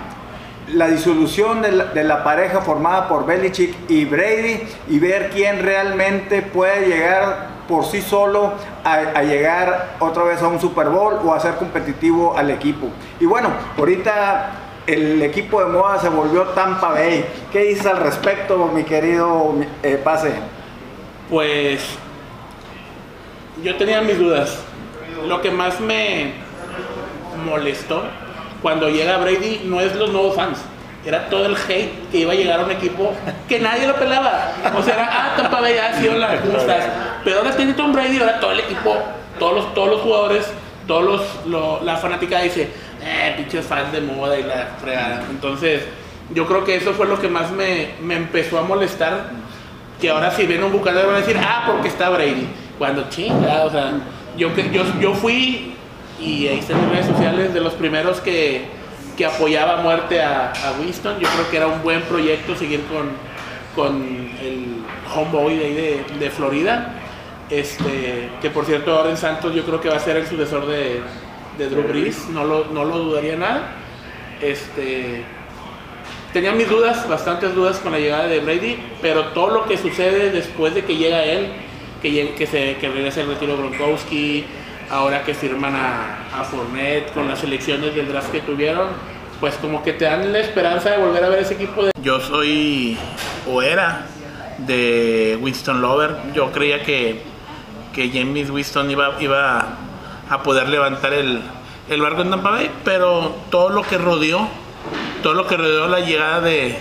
disolución 0.68 1.60
de 1.60 2.04
la, 2.04 2.22
pareja 2.22 2.60
formada 2.60 3.08
por 3.08 3.26
Belichick 3.26 3.74
y 3.90 4.04
Brady 4.04 4.62
y 4.88 5.00
ver 5.00 5.30
quién 5.30 5.60
realmente 5.60 6.40
puede 6.40 6.86
llegar 6.86 7.59
por 7.70 7.86
sí 7.86 8.02
solo 8.02 8.52
a, 8.84 9.22
llegar 9.22 9.94
otra 10.00 10.24
vez 10.24 10.42
a 10.42 10.48
un 10.48 10.60
Super 10.60 10.88
Bowl 10.88 11.20
o 11.24 11.32
a 11.32 11.38
ser 11.38 11.54
competitivo 11.54 12.36
al 12.36 12.50
equipo. 12.50 12.88
Y 13.20 13.26
bueno, 13.26 13.48
ahorita 13.78 14.50
el 14.88 15.22
equipo 15.22 15.64
de 15.64 15.70
moda 15.70 15.98
se 16.00 16.08
volvió 16.08 16.48
Tampa 16.48 16.90
Bay. 16.90 17.24
¿Qué 17.52 17.60
dices 17.60 17.86
al 17.86 17.98
respecto, 17.98 18.66
mi 18.74 18.82
querido 18.82 19.54
eh, 19.84 20.00
Pase? 20.02 20.32
Pues 21.30 21.96
yo 23.62 23.76
tenía 23.76 24.02
mis 24.02 24.18
dudas. 24.18 24.58
Lo 25.28 25.40
que 25.40 25.52
más 25.52 25.80
me 25.80 26.32
molestó 27.46 28.02
cuando 28.62 28.88
llega 28.88 29.16
Brady 29.18 29.62
no 29.64 29.80
es 29.80 29.94
los 29.94 30.10
nuevos 30.10 30.34
fans 30.34 30.58
era 31.04 31.28
todo 31.30 31.46
el 31.46 31.56
hate 31.56 32.10
que 32.10 32.18
iba 32.18 32.32
a 32.32 32.34
llegar 32.34 32.60
a 32.60 32.64
un 32.64 32.70
equipo 32.70 33.12
que 33.48 33.58
nadie 33.58 33.86
lo 33.86 33.94
pelaba. 33.94 34.52
O 34.76 34.82
sea, 34.82 34.94
era, 34.94 35.08
ah, 35.10 35.36
Tampa 35.36 35.60
Bay, 35.60 35.76
ah, 35.78 35.96
sí, 35.98 36.08
hola, 36.08 36.40
¿cómo 36.40 36.58
estás? 36.58 36.84
Pero 37.24 37.38
ahora 37.38 37.56
tiene 37.56 37.72
Tom 37.72 37.92
Brady, 37.92 38.18
ahora 38.18 38.38
todo 38.38 38.52
el 38.52 38.60
equipo, 38.60 38.96
todos 39.38 39.54
los, 39.54 39.74
todos 39.74 39.90
los 39.90 40.00
jugadores, 40.02 40.46
todos 40.86 41.26
los, 41.46 41.82
la 41.84 41.96
fanática 41.96 42.40
dice, 42.42 42.68
eh, 43.02 43.34
pinches 43.36 43.64
fans 43.64 43.92
de 43.92 44.00
moda 44.02 44.38
y 44.38 44.42
la 44.42 44.68
fregada. 44.80 45.22
Entonces, 45.30 45.84
yo 46.34 46.46
creo 46.46 46.64
que 46.64 46.76
eso 46.76 46.92
fue 46.92 47.06
lo 47.06 47.18
que 47.18 47.28
más 47.28 47.50
me, 47.50 47.90
me 48.02 48.16
empezó 48.16 48.58
a 48.58 48.62
molestar. 48.62 49.30
Que 50.00 50.10
ahora 50.10 50.30
si 50.30 50.46
ven 50.46 50.62
un 50.62 50.72
bucanero 50.72 51.08
van 51.08 51.16
a 51.16 51.18
decir, 51.20 51.38
ah, 51.38 51.64
porque 51.66 51.88
está 51.88 52.08
Brady. 52.10 52.46
Cuando 52.78 53.08
chinga, 53.10 53.64
o 53.64 53.70
sea, 53.70 53.92
yo, 54.36 54.54
yo, 54.72 54.82
yo 54.98 55.14
fui, 55.14 55.74
y 56.18 56.46
ahí 56.46 56.58
están 56.58 56.80
mis 56.80 56.90
redes 56.90 57.06
sociales, 57.06 57.52
de 57.52 57.60
los 57.60 57.74
primeros 57.74 58.20
que 58.20 58.79
que 59.20 59.26
apoyaba 59.26 59.80
a 59.80 59.82
muerte 59.82 60.22
a, 60.22 60.50
Winston. 60.80 61.20
Yo 61.20 61.28
creo 61.28 61.50
que 61.50 61.56
era 61.58 61.66
un 61.66 61.82
buen 61.82 62.00
proyecto 62.04 62.56
seguir 62.56 62.80
con, 62.86 63.10
con 63.74 64.02
el 64.40 64.82
homeboy 65.14 65.58
de, 65.58 66.04
de, 66.18 66.30
Florida. 66.30 66.94
Este, 67.50 68.30
que 68.40 68.48
por 68.48 68.64
cierto 68.64 68.96
ahora 68.96 69.10
en 69.10 69.18
Santos 69.18 69.54
yo 69.54 69.62
creo 69.66 69.78
que 69.78 69.90
va 69.90 69.96
a 69.96 70.00
ser 70.00 70.16
el 70.16 70.26
sucesor 70.26 70.66
de, 70.66 71.02
de 71.58 71.68
Drew 71.68 71.82
Brees, 71.82 72.30
no 72.30 72.44
lo, 72.44 72.64
no 72.72 72.86
lo 72.86 72.96
dudaría 72.96 73.36
nada. 73.36 73.74
Este, 74.40 75.22
tenía 76.32 76.52
mis 76.52 76.70
dudas, 76.70 77.06
bastantes 77.06 77.54
dudas 77.54 77.78
con 77.78 77.92
la 77.92 77.98
llegada 77.98 78.26
de 78.26 78.40
Brady, 78.40 78.78
pero 79.02 79.26
todo 79.34 79.50
lo 79.50 79.66
que 79.66 79.76
sucede 79.76 80.30
después 80.30 80.74
de 80.74 80.82
que 80.86 80.96
llega 80.96 81.24
él, 81.24 81.48
que, 82.00 82.32
que, 82.38 82.46
se, 82.46 82.76
que 82.76 82.88
regresa 82.88 83.20
el 83.20 83.28
retiro 83.28 83.58
Gronkowski, 83.58 84.46
ahora 84.90 85.22
que 85.22 85.34
firman 85.34 85.74
a, 85.76 86.40
a 86.40 86.44
Fournette 86.44 87.12
con 87.12 87.28
las 87.28 87.42
elecciones 87.44 87.94
del 87.94 88.08
draft 88.08 88.30
que 88.32 88.40
tuvieron, 88.40 88.88
pues 89.38 89.54
como 89.56 89.82
que 89.82 89.92
te 89.92 90.04
dan 90.04 90.32
la 90.32 90.40
esperanza 90.40 90.90
de 90.90 90.98
volver 90.98 91.24
a 91.24 91.28
ver 91.28 91.38
ese 91.40 91.54
equipo. 91.54 91.84
De... 91.84 91.92
Yo 92.02 92.20
soy 92.20 92.98
o 93.50 93.62
era 93.62 94.06
de 94.58 95.38
Winston 95.40 95.80
Lover. 95.80 96.16
Yo 96.34 96.52
creía 96.52 96.82
que, 96.82 97.22
que 97.94 98.10
James 98.10 98.50
Winston 98.50 98.90
iba, 98.90 99.14
iba 99.20 99.76
a 100.28 100.42
poder 100.42 100.68
levantar 100.68 101.14
el, 101.14 101.40
el 101.88 102.00
barco 102.02 102.22
en 102.22 102.30
Tampa 102.30 102.50
Bay, 102.50 102.70
pero 102.84 103.34
todo 103.50 103.70
lo 103.70 103.82
que 103.82 103.96
rodeó, 103.96 104.48
todo 105.22 105.34
lo 105.34 105.46
que 105.46 105.56
rodeó 105.56 105.88
la 105.88 106.00
llegada 106.00 106.40
de, 106.40 106.78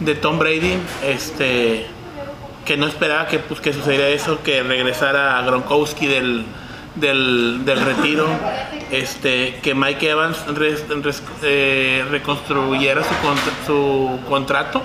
de 0.00 0.14
Tom 0.14 0.38
Brady, 0.38 0.78
este 1.04 1.86
que 2.64 2.76
no 2.76 2.88
esperaba 2.88 3.28
que, 3.28 3.38
pues, 3.38 3.60
que 3.60 3.72
sucediera 3.72 4.08
eso, 4.08 4.42
que 4.42 4.60
regresara 4.64 5.40
Gronkowski 5.42 6.08
del, 6.08 6.44
del, 6.96 7.62
retiro, 7.84 8.26
este, 8.90 9.58
que 9.62 9.74
Mike 9.74 10.10
Evans 10.10 10.38
eh, 11.42 12.04
reconstruyera 12.10 13.02
su, 13.02 13.10
su, 13.66 14.18
contrato, 14.28 14.82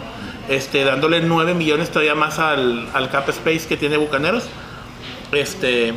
este, 0.50 0.84
dándole 0.84 1.22
9 1.22 1.54
millones 1.54 1.90
todavía 1.90 2.16
más 2.16 2.40
al, 2.40 2.90
cap 3.12 3.30
space 3.30 3.68
que 3.68 3.78
tiene 3.78 3.98
Bucaneros. 3.98 4.48
Este, 5.32 5.94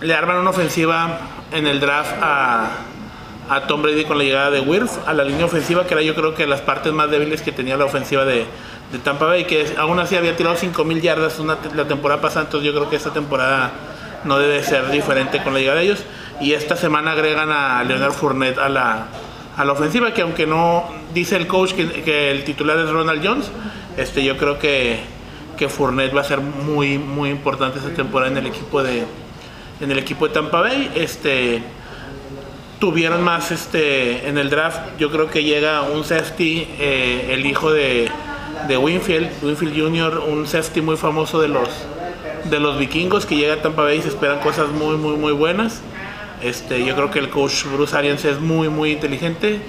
le 0.00 0.14
arman 0.14 0.38
una 0.38 0.50
ofensiva 0.50 1.20
en 1.52 1.66
el 1.66 1.80
draft 1.80 2.14
a, 2.22 2.70
a 3.48 3.66
Tom 3.66 3.82
Brady 3.82 4.04
con 4.04 4.18
la 4.18 4.24
llegada 4.24 4.50
de 4.50 4.60
Wirth 4.60 5.06
a 5.06 5.12
la 5.12 5.24
línea 5.24 5.44
ofensiva, 5.44 5.86
que 5.86 5.94
era 5.94 6.02
yo 6.02 6.14
creo 6.14 6.34
que 6.34 6.46
las 6.46 6.62
partes 6.62 6.92
más 6.92 7.10
débiles 7.10 7.42
que 7.42 7.52
tenía 7.52 7.76
la 7.76 7.84
ofensiva 7.84 8.24
de, 8.24 8.46
de 8.92 8.98
Tampa 8.98 9.26
Bay, 9.26 9.44
que 9.44 9.74
aún 9.78 9.98
así 9.98 10.16
había 10.16 10.36
tirado 10.36 10.56
5 10.56 10.84
mil 10.84 11.00
yardas 11.00 11.38
una, 11.38 11.58
la 11.74 11.86
temporada 11.86 12.20
pasada, 12.20 12.46
entonces 12.46 12.66
yo 12.66 12.74
creo 12.74 12.88
que 12.88 12.96
esta 12.96 13.12
temporada 13.12 13.72
no 14.26 14.38
debe 14.38 14.62
ser 14.62 14.90
diferente 14.90 15.42
con 15.42 15.54
la 15.54 15.60
llegada 15.60 15.78
de 15.78 15.86
ellos. 15.86 16.04
Y 16.40 16.52
esta 16.52 16.76
semana 16.76 17.12
agregan 17.12 17.50
a 17.50 17.82
Leonard 17.84 18.12
Fournette 18.12 18.58
a 18.58 18.68
la, 18.68 19.06
a 19.56 19.64
la 19.64 19.72
ofensiva, 19.72 20.12
que 20.12 20.22
aunque 20.22 20.46
no 20.46 20.84
dice 21.14 21.36
el 21.36 21.46
coach 21.46 21.72
que, 21.72 22.30
el 22.30 22.44
titular 22.44 22.78
es 22.78 22.90
Ronald 22.90 23.26
Jones, 23.26 23.50
este, 23.96 24.22
yo 24.22 24.36
creo 24.36 24.58
que, 24.58 25.00
que 25.56 25.68
Fournette 25.68 26.14
va 26.14 26.20
a 26.20 26.24
ser 26.24 26.40
muy, 26.40 26.98
muy 26.98 27.30
importante 27.30 27.78
esta 27.78 27.90
temporada 27.90 28.30
en 28.30 28.36
el 28.36 28.46
equipo 28.46 28.82
de, 28.82 29.04
en 29.80 29.90
el 29.90 29.98
equipo 29.98 30.28
de 30.28 30.34
Tampa 30.34 30.60
Bay. 30.60 30.90
Este, 30.94 31.62
tuvieron 32.78 33.22
más 33.22 33.50
este 33.50 34.28
en 34.28 34.36
el 34.36 34.50
draft. 34.50 34.98
Yo 34.98 35.10
creo 35.10 35.30
que 35.30 35.42
llega 35.42 35.82
un 35.82 36.04
safety, 36.04 36.68
eh, 36.78 37.30
el 37.30 37.46
hijo 37.46 37.72
de, 37.72 38.10
de, 38.68 38.76
Winfield, 38.76 39.42
Winfield 39.42 39.80
Jr., 39.80 40.18
un 40.18 40.46
safety 40.46 40.82
muy 40.82 40.96
famoso 40.96 41.40
de 41.40 41.48
los 41.48 41.68
de 42.50 42.60
los 42.60 42.78
vikingos 42.78 43.26
que 43.26 43.36
llega 43.36 43.54
a 43.54 43.62
Tampa 43.62 43.82
Bay 43.82 43.98
y 43.98 44.02
se 44.02 44.08
esperan 44.08 44.40
cosas 44.40 44.68
muy 44.68 44.96
muy 44.96 45.16
muy 45.16 45.32
buenas. 45.32 45.80
Este, 46.42 46.84
yo 46.84 46.94
creo 46.94 47.10
que 47.10 47.18
el 47.18 47.30
coach 47.30 47.64
Bruce 47.64 47.96
Arians 47.96 48.24
es 48.24 48.40
muy 48.40 48.68
muy 48.68 48.92
inteligente 48.92 49.60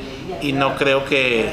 y 0.42 0.54
no 0.54 0.76
creo 0.76 1.06
que 1.06 1.50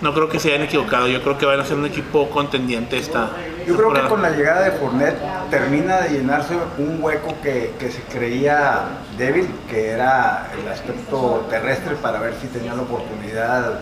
no 0.00 0.12
creo 0.12 0.28
que 0.28 0.38
se 0.38 0.50
hayan 0.50 0.62
equivocado. 0.62 1.08
Yo 1.08 1.22
creo 1.22 1.38
que 1.38 1.46
van 1.46 1.60
a 1.60 1.64
ser 1.64 1.76
un 1.76 1.86
equipo 1.86 2.28
contendiente 2.30 2.98
esta. 2.98 3.30
Yo 3.66 3.76
creo 3.76 3.92
que 3.92 4.00
con 4.02 4.22
la 4.22 4.30
llegada 4.30 4.62
de 4.62 4.72
Fournette 4.72 5.18
termina 5.50 6.02
de 6.02 6.18
llenarse 6.18 6.54
un 6.78 6.98
hueco 7.02 7.34
que, 7.42 7.74
que, 7.78 7.90
se 7.90 8.00
creía 8.02 8.84
débil, 9.18 9.48
que 9.68 9.88
era 9.88 10.48
el 10.60 10.68
aspecto 10.68 11.46
terrestre 11.50 11.96
para 11.96 12.20
ver 12.20 12.34
si 12.40 12.46
tenía 12.46 12.74
la 12.74 12.82
oportunidad 12.82 13.80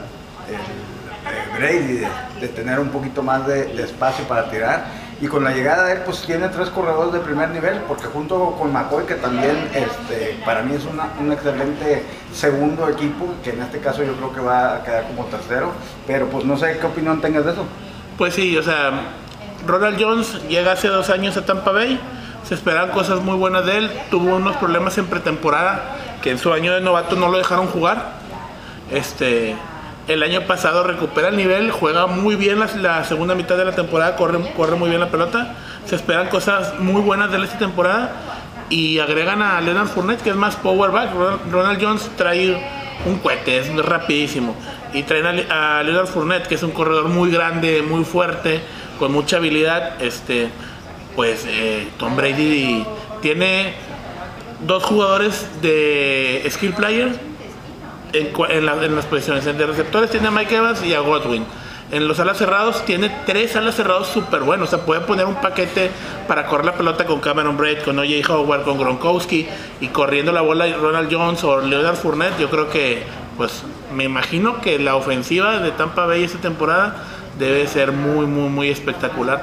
el, 0.48 1.58
Brady 1.58 1.98
de, 1.98 2.08
de, 2.40 2.48
tener 2.48 2.78
un 2.78 2.88
poquito 2.88 3.22
más 3.22 3.46
de, 3.46 3.64
de 3.66 3.82
espacio 3.82 4.26
para 4.26 4.50
tirar 4.50 4.84
y 5.24 5.26
con 5.26 5.42
la 5.42 5.52
llegada 5.52 5.86
de 5.86 5.94
él 5.94 5.98
pues 6.04 6.20
tiene 6.20 6.50
tres 6.50 6.68
corredores 6.68 7.14
de 7.14 7.20
primer 7.20 7.48
nivel 7.48 7.78
porque 7.88 8.04
junto 8.08 8.56
con 8.58 8.70
McCoy 8.70 9.06
que 9.06 9.14
también 9.14 9.70
este, 9.72 10.38
para 10.44 10.60
mí 10.60 10.74
es 10.74 10.82
un 10.84 11.32
excelente 11.32 12.04
segundo 12.30 12.86
equipo 12.90 13.32
que 13.42 13.52
en 13.52 13.62
este 13.62 13.78
caso 13.78 14.04
yo 14.04 14.12
creo 14.16 14.34
que 14.34 14.40
va 14.40 14.74
a 14.74 14.82
quedar 14.82 15.06
como 15.06 15.24
tercero. 15.24 15.72
Pero 16.06 16.26
pues 16.28 16.44
no 16.44 16.58
sé 16.58 16.76
qué 16.78 16.84
opinión 16.84 17.22
tengas 17.22 17.46
de 17.46 17.52
eso. 17.52 17.64
Pues 18.18 18.34
sí 18.34 18.54
o 18.58 18.62
sea 18.62 18.90
Ronald 19.66 19.96
Jones 19.98 20.46
llega 20.46 20.72
hace 20.72 20.88
dos 20.88 21.08
años 21.08 21.38
a 21.38 21.46
Tampa 21.46 21.72
Bay 21.72 21.98
se 22.46 22.54
esperaban 22.54 22.90
cosas 22.90 23.22
muy 23.22 23.38
buenas 23.38 23.64
de 23.64 23.78
él 23.78 23.90
tuvo 24.10 24.36
unos 24.36 24.56
problemas 24.56 24.98
en 24.98 25.06
pretemporada 25.06 25.96
que 26.20 26.32
en 26.32 26.38
su 26.38 26.52
año 26.52 26.74
de 26.74 26.82
novato 26.82 27.16
no 27.16 27.30
lo 27.30 27.38
dejaron 27.38 27.68
jugar. 27.68 28.12
Este 28.90 29.56
el 30.06 30.22
año 30.22 30.42
pasado 30.42 30.84
recupera 30.84 31.28
el 31.28 31.36
nivel, 31.36 31.70
juega 31.70 32.06
muy 32.06 32.36
bien 32.36 32.60
la, 32.60 33.04
segunda 33.04 33.34
mitad 33.34 33.56
de 33.56 33.64
la 33.64 33.74
temporada, 33.74 34.16
corre, 34.16 34.38
corre 34.54 34.76
muy 34.76 34.88
bien 34.88 35.00
la 35.00 35.10
pelota. 35.10 35.54
Se 35.86 35.96
esperan 35.96 36.28
cosas 36.28 36.78
muy 36.78 37.00
buenas 37.00 37.30
de 37.30 37.42
esta 37.42 37.58
temporada 37.58 38.12
y 38.68 38.98
agregan 38.98 39.40
a 39.42 39.60
Leonard 39.60 39.88
Fournette, 39.88 40.22
que 40.22 40.30
es 40.30 40.36
más 40.36 40.56
power 40.56 40.90
back. 40.90 41.10
Ronald 41.50 41.82
Jones 41.82 42.10
trae 42.16 42.62
un 43.06 43.18
cohete, 43.18 43.58
es 43.58 43.74
rapidísimo. 43.76 44.54
Y 44.92 45.02
traen 45.04 45.50
a, 45.50 45.82
Leonard 45.82 46.06
Fournette, 46.06 46.48
que 46.48 46.54
es 46.56 46.62
un 46.62 46.72
corredor 46.72 47.08
muy 47.08 47.30
grande, 47.30 47.82
muy 47.82 48.04
fuerte, 48.04 48.60
con 48.98 49.10
mucha 49.12 49.38
habilidad. 49.38 50.02
Este, 50.02 50.50
pues 51.16 51.46
eh, 51.48 51.88
Tom 51.98 52.14
Brady 52.14 52.84
tiene 53.22 53.74
dos 54.66 54.82
jugadores 54.84 55.46
de 55.62 56.46
skill 56.50 56.74
players 56.74 57.16
en, 58.14 58.66
las 58.96 59.06
posiciones. 59.06 59.46
En 59.46 59.58
de 59.58 59.66
receptores 59.66 60.10
tiene 60.10 60.28
a 60.28 60.30
Mike 60.30 60.56
Evans 60.56 60.84
y 60.84 60.94
a 60.94 61.00
Godwin. 61.00 61.44
En 61.90 62.08
los 62.08 62.18
alas 62.18 62.38
cerrados 62.38 62.84
tiene 62.84 63.14
tres 63.26 63.54
alas 63.56 63.74
cerrados 63.74 64.08
súper 64.08 64.40
buenos. 64.40 64.68
O 64.68 64.76
sea, 64.76 64.84
puede 64.84 65.02
poner 65.02 65.26
un 65.26 65.36
paquete 65.36 65.90
para 66.26 66.46
correr 66.46 66.66
la 66.66 66.74
pelota 66.74 67.04
con 67.04 67.20
Cameron 67.20 67.56
Braid, 67.56 67.78
con 67.84 67.98
O.J. 67.98 68.32
Howard, 68.32 68.62
con 68.62 68.78
Gronkowski 68.78 69.46
y 69.80 69.88
corriendo 69.88 70.32
la 70.32 70.40
bola 70.40 70.66
Ronald 70.76 71.12
Jones 71.12 71.44
o 71.44 71.60
Leonard 71.60 71.96
Fournette. 71.96 72.38
Yo 72.38 72.48
creo 72.50 72.70
que, 72.70 73.02
pues, 73.36 73.64
me 73.94 74.04
imagino 74.04 74.60
que 74.60 74.78
la 74.78 74.96
ofensiva 74.96 75.58
de 75.60 75.70
Tampa 75.72 76.06
Bay 76.06 76.24
esta 76.24 76.38
temporada 76.38 77.04
debe 77.38 77.66
ser 77.66 77.92
muy, 77.92 78.26
muy, 78.26 78.48
muy 78.48 78.70
espectacular. 78.70 79.42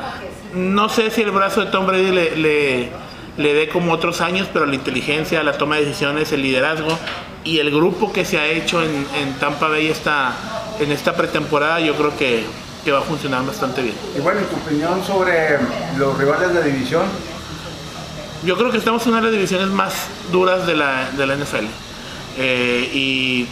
No 0.55 0.89
sé 0.89 1.11
si 1.11 1.21
el 1.21 1.31
brazo 1.31 1.61
de 1.61 1.67
Tom 1.67 1.85
Brady 1.85 2.11
le, 2.11 2.35
le, 2.35 2.89
le 3.37 3.53
dé 3.53 3.69
como 3.69 3.93
otros 3.93 4.19
años, 4.19 4.49
pero 4.51 4.65
la 4.65 4.75
inteligencia, 4.75 5.43
la 5.43 5.53
toma 5.53 5.75
de 5.75 5.85
decisiones, 5.85 6.31
el 6.33 6.41
liderazgo 6.41 6.97
y 7.43 7.59
el 7.59 7.71
grupo 7.71 8.11
que 8.11 8.25
se 8.25 8.39
ha 8.39 8.47
hecho 8.47 8.81
en, 8.81 9.33
Tampa 9.39 9.67
Bay 9.67 9.87
esta, 9.87 10.33
en 10.79 10.91
esta 10.91 11.15
pretemporada 11.15 11.79
yo 11.79 11.95
creo 11.95 12.15
que, 12.17 12.45
va 12.91 12.99
a 12.99 13.03
funcionar 13.03 13.45
bastante 13.45 13.81
bien. 13.81 13.95
Y 14.17 14.21
bueno, 14.21 14.41
tu 14.41 14.55
opinión 14.55 15.03
sobre 15.05 15.59
los 15.97 16.17
rivales 16.17 16.53
de 16.53 16.63
división? 16.63 17.03
Yo 18.43 18.57
creo 18.57 18.71
que 18.71 18.77
estamos 18.77 19.03
en 19.03 19.09
una 19.09 19.17
de 19.19 19.27
las 19.27 19.33
divisiones 19.33 19.67
más 19.67 20.07
duras 20.31 20.65
de 20.65 20.75
la, 20.75 21.09
NFL. 21.13 21.65
Eh, 22.37 22.89
y 22.93 23.47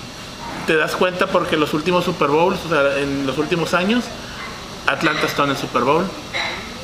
te 0.65 0.75
das 0.75 0.95
cuenta 0.95 1.27
porque 1.27 1.57
los 1.57 1.73
últimos 1.73 2.05
Super 2.05 2.29
Bowls, 2.29 2.59
o 2.65 2.69
sea, 2.69 2.97
en 2.97 3.27
los 3.27 3.37
últimos 3.37 3.73
años, 3.73 4.03
Atlanta 4.87 5.27
está 5.27 5.43
en 5.43 5.51
el 5.51 5.57
Super 5.57 5.83
Bowl, 5.83 6.05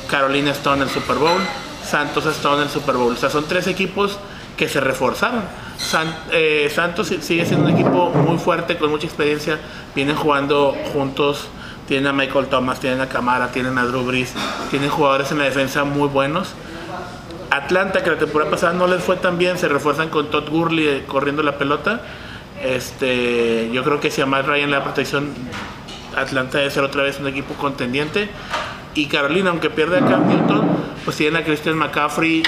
Carolina 0.08 0.52
está 0.52 0.74
en 0.74 0.82
el 0.82 0.90
Super 0.90 1.16
Bowl, 1.16 1.40
Santos 1.84 2.26
está 2.26 2.54
en 2.54 2.60
el 2.60 2.70
Super 2.70 2.96
Bowl. 2.96 3.12
O 3.12 3.16
sea, 3.16 3.28
son 3.28 3.46
tres 3.46 3.66
equipos 3.66 4.18
que 4.56 4.68
se 4.68 4.80
reforzaron 4.80 5.42
eh, 6.32 6.70
Santos 6.74 7.08
sigue 7.08 7.44
siendo 7.46 7.66
un 7.66 7.74
equipo 7.74 8.10
muy 8.10 8.38
fuerte, 8.38 8.76
con 8.76 8.90
mucha 8.90 9.06
experiencia. 9.06 9.58
Vienen 9.94 10.16
jugando 10.16 10.74
juntos. 10.92 11.48
Tienen 11.86 12.08
a 12.08 12.12
Michael 12.12 12.46
Thomas, 12.46 12.80
tienen 12.80 13.00
a 13.00 13.08
Camara, 13.08 13.52
tienen 13.52 13.78
a 13.78 13.84
Drew 13.84 14.04
Brees. 14.04 14.34
Tienen 14.70 14.90
jugadores 14.90 15.30
en 15.30 15.38
la 15.38 15.44
defensa 15.44 15.84
muy 15.84 16.08
buenos. 16.08 16.54
Atlanta, 17.50 18.02
que 18.02 18.10
la 18.10 18.18
temporada 18.18 18.50
pasada 18.50 18.72
no 18.72 18.86
les 18.88 19.02
fue 19.02 19.16
tan 19.16 19.38
bien, 19.38 19.56
se 19.56 19.68
refuerzan 19.68 20.08
con 20.08 20.30
Todd 20.30 20.48
Gurley 20.48 20.88
eh, 20.88 21.04
corriendo 21.06 21.42
la 21.42 21.58
pelota. 21.58 22.00
Este, 22.62 23.70
yo 23.72 23.84
creo 23.84 24.00
que 24.00 24.10
si 24.10 24.20
a 24.20 24.26
Matt 24.26 24.46
Ryan 24.46 24.70
la 24.70 24.82
protección, 24.82 25.32
Atlanta 26.16 26.58
debe 26.58 26.70
ser 26.70 26.82
otra 26.82 27.02
vez 27.02 27.20
un 27.20 27.28
equipo 27.28 27.54
contendiente. 27.54 28.28
Y 28.94 29.06
Carolina, 29.06 29.50
aunque 29.50 29.70
pierde 29.70 29.98
a 29.98 30.00
Cam 30.00 30.26
Newton, 30.26 30.66
pues 31.04 31.16
tienen 31.16 31.40
a 31.40 31.44
Christian 31.44 31.76
McCaffrey 31.76 32.42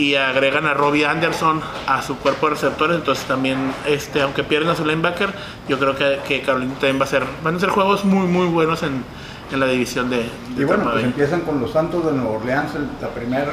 y 0.00 0.14
agregan 0.16 0.64
a 0.64 0.72
Robbie 0.72 1.04
Anderson 1.04 1.60
a 1.86 2.00
su 2.00 2.16
cuerpo 2.16 2.46
de 2.46 2.54
receptores, 2.54 2.96
entonces 2.96 3.26
también, 3.26 3.72
este, 3.86 4.22
aunque 4.22 4.42
pierden 4.44 4.70
a 4.70 4.74
su 4.74 4.86
linebacker, 4.86 5.30
yo 5.68 5.78
creo 5.78 5.94
que, 5.94 6.20
que 6.26 6.40
Carolina 6.40 6.72
también 6.72 6.98
va 6.98 7.04
a 7.04 7.08
ser, 7.08 7.22
van 7.44 7.56
a 7.56 7.60
ser 7.60 7.68
juegos 7.68 8.06
muy 8.06 8.26
muy 8.26 8.46
buenos 8.46 8.82
en, 8.82 9.04
en 9.52 9.60
la 9.60 9.66
división 9.66 10.08
de, 10.08 10.24
Y 10.56 10.64
bueno, 10.64 10.90
pues 10.90 11.04
empiezan 11.04 11.42
con 11.42 11.60
los 11.60 11.72
Santos 11.72 12.06
de 12.06 12.12
Nueva 12.12 12.30
Orleans, 12.30 12.74
el, 12.74 12.88
la 13.00 13.08
primer, 13.08 13.48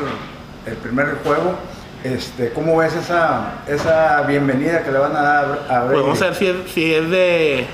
el 0.65 0.75
primer 0.77 1.17
juego. 1.23 1.55
Este, 2.03 2.53
¿Cómo 2.53 2.77
ves 2.77 2.95
esa, 2.95 3.55
esa 3.67 4.21
bienvenida 4.21 4.83
que 4.83 4.91
le 4.91 4.99
van 4.99 5.15
a 5.15 5.21
dar 5.21 5.65
a 5.69 5.87
Pues 5.87 6.01
vamos 6.01 6.21
a 6.21 6.25
ver 6.25 6.35
si 6.35 6.45
es, 6.47 6.55
si 6.71 6.93
es 6.93 7.09
de, 7.09 7.65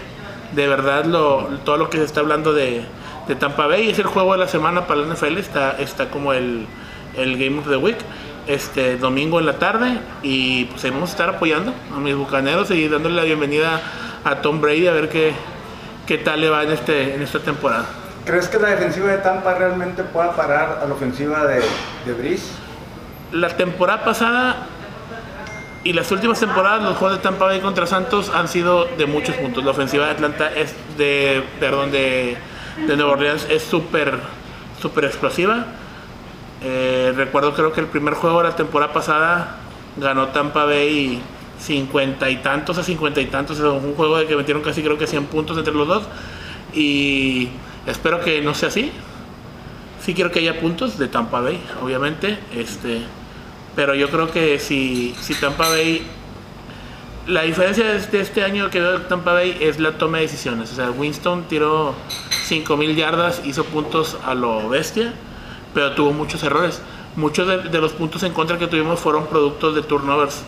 de 0.55 0.67
verdad 0.67 1.05
lo, 1.05 1.49
todo 1.63 1.78
lo 1.78 1.91
que 1.91 1.97
se 1.97 2.05
está 2.05 2.21
hablando 2.21 2.53
de, 2.53 2.86
de 3.28 3.36
Tampa 3.36 3.67
Bay. 3.67 3.91
Es 3.91 3.99
el 3.99 4.07
juego 4.07 4.32
de 4.32 4.39
la 4.39 4.47
semana 4.47 4.88
para 4.88 5.01
la 5.01 5.13
NFL, 5.13 5.38
está, 5.38 5.78
está 5.78 6.09
como 6.09 6.34
el, 6.34 6.65
el 7.15 7.38
Game 7.38 7.59
of 7.59 7.69
the 7.69 7.78
Week 7.78 7.97
este 8.47 8.97
domingo 8.97 9.39
en 9.39 9.45
la 9.45 9.53
tarde 9.53 9.99
y 10.21 10.65
pues 10.65 10.83
ahí 10.83 10.91
vamos 10.91 11.09
a 11.09 11.13
estar 11.13 11.29
apoyando 11.29 11.73
a 11.95 11.99
mis 11.99 12.15
bucaneros 12.15 12.69
y 12.71 12.87
dándole 12.87 13.15
la 13.15 13.23
bienvenida 13.23 13.81
a 14.23 14.35
Tom 14.41 14.61
Brady 14.61 14.87
a 14.87 14.91
ver 14.91 15.09
qué, 15.09 15.33
qué 16.05 16.17
tal 16.17 16.41
le 16.41 16.49
va 16.49 16.63
en, 16.63 16.71
este, 16.71 17.15
en 17.15 17.21
esta 17.21 17.39
temporada. 17.39 17.85
¿Crees 18.25 18.47
que 18.47 18.57
la 18.59 18.69
defensiva 18.69 19.07
de 19.07 19.17
Tampa 19.17 19.53
realmente 19.53 20.03
pueda 20.03 20.35
parar 20.35 20.79
a 20.81 20.85
la 20.85 20.93
ofensiva 20.93 21.45
de, 21.45 21.61
de 22.05 22.13
Brice? 22.13 22.51
La 23.31 23.49
temporada 23.49 24.03
pasada 24.05 24.67
y 25.83 25.91
las 25.91 26.11
últimas 26.11 26.39
temporadas 26.39 26.83
los 26.83 26.97
juegos 26.97 27.17
de 27.17 27.23
Tampa 27.23 27.45
Bay 27.45 27.59
contra 27.59 27.85
Santos 27.85 28.31
han 28.33 28.47
sido 28.47 28.85
de 28.85 29.05
muchos 29.05 29.35
puntos. 29.35 29.63
La 29.65 29.71
ofensiva 29.71 30.05
de 30.05 30.11
Atlanta 30.11 30.51
es 30.53 30.73
de, 30.97 31.43
perdón, 31.59 31.91
de, 31.91 32.37
de 32.87 32.95
Nueva 32.95 33.13
Orleans 33.13 33.45
es 33.49 33.63
súper, 33.63 34.17
súper 34.81 35.05
explosiva 35.05 35.65
eh, 36.64 37.14
recuerdo 37.16 37.53
creo 37.53 37.74
que 37.74 37.82
el 37.82 37.88
primer 37.88 38.14
juego 38.14 38.38
de 38.38 38.49
la 38.49 38.55
temporada 38.55 38.93
pasada 38.93 39.57
ganó 39.97 40.30
Tampa 40.30 40.66
Bay 40.66 41.22
cincuenta 41.59 42.30
y 42.30 42.38
tantos 42.38 42.78
a 42.78 42.84
cincuenta 42.84 43.22
y 43.22 43.26
tantos, 43.26 43.59
un 43.59 43.95
juego 43.95 44.18
de 44.18 44.28
que 44.28 44.36
metieron 44.36 44.64
casi 44.64 44.82
creo 44.82 44.97
que 44.97 45.07
100 45.07 45.26
puntos 45.26 45.57
entre 45.57 45.74
los 45.74 45.88
dos 45.88 46.03
y 46.74 47.49
espero 47.86 48.22
que 48.22 48.41
no 48.41 48.53
sea 48.53 48.70
así. 48.70 48.91
Sí 50.01 50.14
quiero 50.14 50.32
que 50.32 50.39
haya 50.39 50.59
puntos 50.59 50.97
de 50.97 51.07
Tampa 51.07 51.39
Bay, 51.39 51.61
obviamente, 51.82 52.38
este, 52.53 53.01
pero 53.76 53.95
yo 53.95 54.09
creo 54.09 54.32
que 54.32 54.59
si, 54.59 55.16
si 55.22 55.34
Tampa 55.36 55.70
Bay 55.70 56.05
la 57.28 57.43
diferencia 57.43 57.86
de 57.86 57.97
este, 57.97 58.20
este 58.20 58.43
año 58.43 58.70
que 58.70 58.82
veo 58.82 59.01
Tampa 59.03 59.32
Bay 59.32 59.57
es 59.61 59.80
la 59.80 59.93
toma 59.93 60.18
de 60.18 60.24
decisiones. 60.24 60.72
O 60.74 60.76
sea, 60.76 60.91
Winston 60.91 61.45
tiró 61.47 61.95
5.000 62.49 62.95
yardas, 62.95 63.41
hizo 63.45 63.64
puntos 63.64 64.18
a 64.26 64.34
lo 64.34 64.68
bestia 64.68 65.14
pero 65.74 65.93
tuvo 65.93 66.11
muchos 66.11 66.43
errores. 66.43 66.82
Muchos 67.15 67.47
de, 67.71 67.80
los 67.80 67.93
puntos 67.93 68.24
en 68.24 68.34
contra 68.34 68.57
que 68.57 68.67
tuvimos 68.67 68.99
fueron 68.99 69.28
productos 69.28 69.76
de 69.76 69.84
turnovers. 69.84 70.43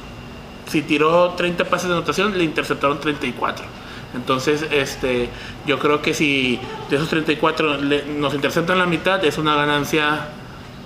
Si 0.68 0.82
tiró 0.82 1.32
30 1.32 1.66
pases 1.66 1.90
de 1.90 1.96
anotación, 1.96 2.38
le 2.38 2.44
interceptaron 2.44 3.00
34. 3.00 3.66
Entonces, 4.16 4.66
este, 4.72 5.30
yo 5.68 5.78
creo 5.78 6.02
que 6.02 6.14
si 6.14 6.60
de 6.90 6.96
esos 6.96 7.10
34 7.10 7.78
nos 8.18 8.34
interceptan 8.34 8.80
la 8.80 8.86
mitad, 8.86 9.24
es 9.24 9.38
una 9.38 9.56
ganancia 9.56 10.30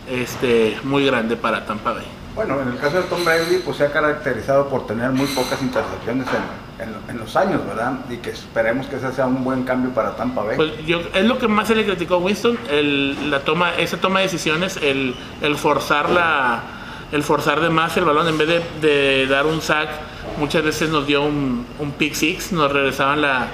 este, 0.09 0.77
muy 0.83 1.05
grande 1.05 1.37
para 1.37 1.65
Tampa 1.65 1.93
Bay. 1.93 2.05
Bueno, 2.35 2.59
en 2.61 2.69
el 2.69 2.77
caso 2.77 2.97
de 2.97 3.03
Tom 3.03 3.23
Brady, 3.23 3.59
pues 3.63 3.77
se 3.77 3.85
ha 3.85 3.91
caracterizado 3.91 4.67
por 4.67 4.87
tener 4.87 5.11
muy 5.11 5.27
pocas 5.27 5.61
intercepciones 5.61 6.27
en, 6.27 6.68
los 7.13 7.35
años, 7.35 7.65
¿verdad? 7.67 7.93
Y 8.09 8.17
que 8.17 8.29
esperemos 8.29 8.87
que 8.87 8.95
ese 8.95 9.11
sea 9.11 9.27
un 9.27 9.43
buen 9.43 9.63
cambio 9.63 9.91
para 9.91 10.15
Tampa 10.15 10.43
Bay. 10.43 10.55
Pues 10.55 10.85
yo, 10.85 11.01
es 11.13 11.25
lo 11.25 11.37
que 11.37 11.47
más 11.47 11.67
se 11.67 11.75
le 11.75 11.85
criticó 11.85 12.15
a 12.15 12.17
Winston, 12.19 12.57
el, 12.69 13.29
la 13.29 13.41
toma, 13.41 13.75
esa 13.75 13.97
toma 13.97 14.19
de 14.19 14.25
decisiones, 14.25 14.77
el, 14.77 15.15
el 15.41 15.55
forzar 15.55 16.09
la, 16.09 16.63
el 17.11 17.23
forzar 17.23 17.59
de 17.59 17.69
más 17.69 17.97
el 17.97 18.05
balón 18.05 18.27
en 18.27 18.37
vez 18.37 18.63
de, 18.81 19.27
dar 19.27 19.45
un 19.45 19.61
sack 19.61 19.89
muchas 20.37 20.63
veces 20.63 20.89
nos 20.89 21.05
dio 21.05 21.23
un, 21.23 21.65
un 21.79 21.91
pick 21.93 22.13
six, 22.13 22.51
nos 22.51 22.71
regresaban 22.71 23.21
la, 23.21 23.47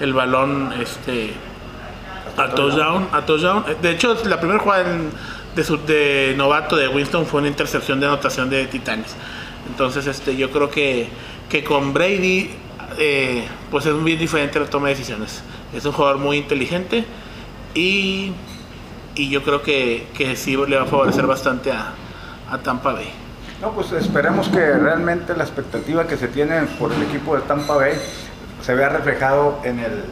el 0.00 0.12
balón 0.12 0.72
este, 0.80 1.32
a 2.36 2.48
touchdown, 2.54 3.08
a 3.12 3.24
touchdown. 3.24 3.64
De 3.80 3.90
hecho, 3.90 4.16
la 4.24 4.38
primera 4.38 4.58
jugada 4.58 4.84
de, 5.54 5.64
su, 5.64 5.78
de 5.78 6.34
novato 6.36 6.76
de 6.76 6.88
Winston 6.88 7.26
fue 7.26 7.40
una 7.40 7.48
intercepción 7.48 8.00
de 8.00 8.06
anotación 8.06 8.50
de 8.50 8.66
Titanes. 8.66 9.14
Entonces, 9.68 10.06
este, 10.06 10.36
yo 10.36 10.50
creo 10.50 10.70
que, 10.70 11.08
que 11.48 11.64
con 11.64 11.92
Brady, 11.92 12.50
eh, 12.98 13.46
pues 13.70 13.86
es 13.86 14.04
bien 14.04 14.18
diferente 14.18 14.58
la 14.58 14.66
toma 14.66 14.88
de 14.88 14.94
decisiones. 14.94 15.42
Es 15.74 15.84
un 15.84 15.92
jugador 15.92 16.18
muy 16.18 16.38
inteligente 16.38 17.04
y, 17.74 18.32
y 19.14 19.30
yo 19.30 19.42
creo 19.42 19.62
que, 19.62 20.06
que, 20.16 20.36
sí 20.36 20.56
le 20.56 20.76
va 20.76 20.82
a 20.82 20.86
favorecer 20.86 21.26
bastante 21.26 21.72
a, 21.72 21.92
a 22.50 22.58
Tampa 22.58 22.92
Bay. 22.92 23.10
No, 23.60 23.72
pues 23.72 23.92
esperemos 23.92 24.48
que 24.48 24.60
realmente 24.74 25.34
la 25.36 25.44
expectativa 25.44 26.06
que 26.06 26.16
se 26.16 26.28
tiene 26.28 26.62
por 26.78 26.92
el 26.92 27.02
equipo 27.02 27.36
de 27.36 27.42
Tampa 27.42 27.74
Bay 27.76 27.94
se 28.62 28.74
vea 28.74 28.88
reflejado 28.88 29.60
en 29.64 29.78
el, 29.78 30.04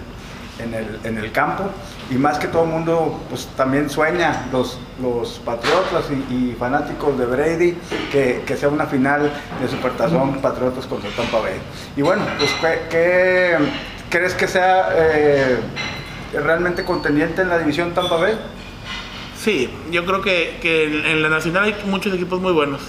en 0.59 0.75
el, 0.75 1.01
en 1.05 1.19
el 1.19 1.33
campo 1.33 1.65
y 2.11 2.15
más 2.15 2.39
que 2.39 2.49
todo 2.49 2.65
el 2.65 2.71
mundo 2.71 3.21
pues 3.29 3.47
también 3.57 3.89
sueña 3.89 4.47
los, 4.53 4.79
los 5.01 5.39
patriotas 5.39 6.05
y, 6.31 6.55
fanáticos 6.59 7.19
de 7.19 7.27
Brady 7.27 7.77
que, 8.13 8.43
que, 8.47 8.57
sea 8.57 8.69
una 8.69 8.87
final 8.87 9.33
de 9.61 9.69
Supertazón 9.69 10.41
Patriotas 10.41 10.87
contra 10.87 11.11
Tampa 11.11 11.41
Bay. 11.41 11.55
Y 11.97 12.03
bueno 12.03 12.25
pues 12.39 12.51
¿qué, 12.91 13.57
crees 14.11 14.35
que 14.35 14.47
sea 14.47 14.89
eh, 14.95 15.59
realmente 16.33 16.85
contendiente 16.85 17.43
en 17.43 17.49
la 17.49 17.59
división 17.59 17.93
Tampa 17.93 18.17
Bay? 18.17 18.39
Sí, 19.45 19.71
yo 19.91 20.05
creo 20.07 20.23
que, 20.23 20.59
que 20.63 21.11
en 21.11 21.23
la 21.23 21.29
nacional 21.29 21.65
hay 21.65 21.77
muchos 21.87 22.15
equipos 22.15 22.41
muy 22.41 22.53
buenos. 22.53 22.81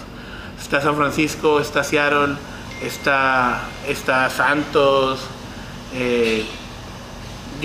Está 0.61 0.80
San 0.80 0.95
Francisco, 0.95 1.59
está 1.59 1.84
Seattle, 1.84 2.36
está, 2.82 3.61
está 3.88 4.30
Santos, 4.30 5.28
eh, 5.93 6.45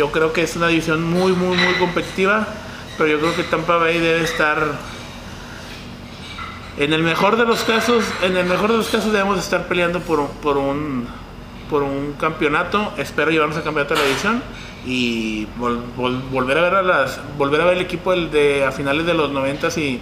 yo 0.01 0.11
creo 0.11 0.33
que 0.33 0.43
es 0.43 0.57
una 0.57 0.69
división 0.69 1.05
muy, 1.05 1.33
muy, 1.33 1.59
muy 1.59 1.75
competitiva, 1.75 2.49
pero 2.97 3.11
yo 3.11 3.21
creo 3.21 3.37
que 3.37 3.43
Tampa 3.43 3.77
Bay 3.77 3.99
debe 3.99 4.25
estar, 4.25 4.59
en 6.79 6.95
el 6.95 7.03
mejor 7.03 7.37
de 7.37 7.45
los 7.45 7.65
casos, 7.65 8.03
en 8.23 8.35
el 8.39 8.47
mejor 8.47 8.71
de 8.71 8.79
los 8.79 8.89
casos 8.89 9.13
debemos 9.13 9.39
estar 9.39 9.69
peleando 9.69 10.01
por, 10.01 10.27
por 10.43 10.57
un 10.57 11.07
por 11.69 11.83
un 11.83 12.15
campeonato, 12.15 12.95
espero 12.97 13.31
llevarnos 13.31 13.59
al 13.59 13.63
campeonato 13.63 13.93
de 13.93 14.01
la 14.01 14.07
división 14.07 14.43
y 14.87 15.47
volver 16.33 16.57
a 16.57 16.63
ver 16.63 16.75
a 16.77 16.83
las 16.83 17.21
volver 17.37 17.61
a 17.61 17.67
ver 17.67 17.75
el 17.75 17.83
equipo 17.83 18.17
de 18.17 18.65
a 18.65 18.73
finales 18.73 19.05
de 19.05 19.13
los 19.13 19.31
90 19.31 19.69
y, 19.79 20.01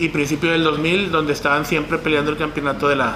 y 0.00 0.08
principio 0.08 0.50
del 0.50 0.64
2000 0.64 1.12
donde 1.12 1.32
estaban 1.32 1.64
siempre 1.64 1.98
peleando 1.98 2.32
el 2.32 2.36
campeonato 2.36 2.88
de 2.88 2.96
la 2.96 3.14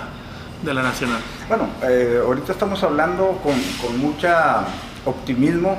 de 0.62 0.74
la 0.74 0.82
nacional. 0.82 1.20
Bueno, 1.48 1.68
eh, 1.82 2.22
ahorita 2.24 2.52
estamos 2.52 2.82
hablando 2.84 3.38
con, 3.42 3.60
con 3.82 3.98
mucha 3.98 4.64
optimismo 5.04 5.76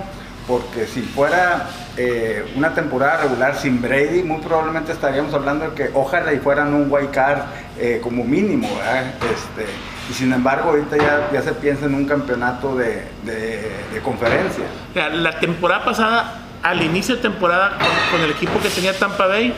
porque 0.50 0.88
si 0.88 1.02
fuera 1.04 1.70
eh, 1.96 2.52
una 2.56 2.74
temporada 2.74 3.22
regular 3.22 3.56
sin 3.56 3.80
Brady, 3.80 4.24
muy 4.24 4.42
probablemente 4.42 4.92
estaríamos 4.92 5.32
hablando 5.36 5.70
de 5.70 5.76
que 5.76 5.92
ojalá 5.94 6.34
y 6.34 6.40
fueran 6.40 6.74
un 6.74 6.92
wild 6.92 7.12
card 7.12 7.42
eh, 7.78 8.00
como 8.02 8.24
mínimo, 8.24 8.68
Este, 8.68 9.70
y 10.10 10.14
sin 10.14 10.34
embargo 10.34 10.72
ahorita 10.72 10.98
ya, 10.98 11.30
ya, 11.32 11.44
se 11.44 11.54
piensa 11.54 11.86
en 11.86 11.94
un 11.94 12.06
campeonato 12.06 12.76
de, 12.76 13.06
de, 13.24 14.02
conferencia. 14.04 14.64
La 14.96 15.40
temporada 15.40 15.86
pasada, 15.86 16.40
al 16.64 16.82
inicio 16.82 17.18
de 17.18 17.22
temporada, 17.22 17.78
con, 18.10 18.20
el 18.22 18.32
equipo 18.32 18.60
que 18.60 18.70
tenía 18.70 18.98
Tampa 18.98 19.28
Bay, 19.28 19.54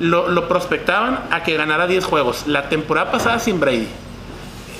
lo, 0.00 0.28
lo, 0.28 0.48
prospectaban 0.48 1.20
a 1.30 1.44
que 1.44 1.56
ganara 1.56 1.86
10 1.86 2.04
juegos. 2.04 2.48
La 2.48 2.68
temporada 2.68 3.12
pasada 3.12 3.38
sin 3.38 3.60
Brady. 3.60 3.86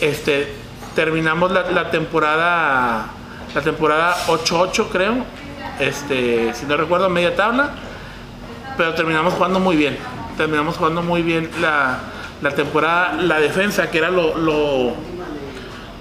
Este, 0.00 0.52
terminamos 0.96 1.52
la, 1.52 1.70
la 1.70 1.92
temporada 1.92 3.12
la 3.54 3.60
temporada 3.60 4.16
8-8 4.28 4.88
creo, 4.90 5.24
este, 5.78 6.54
si 6.54 6.66
no 6.66 6.76
recuerdo, 6.76 7.08
media 7.08 7.34
tabla, 7.36 7.70
pero 8.76 8.94
terminamos 8.94 9.34
jugando 9.34 9.60
muy 9.60 9.76
bien, 9.76 9.96
terminamos 10.36 10.76
jugando 10.76 11.02
muy 11.02 11.22
bien 11.22 11.50
la, 11.60 12.00
temporada, 12.54 13.14
la 13.14 13.40
defensa, 13.40 13.90
que 13.90 13.98
era 13.98 14.10
lo, 14.10 14.94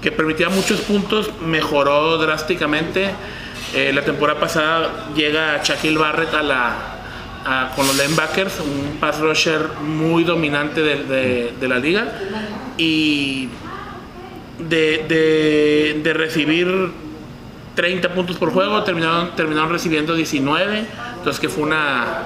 que 0.00 0.10
permitía 0.10 0.48
muchos 0.48 0.80
puntos, 0.80 1.30
mejoró 1.40 2.18
drásticamente. 2.18 3.10
Eh, 3.74 3.92
la 3.94 4.02
temporada 4.02 4.38
pasada 4.40 5.06
llega 5.14 5.60
Shaquille 5.62 5.96
Barrett 5.96 6.34
a 6.34 6.42
la, 6.42 7.72
con 7.76 7.86
los 7.86 7.96
linebackers, 7.96 8.60
un 8.60 8.98
pass 8.98 9.20
rusher 9.20 9.68
muy 9.82 10.24
dominante 10.24 10.82
de, 10.82 11.52
de 11.58 11.68
la 11.68 11.78
liga. 11.78 12.12
Y 12.78 13.48
de, 14.58 16.00
de 16.02 16.12
recibir 16.14 16.90
30 17.74 18.14
puntos 18.14 18.36
por 18.36 18.52
juego, 18.52 18.82
terminaron, 18.84 19.34
terminaron 19.34 19.70
recibiendo 19.70 20.14
19, 20.14 20.84
entonces 21.18 21.40
que 21.40 21.48
fue 21.48 21.64
una, 21.64 22.24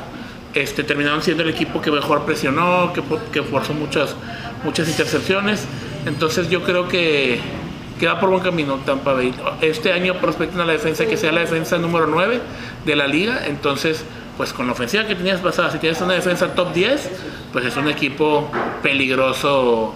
este, 0.54 0.82
terminaron 0.84 1.22
siendo 1.22 1.42
el 1.42 1.50
equipo 1.50 1.80
que 1.80 1.90
mejor 1.90 2.24
presionó, 2.24 2.92
que, 2.92 3.02
que 3.32 3.42
forzó 3.42 3.74
muchas, 3.74 4.16
muchas 4.64 4.88
intercepciones, 4.88 5.66
entonces 6.06 6.48
yo 6.50 6.62
creo 6.62 6.88
que, 6.88 7.40
que 7.98 8.06
va 8.06 8.18
por 8.18 8.30
buen 8.30 8.42
camino 8.42 8.76
Tampa 8.84 9.12
Bay. 9.12 9.34
Este 9.60 9.92
año 9.92 10.14
prospectan 10.14 10.60
a 10.60 10.64
la 10.64 10.72
defensa 10.72 11.06
que 11.06 11.16
sea 11.16 11.32
la 11.32 11.40
defensa 11.40 11.78
número 11.78 12.06
9 12.06 12.40
de 12.84 12.96
la 12.96 13.06
liga, 13.06 13.46
entonces 13.46 14.04
pues 14.36 14.52
con 14.52 14.66
la 14.66 14.72
ofensiva 14.72 15.06
que 15.06 15.14
tenías 15.14 15.40
pasada, 15.40 15.70
si 15.70 15.78
tienes 15.78 16.00
una 16.00 16.12
defensa 16.12 16.54
top 16.54 16.74
10, 16.74 17.10
pues 17.52 17.64
es 17.64 17.76
un 17.76 17.88
equipo 17.88 18.50
peligroso 18.82 19.94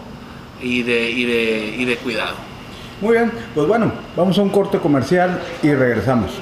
y 0.62 0.82
de, 0.82 1.11
y 1.11 1.24
de, 1.24 1.74
y 1.78 1.84
de 1.84 1.96
cuidado. 1.96 2.49
Muy 3.01 3.14
bien, 3.14 3.32
pues 3.55 3.66
bueno, 3.66 3.90
vamos 4.14 4.38
a 4.38 4.42
un 4.42 4.51
corte 4.51 4.78
comercial 4.78 5.40
y 5.62 5.72
regresamos. 5.72 6.38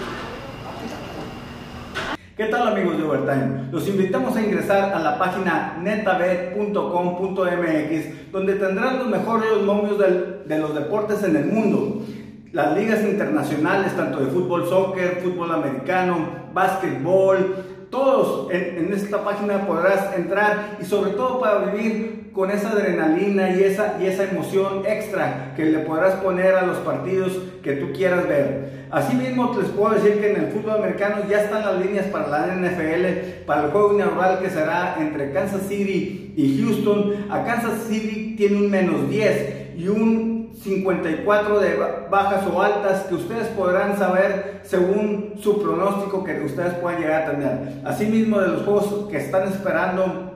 ¿Qué 2.36 2.46
tal 2.46 2.66
amigos 2.66 2.98
de 2.98 3.04
Overtime? 3.04 3.68
Los 3.70 3.86
invitamos 3.86 4.36
a 4.36 4.42
ingresar 4.42 4.92
a 4.92 4.98
la 4.98 5.16
página 5.18 5.78
netabet.com.mx 5.80 8.32
donde 8.32 8.54
tendrán 8.54 8.98
los 8.98 9.06
mejores 9.06 9.50
momios 9.64 9.98
de 9.98 10.58
los 10.58 10.74
deportes 10.74 11.22
en 11.22 11.36
el 11.36 11.46
mundo. 11.46 12.02
Las 12.50 12.76
ligas 12.76 13.04
internacionales, 13.04 13.96
tanto 13.96 14.18
de 14.18 14.26
fútbol, 14.26 14.68
soccer, 14.68 15.20
fútbol 15.22 15.52
americano, 15.52 16.48
básquetbol, 16.52 17.54
todos 17.90 18.50
en, 18.50 18.92
esta 18.92 19.24
página 19.24 19.66
podrás 19.66 20.14
entrar 20.16 20.76
y 20.80 20.84
sobre 20.84 21.12
todo 21.12 21.40
para 21.40 21.66
vivir 21.66 22.30
con 22.32 22.50
esa 22.50 22.70
adrenalina 22.70 23.50
y 23.50 23.64
esa, 23.64 23.96
y 24.00 24.06
esa 24.06 24.24
emoción 24.24 24.82
extra 24.86 25.54
que 25.56 25.64
le 25.64 25.78
podrás 25.80 26.14
poner 26.16 26.54
a 26.54 26.66
los 26.66 26.78
partidos 26.78 27.38
que 27.62 27.72
tú 27.74 27.92
quieras 27.92 28.28
ver. 28.28 28.86
Asimismo, 28.90 29.54
les 29.60 29.70
puedo 29.70 29.94
decir 29.94 30.20
que 30.20 30.30
en 30.30 30.44
el 30.44 30.52
fútbol 30.52 30.78
americano 30.78 31.16
ya 31.28 31.42
están 31.42 31.64
las 31.64 31.84
líneas 31.84 32.06
para 32.06 32.28
la 32.28 32.46
NFL, 32.54 33.44
para 33.44 33.64
el 33.64 33.70
juego 33.70 33.94
inaugural 33.94 34.40
que 34.40 34.50
será 34.50 34.96
entre 34.98 35.32
Kansas 35.32 35.62
City 35.68 36.32
y 36.36 36.62
Houston. 36.62 37.26
A 37.30 37.44
Kansas 37.44 37.82
City 37.88 38.34
tiene 38.36 38.56
un 38.56 38.70
menos 38.70 39.10
10 39.10 39.76
y 39.76 39.88
un 39.88 40.37
54 40.68 41.60
de 41.60 41.76
bajas 42.10 42.44
o 42.52 42.62
altas 42.62 43.04
que 43.04 43.14
ustedes 43.14 43.48
podrán 43.48 43.96
saber 43.96 44.60
según 44.62 45.34
su 45.40 45.62
pronóstico 45.62 46.22
que 46.24 46.40
ustedes 46.42 46.74
puedan 46.74 47.00
llegar 47.00 47.22
a 47.22 47.30
tener. 47.30 47.80
Asimismo, 47.84 48.40
de 48.40 48.48
los 48.48 48.62
juegos 48.62 49.08
que 49.10 49.16
están 49.16 49.48
esperando 49.48 50.34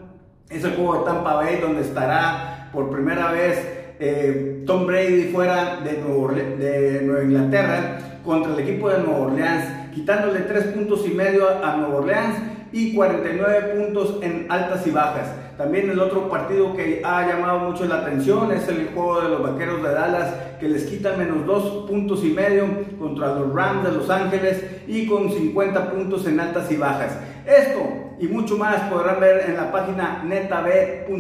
es 0.48 0.64
el 0.64 0.74
juego 0.74 0.98
de 0.98 1.04
Tampa 1.04 1.34
Bay, 1.34 1.58
donde 1.60 1.82
estará 1.82 2.70
por 2.72 2.90
primera 2.90 3.30
vez 3.30 3.58
eh, 4.00 4.64
Tom 4.66 4.86
Brady 4.86 5.30
fuera 5.32 5.80
de, 5.80 6.02
de 6.58 7.02
Nueva 7.02 7.24
Inglaterra 7.24 7.98
contra 8.24 8.54
el 8.54 8.60
equipo 8.60 8.88
de 8.88 8.98
Nueva 8.98 9.20
Orleans, 9.26 9.64
quitándole 9.94 10.40
3 10.40 10.64
puntos 10.68 11.06
y 11.06 11.10
medio 11.10 11.48
a 11.62 11.76
Nueva 11.76 11.96
Orleans 11.96 12.36
y 12.72 12.94
49 12.94 13.74
puntos 13.76 14.18
en 14.22 14.46
altas 14.48 14.86
y 14.86 14.90
bajas. 14.90 15.28
También 15.56 15.90
el 15.90 16.00
otro 16.00 16.28
partido 16.28 16.74
que 16.74 17.02
ha 17.04 17.26
llamado 17.26 17.58
mucho 17.60 17.84
la 17.84 17.96
atención 17.96 18.50
es 18.52 18.66
el 18.68 18.88
juego 18.94 19.20
de 19.20 19.28
los 19.28 19.42
Vaqueros 19.42 19.82
de 19.82 19.92
Dallas 19.92 20.34
que 20.58 20.68
les 20.68 20.84
quitan 20.84 21.18
menos 21.18 21.44
2 21.46 21.88
puntos 21.88 22.24
y 22.24 22.30
medio 22.30 22.66
contra 22.98 23.34
los 23.34 23.52
Rams 23.52 23.84
de 23.84 23.92
Los 23.92 24.08
Ángeles 24.08 24.64
y 24.86 25.06
con 25.06 25.30
50 25.30 25.90
puntos 25.90 26.26
en 26.26 26.40
altas 26.40 26.70
y 26.70 26.76
bajas. 26.76 27.18
Esto 27.46 27.80
y 28.18 28.28
mucho 28.28 28.56
más 28.56 28.80
podrán 28.82 29.20
ver 29.20 29.50
en 29.50 29.56
la 29.56 29.70
página 29.72 30.22
netab.com.mx. 30.24 31.12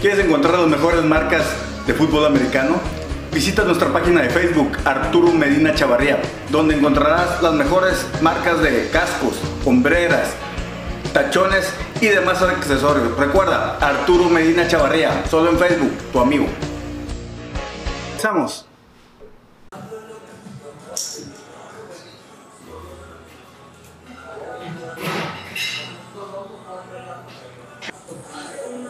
¿Quieres 0.00 0.24
encontrar 0.24 0.58
las 0.60 0.68
mejores 0.68 1.02
marcas 1.04 1.44
de 1.86 1.94
fútbol 1.94 2.26
americano? 2.26 2.76
Visita 3.32 3.64
nuestra 3.64 3.92
página 3.92 4.22
de 4.22 4.30
Facebook 4.30 4.76
Arturo 4.84 5.32
Medina 5.32 5.74
Chavarría, 5.74 6.18
donde 6.50 6.76
encontrarás 6.76 7.42
las 7.42 7.54
mejores 7.54 8.06
marcas 8.22 8.62
de 8.62 8.88
cascos, 8.92 9.40
hombreras, 9.64 10.30
tachones 11.12 11.72
y 12.00 12.06
demás 12.06 12.42
accesorios. 12.42 13.16
Recuerda, 13.16 13.78
Arturo 13.80 14.28
Medina 14.28 14.66
Chavarría, 14.66 15.24
solo 15.28 15.50
en 15.50 15.58
Facebook, 15.58 15.92
tu 16.12 16.20
amigo. 16.20 16.46
Empezamos. 18.10 18.66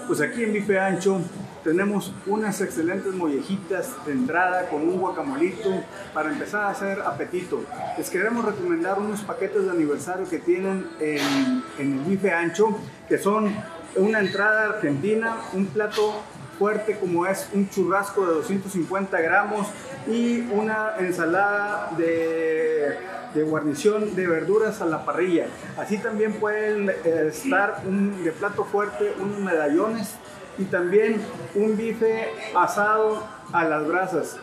Pues 0.06 0.20
aquí 0.22 0.42
en 0.42 0.54
Bife 0.54 0.78
Ancho 0.78 1.20
tenemos 1.64 2.12
unas 2.26 2.60
excelentes 2.60 3.12
mollejitas 3.14 3.94
de 4.06 4.12
entrada 4.12 4.68
con 4.68 4.82
un 4.82 4.98
guacamolito 4.98 5.70
para 6.14 6.30
empezar 6.30 6.64
a 6.64 6.70
hacer 6.70 7.00
apetito. 7.00 7.62
Les 7.96 8.10
queremos 8.10 8.44
recomendar 8.44 8.98
unos 8.98 9.20
paquetes 9.22 9.64
de 9.64 9.70
aniversario 9.70 10.28
que 10.28 10.38
tienen 10.38 10.86
en, 11.00 11.62
en 11.78 11.92
el 11.92 12.04
Bife 12.04 12.32
Ancho, 12.32 12.78
que 13.08 13.18
son 13.18 13.54
una 13.96 14.20
entrada 14.20 14.66
argentina, 14.66 15.36
un 15.52 15.66
plato 15.66 16.22
fuerte 16.58 16.98
como 16.98 17.26
es 17.26 17.48
un 17.52 17.68
churrasco 17.70 18.26
de 18.26 18.34
250 18.34 19.20
gramos 19.20 19.68
y 20.06 20.40
una 20.50 20.94
ensalada 20.98 21.92
de, 21.96 22.96
de 23.34 23.42
guarnición 23.42 24.14
de 24.16 24.26
verduras 24.26 24.80
a 24.82 24.86
la 24.86 25.04
parrilla. 25.04 25.46
Así 25.76 25.98
también 25.98 26.32
pueden 26.34 26.90
eh, 26.90 27.28
estar 27.28 27.82
un, 27.86 28.24
de 28.24 28.32
plato 28.32 28.64
fuerte 28.64 29.14
unos 29.20 29.38
medallones 29.38 30.16
y 30.58 30.64
también 30.64 31.20
un 31.54 31.76
bife 31.76 32.28
asado 32.54 33.22
a 33.52 33.64
las 33.64 33.86
brasas, 33.86 34.36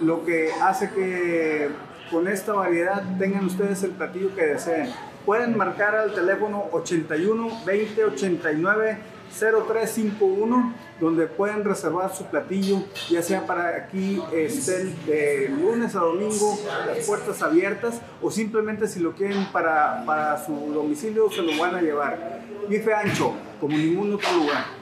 lo 0.00 0.24
que 0.24 0.50
hace 0.60 0.90
que 0.90 1.70
con 2.10 2.28
esta 2.28 2.52
variedad 2.52 3.02
tengan 3.18 3.46
ustedes 3.46 3.82
el 3.84 3.92
platillo 3.92 4.34
que 4.34 4.44
deseen. 4.44 4.90
Pueden 5.24 5.56
marcar 5.56 5.94
al 5.94 6.14
teléfono 6.14 6.64
81 6.72 7.62
20 7.64 8.04
89 8.04 8.98
0351 9.30 10.74
donde 10.98 11.26
pueden 11.26 11.64
reservar 11.64 12.14
su 12.14 12.24
platillo, 12.26 12.82
ya 13.08 13.22
sea 13.22 13.46
para 13.46 13.68
aquí 13.76 14.20
estén 14.32 14.94
de 15.06 15.48
lunes 15.48 15.94
a 15.94 16.00
domingo, 16.00 16.58
las 16.86 17.06
puertas 17.06 17.40
abiertas, 17.42 18.02
o 18.20 18.30
simplemente 18.30 18.86
si 18.88 19.00
lo 19.00 19.12
quieren 19.12 19.46
para, 19.52 20.04
para 20.04 20.44
su 20.44 20.52
domicilio, 20.72 21.30
se 21.30 21.42
lo 21.42 21.58
van 21.58 21.76
a 21.76 21.80
llevar. 21.80 22.42
Bife 22.68 22.92
ancho, 22.92 23.34
como 23.60 23.76
ningún 23.76 24.14
otro 24.14 24.32
lugar. 24.32 24.79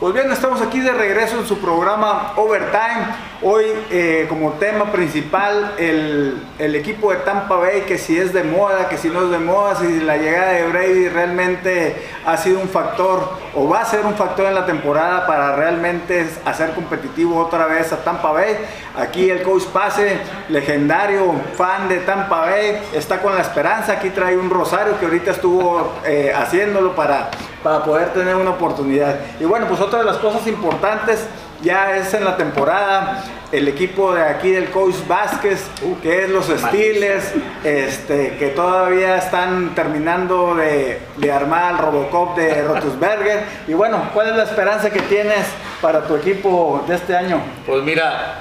Pues 0.00 0.14
bien, 0.14 0.30
estamos 0.30 0.62
aquí 0.62 0.78
de 0.78 0.92
regreso 0.92 1.40
en 1.40 1.44
su 1.44 1.58
programa 1.58 2.34
Overtime. 2.36 3.06
Hoy 3.42 3.64
eh, 3.90 4.26
como 4.28 4.52
tema 4.52 4.92
principal 4.92 5.74
el, 5.76 6.40
equipo 6.76 7.10
de 7.10 7.16
Tampa 7.16 7.56
Bay, 7.56 7.80
que 7.80 7.98
si 7.98 8.16
es 8.16 8.32
de 8.32 8.44
moda, 8.44 8.88
que 8.88 8.96
si 8.96 9.08
no 9.08 9.24
es 9.24 9.30
de 9.30 9.40
moda, 9.40 9.74
si 9.74 9.98
la 9.98 10.16
llegada 10.16 10.52
de 10.52 10.68
Brady 10.68 11.08
realmente 11.08 11.96
ha 12.24 12.36
sido 12.36 12.60
un 12.60 12.68
factor 12.68 13.28
o 13.56 13.68
va 13.68 13.80
a 13.80 13.84
ser 13.86 14.06
un 14.06 14.14
factor 14.14 14.46
en 14.46 14.54
la 14.54 14.66
temporada 14.66 15.26
para 15.26 15.56
realmente 15.56 16.28
hacer 16.44 16.74
competitivo 16.74 17.36
otra 17.36 17.66
vez 17.66 17.92
a 17.92 17.96
Tampa 18.04 18.30
Bay. 18.30 18.56
Aquí 18.96 19.28
el 19.28 19.42
coach 19.42 19.64
Pase, 19.64 20.18
legendario 20.48 21.34
fan 21.56 21.88
de 21.88 21.98
Tampa 21.98 22.42
Bay, 22.42 22.82
está 22.92 23.20
con 23.20 23.34
la 23.34 23.40
esperanza. 23.40 23.94
Aquí 23.94 24.10
trae 24.10 24.36
un 24.36 24.48
rosario 24.48 24.96
que 25.00 25.06
ahorita 25.06 25.32
estuvo 25.32 25.94
eh, 26.06 26.32
haciéndolo 26.32 26.94
para, 26.94 27.30
para 27.62 27.84
poder 27.84 28.12
tener 28.12 28.36
una 28.36 28.50
oportunidad. 28.50 29.16
Y 29.40 29.44
bueno, 29.44 29.66
pues 29.66 29.80
otra 29.80 30.00
de 30.00 30.04
las 30.04 30.18
cosas 30.18 30.46
importantes 30.46 31.26
ya 31.62 31.96
es 31.96 32.14
en 32.14 32.24
la 32.24 32.36
temporada 32.36 33.24
el 33.50 33.66
equipo 33.66 34.14
de 34.14 34.22
aquí 34.22 34.50
del 34.50 34.70
coach 34.70 34.94
Vázquez, 35.06 35.66
que 36.02 36.24
es 36.24 36.30
los 36.30 36.46
Steelers, 36.46 37.32
este, 37.64 38.36
que 38.36 38.48
todavía 38.48 39.16
están 39.16 39.74
terminando 39.74 40.54
de, 40.54 41.00
de 41.16 41.32
armar 41.32 41.72
el 41.72 41.78
Robocop 41.78 42.36
de 42.36 42.62
Rotusberger. 42.68 43.44
Y 43.66 43.72
bueno, 43.72 44.10
¿cuál 44.12 44.30
es 44.30 44.36
la 44.36 44.42
esperanza 44.44 44.90
que 44.90 45.00
tienes 45.00 45.46
para 45.80 46.06
tu 46.06 46.16
equipo 46.16 46.84
de 46.86 46.94
este 46.94 47.16
año? 47.16 47.40
Pues 47.66 47.82
mira, 47.82 48.34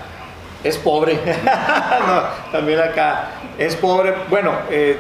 es 0.63 0.78
pobre. 0.78 1.13
no, 2.07 2.24
también 2.51 2.80
acá 2.80 3.30
es 3.57 3.76
pobre. 3.78 4.13
Bueno, 4.30 4.51
eh, 4.70 4.97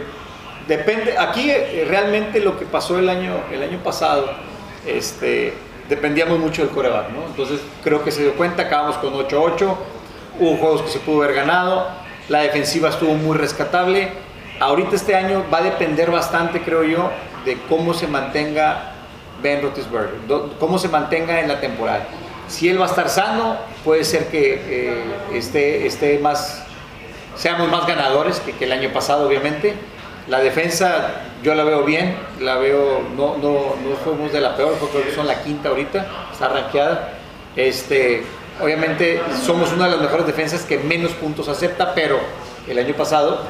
depende. 0.67 1.17
Aquí 1.17 1.49
eh, 1.49 1.85
realmente 1.87 2.39
lo 2.39 2.57
que 2.59 2.65
pasó 2.65 2.99
el 2.99 3.09
año, 3.09 3.35
el 3.51 3.63
año 3.63 3.79
pasado, 3.79 4.29
este, 4.85 5.53
dependíamos 5.89 6.39
mucho 6.39 6.63
del 6.63 6.71
coreback, 6.71 7.09
¿no? 7.09 7.25
Entonces 7.27 7.61
creo 7.83 8.03
que 8.03 8.11
se 8.11 8.21
dio 8.21 8.33
cuenta, 8.35 8.63
acabamos 8.63 8.97
con 8.97 9.13
8-8, 9.13 9.75
hubo 10.39 10.57
juegos 10.57 10.81
que 10.83 10.89
se 10.89 10.99
pudo 10.99 11.23
haber 11.23 11.35
ganado, 11.35 11.87
la 12.29 12.39
defensiva 12.39 12.89
estuvo 12.89 13.13
muy 13.13 13.37
rescatable. 13.37 14.09
Ahorita 14.59 14.95
este 14.95 15.15
año 15.15 15.45
va 15.53 15.59
a 15.59 15.63
depender 15.63 16.11
bastante, 16.11 16.61
creo 16.61 16.83
yo, 16.83 17.11
de 17.45 17.57
cómo 17.69 17.93
se 17.93 18.07
mantenga 18.07 18.93
Ben 19.41 19.61
Roethlisberger, 19.61 20.19
cómo 20.59 20.79
se 20.79 20.89
mantenga 20.89 21.39
en 21.39 21.47
la 21.47 21.59
temporada. 21.59 22.07
Si 22.47 22.69
él 22.69 22.79
va 22.79 22.85
a 22.85 22.89
estar 22.89 23.09
sano, 23.09 23.57
puede 23.83 24.03
ser 24.03 24.27
que 24.29 24.61
eh, 24.67 25.03
esté, 25.33 25.85
esté 25.85 26.17
más, 26.17 26.63
seamos 27.35 27.69
más 27.69 27.85
ganadores 27.85 28.39
que, 28.39 28.53
que 28.53 28.65
el 28.65 28.71
año 28.71 28.89
pasado, 28.91 29.27
obviamente 29.27 29.75
la 30.27 30.39
defensa 30.39 31.23
yo 31.43 31.55
la 31.55 31.63
veo 31.63 31.83
bien, 31.83 32.15
la 32.39 32.57
veo, 32.57 33.01
no, 33.15 33.37
no, 33.37 33.75
no 33.75 33.95
fuimos 34.03 34.31
de 34.31 34.41
la 34.41 34.55
peor, 34.55 34.73
porque 34.73 35.11
son 35.13 35.27
la 35.27 35.41
quinta 35.41 35.69
ahorita, 35.69 36.05
está 36.31 36.49
rankeada. 36.49 37.13
Este, 37.55 38.23
obviamente 38.61 39.21
somos 39.45 39.71
una 39.71 39.85
de 39.85 39.91
las 39.91 40.01
mejores 40.01 40.25
defensas 40.25 40.63
que 40.63 40.77
menos 40.77 41.11
puntos 41.13 41.47
acepta, 41.47 41.93
pero 41.93 42.19
el 42.67 42.77
año 42.77 42.93
pasado 42.95 43.41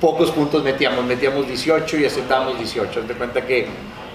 pocos 0.00 0.30
puntos 0.30 0.62
metíamos, 0.62 1.04
metíamos 1.04 1.46
18 1.46 1.98
y 1.98 2.04
aceptábamos 2.04 2.58
18. 2.58 3.02
De 3.02 3.14
cuenta 3.14 3.44
que 3.44 3.66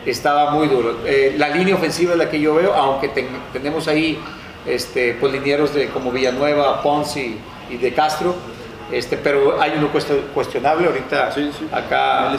estaba 0.06 0.52
muy 0.52 0.68
duro. 0.68 1.00
Eh, 1.06 1.36
la 1.38 1.50
línea 1.50 1.76
ofensiva 1.76 2.14
es 2.14 2.18
la 2.18 2.30
que 2.30 2.40
yo 2.40 2.56
veo, 2.56 2.74
aunque 2.74 3.10
tenemos 3.52 3.88
ahí 3.88 4.18
este, 4.66 5.14
polinieros 5.16 5.74
de, 5.74 5.90
como 5.90 6.12
Villanueva, 6.12 6.82
Ponzi 6.82 7.38
y 7.70 7.78
de 7.78 7.94
Castro 7.94 8.36
este, 8.94 9.18
pero 9.18 9.60
hay 9.60 9.74
uno 9.76 9.90
cuestionable 10.34 10.86
ahorita. 10.86 11.34
Acá 11.72 12.32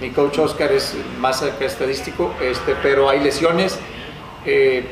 mi 0.00 0.10
coach 0.10 0.38
Oscar 0.38 0.70
es 0.70 0.94
más 1.18 1.42
estadístico, 1.42 2.34
este, 2.42 2.76
pero 2.82 3.08
hay 3.08 3.20
lesiones. 3.20 3.78
Eh, 4.44 4.84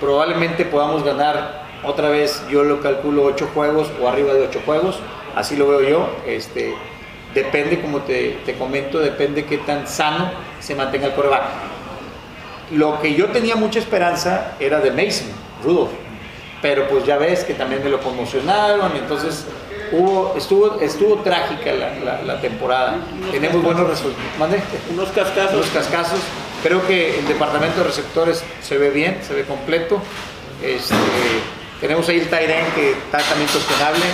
probablemente 0.00 0.64
podamos 0.64 1.04
ganar 1.04 1.64
otra 1.84 2.08
vez, 2.08 2.42
yo 2.48 2.64
lo 2.64 2.80
calculo 2.80 3.24
8 3.24 3.50
juegos 3.52 3.92
o 4.00 4.08
arriba 4.08 4.32
de 4.32 4.46
8 4.46 4.62
juegos, 4.64 4.98
así 5.36 5.56
lo 5.56 5.68
veo 5.68 5.82
yo. 5.82 6.08
Este, 6.26 6.74
depende, 7.34 7.82
como 7.82 8.00
te, 8.00 8.38
te 8.46 8.54
comento, 8.54 9.00
depende 9.00 9.44
qué 9.44 9.58
tan 9.58 9.86
sano 9.86 10.30
se 10.58 10.74
mantenga 10.74 11.08
el 11.08 11.12
coreback. 11.12 11.42
Lo 12.70 12.98
que 13.02 13.14
yo 13.14 13.26
tenía 13.26 13.56
mucha 13.56 13.78
esperanza 13.78 14.52
era 14.58 14.80
de 14.80 14.90
Mason, 14.90 15.28
Rudolph, 15.62 15.90
pero 16.62 16.88
pues 16.88 17.04
ya 17.04 17.18
ves 17.18 17.44
que 17.44 17.52
también 17.52 17.84
me 17.84 17.90
lo 17.90 18.00
conmocionaron, 18.00 18.96
entonces 18.96 19.46
estuvo, 20.36 20.80
estuvo 20.80 21.16
trágica 21.22 21.72
la, 21.72 22.40
temporada. 22.40 22.98
Tenemos 23.30 23.62
buenos 23.62 23.88
resultados. 23.88 24.24
Unos 24.90 25.08
cascazos. 25.10 25.54
Unos 25.54 25.66
cascazos. 25.68 26.20
Creo 26.62 26.86
que 26.86 27.18
el 27.18 27.28
departamento 27.28 27.78
de 27.78 27.84
receptores 27.84 28.42
se 28.62 28.78
ve 28.78 28.90
bien, 28.90 29.18
se 29.22 29.34
ve 29.34 29.44
completo. 29.44 30.00
Este, 30.62 30.94
tenemos 31.80 32.08
ahí 32.08 32.20
el 32.20 32.28
Tyren 32.28 32.64
que 32.74 32.92
está 32.92 33.18
también 33.18 33.48
cuestionable, 33.50 34.04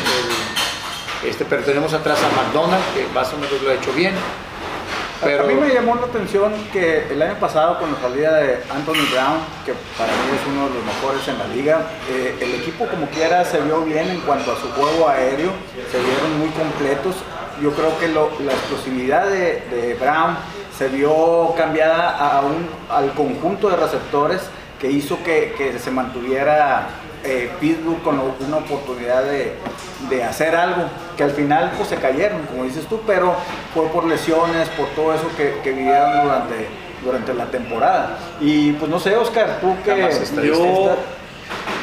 este, 1.24 1.44
pero 1.44 1.62
tenemos 1.62 1.92
atrás 1.92 2.18
a 2.22 2.42
McDonald 2.42 2.82
que 2.94 3.06
más 3.14 3.32
o 3.32 3.36
menos 3.36 3.62
lo 3.62 3.70
ha 3.70 3.74
hecho 3.74 3.92
bien. 3.92 4.14
A 5.22 5.42
mí 5.42 5.52
me 5.52 5.68
llamó 5.68 5.96
la 5.96 6.06
atención 6.06 6.50
que 6.72 7.06
el 7.12 7.20
año 7.20 7.38
pasado 7.38 7.78
con 7.78 7.92
la 7.92 8.00
salida 8.00 8.36
de 8.36 8.54
Anthony 8.70 9.04
Brown, 9.12 9.40
que 9.66 9.74
para 9.98 10.10
mí 10.10 10.32
es 10.32 10.48
uno 10.48 10.68
de 10.68 10.74
los 10.76 10.84
mejores 10.84 11.28
en 11.28 11.38
la 11.38 11.46
liga, 11.48 11.90
eh, 12.10 12.38
el 12.40 12.54
equipo 12.54 12.86
como 12.86 13.06
quiera 13.08 13.44
se 13.44 13.60
vio 13.60 13.82
bien 13.82 14.08
en 14.08 14.20
cuanto 14.20 14.50
a 14.52 14.56
su 14.56 14.70
juego 14.72 15.10
aéreo, 15.10 15.50
se 15.92 15.98
vieron 15.98 16.38
muy 16.38 16.48
completos. 16.48 17.16
Yo 17.60 17.70
creo 17.72 17.98
que 17.98 18.08
la 18.08 18.52
explosividad 18.52 19.26
de, 19.28 19.94
Brown 20.00 20.38
se 20.76 20.88
vio 20.88 21.52
cambiada 21.54 22.16
a 22.16 22.42
al 22.88 23.12
conjunto 23.12 23.68
de 23.68 23.76
receptores 23.76 24.40
que 24.80 24.90
hizo 24.90 25.22
que 25.22 25.76
se 25.78 25.90
mantuviera 25.90 26.88
eh, 27.24 27.50
Pittsburgh 27.60 28.02
con 28.02 28.18
una 28.18 28.56
oportunidad 28.56 29.24
de, 29.24 29.54
de, 30.08 30.24
hacer 30.24 30.54
algo, 30.54 30.84
que 31.16 31.24
al 31.24 31.30
final 31.30 31.72
pues 31.76 31.88
se 31.88 31.96
cayeron, 31.96 32.42
como 32.46 32.64
dices 32.64 32.86
tú, 32.86 33.00
pero 33.06 33.34
fue 33.74 33.86
por 33.88 34.04
lesiones, 34.04 34.68
por 34.70 34.88
todo 34.88 35.14
eso 35.14 35.28
que, 35.36 35.60
que 35.62 35.72
vivieron 35.72 36.22
durante, 36.22 36.68
durante 37.04 37.34
la 37.34 37.46
temporada. 37.46 38.18
Y 38.40 38.72
pues 38.72 38.90
no 38.90 38.98
sé, 38.98 39.16
Oscar, 39.16 39.58
tú 39.60 39.76
que... 39.84 40.08
Yo, 40.42 40.96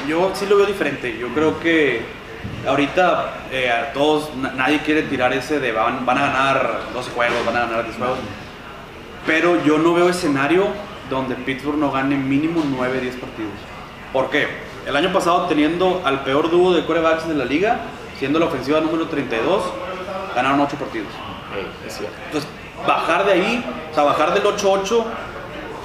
yo 0.08 0.32
sí 0.34 0.46
lo 0.48 0.58
veo 0.58 0.66
diferente, 0.66 1.18
yo 1.18 1.28
creo 1.30 1.60
que 1.60 2.02
ahorita 2.68 3.34
eh, 3.52 3.70
a 3.70 3.94
todos, 3.94 4.32
nadie 4.36 4.80
quiere 4.80 5.04
tirar 5.04 5.34
ese 5.34 5.60
de 5.60 5.72
van, 5.72 6.06
van 6.06 6.18
a 6.18 6.22
ganar 6.22 6.80
12 6.94 7.12
juegos, 7.12 7.46
van 7.46 7.58
a 7.58 7.60
ganar 7.62 7.84
10 7.84 7.98
juegos, 7.98 8.18
pero 9.26 9.64
yo 9.64 9.78
no 9.78 9.94
veo 9.94 10.10
escenario 10.10 10.68
donde 11.10 11.36
Pittsburgh 11.36 11.78
no 11.78 11.92
gane 11.92 12.16
mínimo 12.16 12.64
9, 12.66 13.02
10 13.02 13.16
partidos. 13.18 13.54
¿Por 14.12 14.30
qué? 14.30 14.67
El 14.88 14.96
año 14.96 15.12
pasado, 15.12 15.48
teniendo 15.48 16.02
al 16.06 16.24
peor 16.24 16.50
dúo 16.50 16.74
de 16.74 16.86
corebacks 16.86 17.28
de 17.28 17.34
la 17.34 17.44
liga, 17.44 17.82
siendo 18.18 18.40
la 18.40 18.46
ofensiva 18.46 18.80
número 18.80 19.08
32, 19.08 19.62
ganaron 20.34 20.62
8 20.62 20.78
partidos. 20.78 21.10
Entonces, 22.28 22.50
bajar 22.88 23.26
de 23.26 23.34
ahí, 23.34 23.66
o 23.92 23.94
sea, 23.94 24.04
bajar 24.04 24.34
del 24.34 24.44
8-8, 24.44 25.04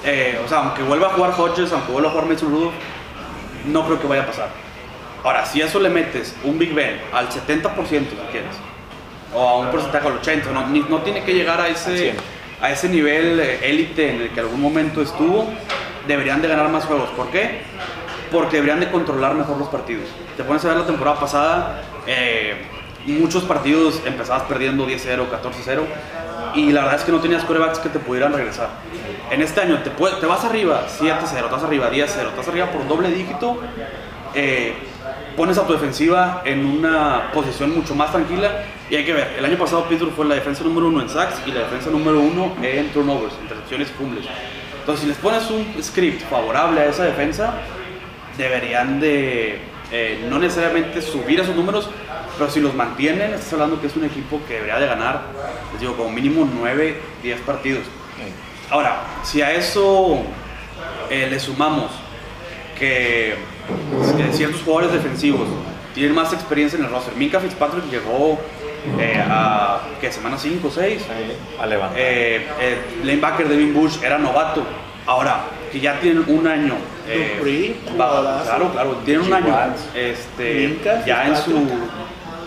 eh, 0.04 0.40
o 0.44 0.48
sea, 0.48 0.58
aunque 0.58 0.84
vuelva 0.84 1.08
a 1.08 1.10
jugar 1.10 1.34
Hodges, 1.36 1.72
aunque 1.72 1.90
vuelva 1.90 2.10
a 2.10 2.12
jugar 2.12 2.28
Mason 2.28 2.48
Rudolph, 2.48 2.74
no 3.66 3.84
creo 3.86 4.00
que 4.00 4.06
vaya 4.06 4.22
a 4.22 4.26
pasar. 4.26 4.50
Ahora, 5.24 5.46
si 5.46 5.60
a 5.60 5.66
eso 5.66 5.80
le 5.80 5.88
metes 5.88 6.36
un 6.44 6.56
Big 6.60 6.72
Ben 6.72 7.00
al 7.12 7.28
70% 7.28 7.74
si 7.88 8.16
quieres, 8.30 8.54
o 9.34 9.48
a 9.48 9.58
un 9.58 9.70
porcentaje 9.72 10.06
al 10.06 10.20
80%, 10.22 10.88
no, 10.88 10.98
tiene 10.98 11.24
que 11.24 11.34
llegar 11.34 11.60
a 11.60 11.66
ese, 11.66 12.14
a 12.60 12.70
ese 12.70 12.88
nivel 12.88 13.40
eh, 13.40 13.68
élite 13.68 14.14
en 14.14 14.22
el 14.22 14.30
que 14.30 14.38
algún 14.38 14.60
momento 14.60 15.02
estuvo, 15.02 15.48
deberían 16.06 16.40
de 16.40 16.46
ganar 16.46 16.68
más 16.68 16.84
juegos. 16.84 17.10
¿Por 17.10 17.30
qué? 17.30 17.62
Porque 18.32 18.56
deberían 18.56 18.80
de 18.80 18.90
controlar 18.90 19.34
mejor 19.34 19.58
los 19.58 19.68
partidos. 19.68 20.08
Te 20.36 20.42
pones 20.42 20.64
a 20.64 20.68
ver 20.68 20.78
la 20.78 20.86
temporada 20.86 21.20
pasada, 21.20 21.82
eh, 22.06 22.54
muchos 23.06 23.44
partidos 23.44 24.00
empezabas 24.04 24.44
perdiendo 24.44 24.86
10-0, 24.86 25.28
14-0 25.28 25.82
y 26.54 26.72
la 26.72 26.82
verdad 26.82 27.00
es 27.00 27.04
que 27.04 27.12
no 27.12 27.20
tenías 27.20 27.44
corebacks 27.44 27.78
que 27.78 27.88
te 27.88 27.98
pudieran 27.98 28.32
regresar. 28.32 28.68
En 29.30 29.42
este 29.42 29.60
año 29.60 29.82
te, 29.82 29.90
te 29.90 30.26
vas 30.26 30.44
arriba 30.44 30.86
7-0, 30.86 31.20
te 31.30 31.42
vas 31.42 31.62
arriba 31.62 31.90
10-0, 31.90 32.06
te 32.06 32.36
vas 32.36 32.48
arriba 32.48 32.70
por 32.70 32.86
doble 32.86 33.10
dígito, 33.10 33.58
eh, 34.34 34.74
pones 35.36 35.58
a 35.58 35.66
tu 35.66 35.72
defensiva 35.72 36.42
en 36.44 36.64
una 36.64 37.30
posición 37.32 37.74
mucho 37.74 37.94
más 37.94 38.12
tranquila 38.12 38.64
y 38.90 38.96
hay 38.96 39.04
que 39.04 39.12
ver, 39.14 39.34
el 39.38 39.44
año 39.44 39.56
pasado 39.56 39.84
Pittsburgh 39.88 40.14
fue 40.14 40.26
la 40.26 40.34
defensa 40.34 40.62
número 40.62 40.88
uno 40.88 41.00
en 41.00 41.08
sacks 41.08 41.42
y 41.46 41.52
la 41.52 41.60
defensa 41.60 41.90
número 41.90 42.20
uno 42.20 42.54
en 42.62 42.92
turnovers, 42.92 43.34
intercepciones 43.40 43.88
y 43.88 43.92
fumbles. 43.92 44.26
Entonces 44.80 45.02
si 45.02 45.08
les 45.08 45.16
pones 45.16 45.50
un 45.50 45.82
script 45.82 46.22
favorable 46.28 46.80
a 46.80 46.86
esa 46.86 47.04
defensa, 47.04 47.54
deberían 48.36 49.00
de 49.00 49.58
eh, 49.90 50.26
no 50.28 50.38
necesariamente 50.38 51.02
subir 51.02 51.40
esos 51.40 51.54
números, 51.54 51.88
pero 52.38 52.50
si 52.50 52.60
los 52.60 52.74
mantienen, 52.74 53.34
estás 53.34 53.52
hablando 53.54 53.80
que 53.80 53.88
es 53.88 53.96
un 53.96 54.04
equipo 54.04 54.40
que 54.48 54.54
debería 54.54 54.78
de 54.78 54.86
ganar, 54.86 55.22
les 55.72 55.80
digo, 55.80 55.96
como 55.96 56.10
mínimo 56.10 56.48
9, 56.50 56.96
10 57.22 57.40
partidos. 57.42 57.82
Ahora, 58.70 59.02
si 59.22 59.42
a 59.42 59.52
eso 59.52 60.22
eh, 61.10 61.28
le 61.30 61.38
sumamos 61.38 61.90
que, 62.78 63.34
ciertos 64.32 64.62
jugadores 64.62 64.92
defensivos 64.92 65.46
tienen 65.94 66.14
más 66.14 66.32
experiencia 66.32 66.78
en 66.78 66.86
el 66.86 66.90
roster, 66.90 67.14
Minka 67.14 67.38
Fitzpatrick 67.38 67.90
llegó 67.90 68.40
eh, 68.98 69.22
a 69.22 69.82
¿qué, 70.00 70.10
semana 70.10 70.38
5 70.38 70.66
o 70.66 70.70
6, 70.70 71.02
a 71.60 71.66
levantar. 71.66 71.98
Eh, 72.00 72.46
el 72.60 73.06
lanebacker 73.06 73.46
Devin 73.46 73.74
Bush 73.74 74.02
era 74.02 74.16
novato. 74.16 74.64
Ahora, 75.06 75.44
que 75.70 75.80
ya 75.80 75.98
tienen 76.00 76.24
un 76.28 76.46
año. 76.46 76.76
Eh, 77.08 77.76
claro, 77.94 78.70
claro, 78.72 78.96
tienen 79.04 79.26
un 79.26 79.32
año. 79.32 79.74
Este, 79.94 80.78
ya 81.04 81.26
en 81.26 81.36
su 81.36 81.68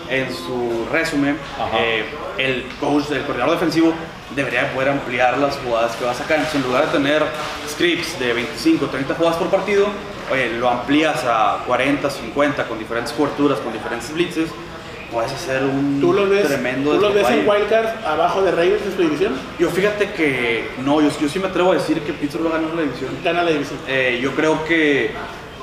en 0.08 0.32
su 0.32 0.86
resumen, 0.92 1.36
eh, 1.76 2.04
el 2.38 2.66
coach 2.78 3.06
del 3.06 3.22
coordinador 3.22 3.54
defensivo 3.54 3.92
debería 4.34 4.72
poder 4.72 4.90
ampliar 4.90 5.38
las 5.38 5.56
jugadas 5.58 5.96
que 5.96 6.04
va 6.04 6.12
a 6.12 6.14
sacar. 6.14 6.38
Entonces, 6.38 6.60
en 6.60 6.66
lugar 6.66 6.86
de 6.86 6.92
tener 6.92 7.22
scripts 7.68 8.18
de 8.18 8.32
25, 8.32 8.86
30 8.86 9.14
jugadas 9.14 9.36
por 9.36 9.48
partido, 9.48 9.88
oye, 10.30 10.50
lo 10.58 10.68
amplías 10.68 11.24
a 11.24 11.62
40, 11.66 12.08
50 12.10 12.68
con 12.68 12.78
diferentes 12.78 13.12
coberturas, 13.12 13.58
con 13.60 13.72
diferentes 13.72 14.12
blitzes. 14.12 14.50
Puedes 15.12 15.32
hacer 15.32 15.62
un 15.62 16.00
¿Tú 16.00 16.12
lo 16.12 16.28
ves, 16.28 16.46
tremendo 16.46 16.94
¿Tú 16.94 17.00
lo 17.00 17.12
ves 17.12 17.28
en 17.30 17.48
Wildcard 17.48 18.04
abajo 18.04 18.42
de 18.42 18.50
Ravens 18.50 18.82
en 18.84 18.96
su 18.96 19.02
división? 19.02 19.34
Yo 19.58 19.70
fíjate 19.70 20.10
que 20.12 20.68
no, 20.84 21.00
yo, 21.00 21.10
yo 21.20 21.28
sí 21.28 21.38
me 21.38 21.46
atrevo 21.46 21.72
a 21.72 21.74
decir 21.74 22.00
que 22.00 22.12
Pittsburgh 22.12 22.46
va 22.46 22.56
a 22.56 22.60
ganar 22.60 22.74
la 22.74 22.82
división. 22.82 23.10
Gana 23.22 23.42
la 23.42 23.50
división. 23.50 23.78
Eh, 23.86 24.18
yo 24.20 24.32
creo 24.32 24.64
que 24.64 25.12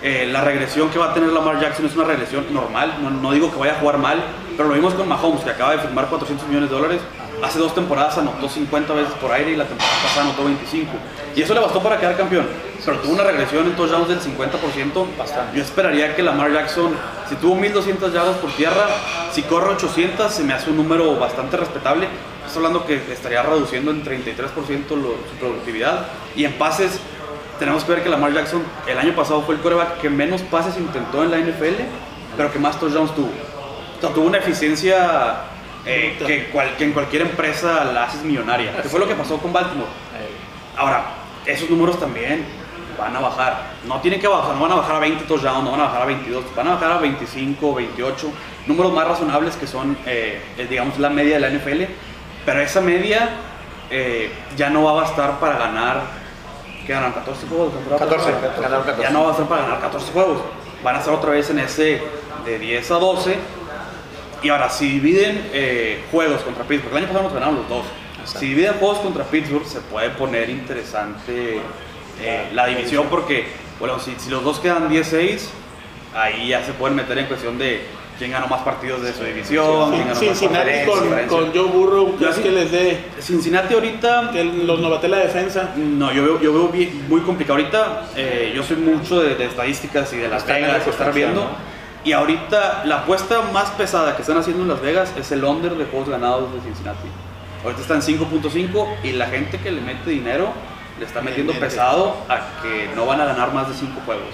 eh, 0.02 0.28
la 0.30 0.42
regresión 0.42 0.90
que 0.90 1.00
va 1.00 1.12
a 1.12 1.14
tener 1.14 1.30
Lamar 1.30 1.62
Jackson 1.62 1.86
es 1.86 1.96
una 1.96 2.04
regresión 2.04 2.46
normal. 2.54 2.96
No, 3.22 3.32
digo 3.32 3.50
que 3.52 3.58
vaya 3.58 3.74
a 3.74 3.80
jugar 3.80 3.98
mal, 3.98 4.22
pero 4.58 4.68
lo 4.68 4.76
vimos 4.76 4.94
con 4.94 5.08
Mahomes, 5.08 5.44
que 5.44 5.50
acaba 5.50 5.72
de 5.72 5.80
firmar 5.80 6.08
400 6.08 6.48
millones 6.50 6.70
de 6.70 6.76
dólares. 6.76 7.02
Hace 7.44 7.60
dos 7.60 7.76
temporadas 7.76 8.18
anotó 8.18 8.48
50 8.48 8.94
veces 8.94 9.14
por 9.20 9.30
aire 9.34 9.52
y 9.52 9.56
la 9.58 9.66
temporada 9.66 9.98
pasada 10.02 10.28
anotó 10.28 10.46
25. 10.46 10.92
Y 11.36 11.42
eso 11.42 11.54
le 11.54 11.60
bastó 11.60 11.84
para 11.84 12.00
quedar 12.00 12.16
campeón. 12.16 12.48
Pero 12.86 13.00
tuvo 13.00 13.14
una 13.14 13.24
regresión 13.24 13.66
en 13.66 13.76
touchdowns 13.76 14.08
del 14.08 14.22
50%. 14.22 15.18
Bastante. 15.18 15.58
Yo 15.58 15.62
esperaría 15.62 16.16
que 16.16 16.24
Lamar 16.24 16.54
Jackson, 16.54 16.96
si 17.28 17.36
tuvo 17.36 17.56
1200 17.56 18.14
yardas 18.14 18.38
por 18.38 18.50
tierra, 18.52 18.88
si 19.34 19.42
corre 19.42 19.72
800, 19.72 20.32
se 20.32 20.44
me 20.44 20.54
hace 20.54 20.70
un 20.70 20.78
número 20.78 21.18
bastante 21.18 21.58
respetable. 21.58 22.08
Estás 22.40 22.56
hablando 22.56 22.86
que 22.86 22.96
estaría 23.12 23.44
reduciendo 23.44 23.92
en 23.92 24.06
33% 24.06 24.88
su 24.88 25.36
productividad. 25.38 26.08
Y 26.38 26.46
en 26.46 26.54
pases, 26.54 27.00
tenemos 27.60 27.84
que 27.84 27.92
ver 27.92 28.04
que 28.04 28.10
Lamar 28.10 28.34
Jackson 28.34 28.64
el 28.88 28.98
año 28.98 29.14
pasado 29.16 29.42
fue 29.42 29.56
el 29.56 29.62
coreback 29.62 30.00
que 30.00 30.10
menos 30.10 30.42
pases 30.44 30.78
intentó 30.78 31.24
en 31.24 31.32
la 31.32 31.40
NFL, 31.40 31.84
pero 32.38 32.54
que 32.54 32.60
más 32.60 32.80
touchdowns 32.80 33.14
tuvo. 33.14 33.32
tuvo 34.00 34.26
una 34.26 34.38
eficiencia 34.38 35.52
eh, 35.86 36.16
que, 36.26 36.84
en 36.84 36.94
cualquier 36.94 37.24
empresa 37.24 37.86
la 37.86 38.04
haces 38.04 38.24
millonaria, 38.24 38.82
que 38.82 38.90
fue 38.90 39.00
lo 39.00 39.08
que 39.08 39.16
pasó 39.16 39.38
con 39.38 39.52
Baltimore. 39.52 39.90
Ahora, 40.76 41.06
esos 41.46 41.70
números 41.70 42.00
también 42.00 42.46
van 42.98 43.16
a 43.16 43.20
bajar. 43.20 43.74
No 43.86 44.00
tienen 44.00 44.20
que 44.20 44.28
bajar, 44.28 44.56
no 44.56 44.62
van 44.62 44.72
a 44.72 44.76
bajar 44.76 44.96
a 44.96 45.00
20 45.00 45.26
touchdowns, 45.26 45.64
no 45.64 45.72
van 45.72 45.82
a 45.82 45.84
bajar 45.86 46.02
a 46.04 46.06
22, 46.06 46.56
van 46.56 46.68
a 46.68 46.72
bajar 46.76 46.92
a 46.92 46.98
25, 47.00 47.76
28, 47.76 48.32
números 48.68 48.94
más 48.94 49.08
razonables 49.08 49.56
que 49.56 49.68
son, 49.68 49.98
eh, 50.06 50.42
digamos, 50.70 50.98
la 51.00 51.10
media 51.10 51.36
de 51.36 51.42
la 51.42 51.50
NFL, 51.50 51.84
pero 52.46 52.62
esa 52.62 52.82
media 52.82 53.30
eh, 53.90 54.32
ya 54.56 54.70
no 54.70 54.84
va 54.84 54.92
a 54.92 54.94
bastar 54.94 55.40
para 55.40 55.58
ganar 55.58 56.02
que 56.86 56.92
ganan 56.92 57.14
14 57.14 57.48
juegos 57.48 57.72
14, 57.98 58.32
14, 58.62 59.02
Ya 59.02 59.10
no 59.12 59.24
va 59.24 59.32
a 59.32 59.36
ser 59.36 59.46
para 59.46 59.62
ganar 59.62 59.80
14 59.80 60.12
juegos. 60.12 60.40
Van 60.84 60.96
a 60.98 61.02
ser 61.02 61.14
otra 61.14 61.32
vez 61.32 61.50
en 61.50 61.60
ese 61.60 62.02
de 62.46 62.60
10 62.60 62.92
a 62.92 62.96
12. 62.96 63.38
Y 64.44 64.50
ahora, 64.50 64.70
si 64.70 64.90
dividen 64.90 65.50
eh, 65.54 66.04
juegos 66.12 66.42
contra 66.42 66.66
Pittsburgh, 66.66 66.92
el 66.92 66.98
año 66.98 67.08
pasado 67.08 67.24
nos 67.24 67.34
ganaron 67.34 67.56
los 67.56 67.70
dos. 67.70 67.86
Si 68.26 68.48
dividen 68.48 68.74
juegos 68.74 69.00
contra 69.00 69.24
Pittsburgh, 69.24 69.66
se 69.66 69.80
puede 69.82 70.10
poner 70.10 70.50
interesante 70.50 71.60
eh, 72.22 72.50
la 72.54 72.68
división 72.68 73.08
porque, 73.10 73.48
bueno, 73.80 74.00
si, 74.00 74.16
si 74.18 74.30
los 74.30 74.44
dos 74.44 74.60
quedan 74.60 74.90
10-6, 74.90 75.48
ahí 76.14 76.50
ya 76.50 76.64
se 76.64 76.74
pueden 76.74 76.96
meter 76.96 77.18
en 77.18 77.26
cuestión 77.26 77.58
de 77.58 77.82
quién 78.18 78.32
ganó 78.32 78.48
más 78.48 78.62
partidos 78.62 79.02
de 79.02 79.14
su 79.14 79.24
división, 79.24 79.94
Cincinnati 80.14 80.86
con, 80.86 81.28
con, 81.28 81.54
Joe 81.54 81.72
Burrow, 81.72 82.16
¿crees 82.18 82.38
que 82.38 82.52
les 82.52 82.72
dé? 82.72 82.98
Cincinnati 83.20 83.74
ahorita... 83.74 84.30
Que 84.32 84.44
los 84.44 84.80
novaté 84.80 85.08
la 85.08 85.18
defensa. 85.18 85.74
No, 85.76 86.12
yo 86.14 86.24
veo, 86.24 86.42
yo 86.42 86.54
veo 86.54 86.72
muy 87.10 87.22
complicado. 87.22 87.60
Ahorita 87.60 88.08
eh, 88.16 88.52
yo 88.56 88.64
soy 88.64 88.78
mucho 88.78 89.22
de, 89.22 89.44
estadísticas 89.44 90.12
y 90.14 90.18
de 90.18 90.28
Las 90.28 90.46
Vegas, 90.46 90.86
de 90.86 90.92
estar 90.92 91.14
viendo. 91.14 91.50
Y 92.04 92.12
ahorita 92.12 92.84
la 92.86 92.98
apuesta 92.98 93.42
más 93.54 93.70
pesada 93.72 94.16
que 94.16 94.24
están 94.24 94.38
haciendo 94.38 94.64
en 94.64 94.70
Las 94.70 94.82
Vegas 94.82 95.14
es 95.18 95.32
el 95.32 95.44
under 95.44 95.76
de 95.76 95.86
juegos 95.86 96.10
ganados 96.10 96.54
de 96.54 96.60
Cincinnati. 96.62 97.08
Ahorita 97.64 97.82
está 97.82 97.94
en 97.96 98.02
5.5 98.02 98.88
y 99.04 99.14
la 99.14 99.28
gente 99.28 99.58
que 99.58 99.72
le 99.72 99.80
mete 99.80 100.10
dinero 100.10 100.50
le 101.00 101.06
está 101.06 101.22
metiendo 101.22 101.54
pesado 101.54 102.18
a 102.28 102.62
que 102.62 102.90
no 102.94 103.06
van 103.06 103.22
a 103.22 103.26
ganar 103.26 103.54
más 103.54 103.70
de 103.70 103.74
5 103.74 104.02
juegos. 104.06 104.28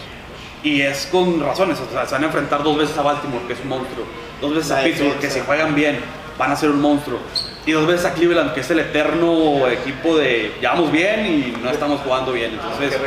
Y 0.63 0.81
es 0.81 1.07
con 1.11 1.39
razones, 1.39 1.79
o 1.79 1.91
sea, 1.91 2.05
se 2.05 2.15
van 2.15 2.23
a 2.23 2.25
enfrentar 2.25 2.63
dos 2.63 2.75
veces 2.75 2.97
a 2.97 3.03
Baltimore, 3.03 3.45
que 3.45 3.53
es 3.53 3.59
un 3.61 3.69
monstruo, 3.69 4.05
dos 4.41 4.55
veces 4.55 4.71
a 4.71 4.83
Pittsburgh, 4.83 5.19
que 5.19 5.29
si 5.29 5.39
juegan 5.41 5.73
bien 5.75 5.99
van 6.37 6.51
a 6.51 6.55
ser 6.55 6.69
un 6.69 6.81
monstruo, 6.81 7.19
y 7.65 7.71
dos 7.71 7.85
veces 7.85 8.05
a 8.05 8.13
Cleveland, 8.13 8.53
que 8.53 8.61
es 8.61 8.71
el 8.71 8.79
eterno 8.79 9.67
equipo 9.67 10.17
de 10.17 10.55
ya 10.61 10.71
vamos 10.71 10.91
bien 10.91 11.25
y 11.25 11.63
no 11.63 11.69
estamos 11.69 12.01
jugando 12.01 12.31
bien. 12.31 12.53
Entonces, 12.53 12.97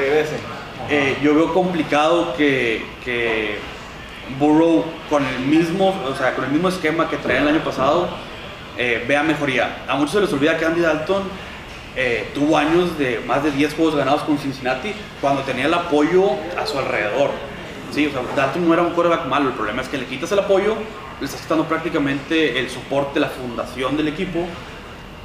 eh, 0.89 1.19
yo 1.23 1.35
veo 1.35 1.53
complicado 1.53 2.35
que, 2.37 2.87
que 3.05 3.59
Burrow 4.39 4.85
con 5.11 5.25
el 5.25 5.41
mismo, 5.41 5.95
o 6.07 6.15
sea, 6.15 6.35
con 6.35 6.45
el 6.45 6.51
mismo 6.51 6.69
esquema 6.69 7.09
que 7.09 7.17
traía 7.17 7.41
el 7.43 7.49
año 7.49 7.65
pasado, 7.65 8.09
eh, 8.79 9.05
vea 9.07 9.23
mejoría. 9.23 9.85
A 9.89 9.97
muchos 9.97 10.13
se 10.13 10.21
les 10.21 10.33
olvida 10.33 10.57
que 10.57 10.65
Andy 10.65 10.81
Dalton 10.81 11.23
eh, 11.95 12.31
tuvo 12.35 12.57
años 12.57 12.97
de 12.99 13.21
más 13.27 13.45
de 13.45 13.51
10 13.51 13.75
juegos 13.75 13.97
ganados 13.97 14.23
con 14.23 14.39
Cincinnati 14.39 14.95
cuando 15.21 15.43
tenía 15.43 15.67
el 15.67 15.75
apoyo 15.75 16.31
a 16.59 16.67
su 16.67 16.79
alrededor. 16.79 17.31
Sí, 17.91 18.07
o 18.07 18.11
sea, 18.11 18.23
Dalton 18.35 18.67
no 18.67 18.73
era 18.73 18.83
un 18.83 18.93
quarterback 18.93 19.27
malo, 19.27 19.51
el 19.51 19.55
problema 19.55 19.83
es 19.83 19.89
que 19.89 19.99
le 19.99 20.07
quitas 20.07 20.33
el 20.33 20.39
apoyo, 20.39 20.77
le 21.21 21.27
estás 21.27 21.43
quitando 21.43 21.65
prácticamente 21.65 22.59
el 22.59 22.71
soporte, 22.71 23.21
la 23.21 23.29
fundación 23.29 23.97
del 23.99 24.09
equipo. 24.09 24.47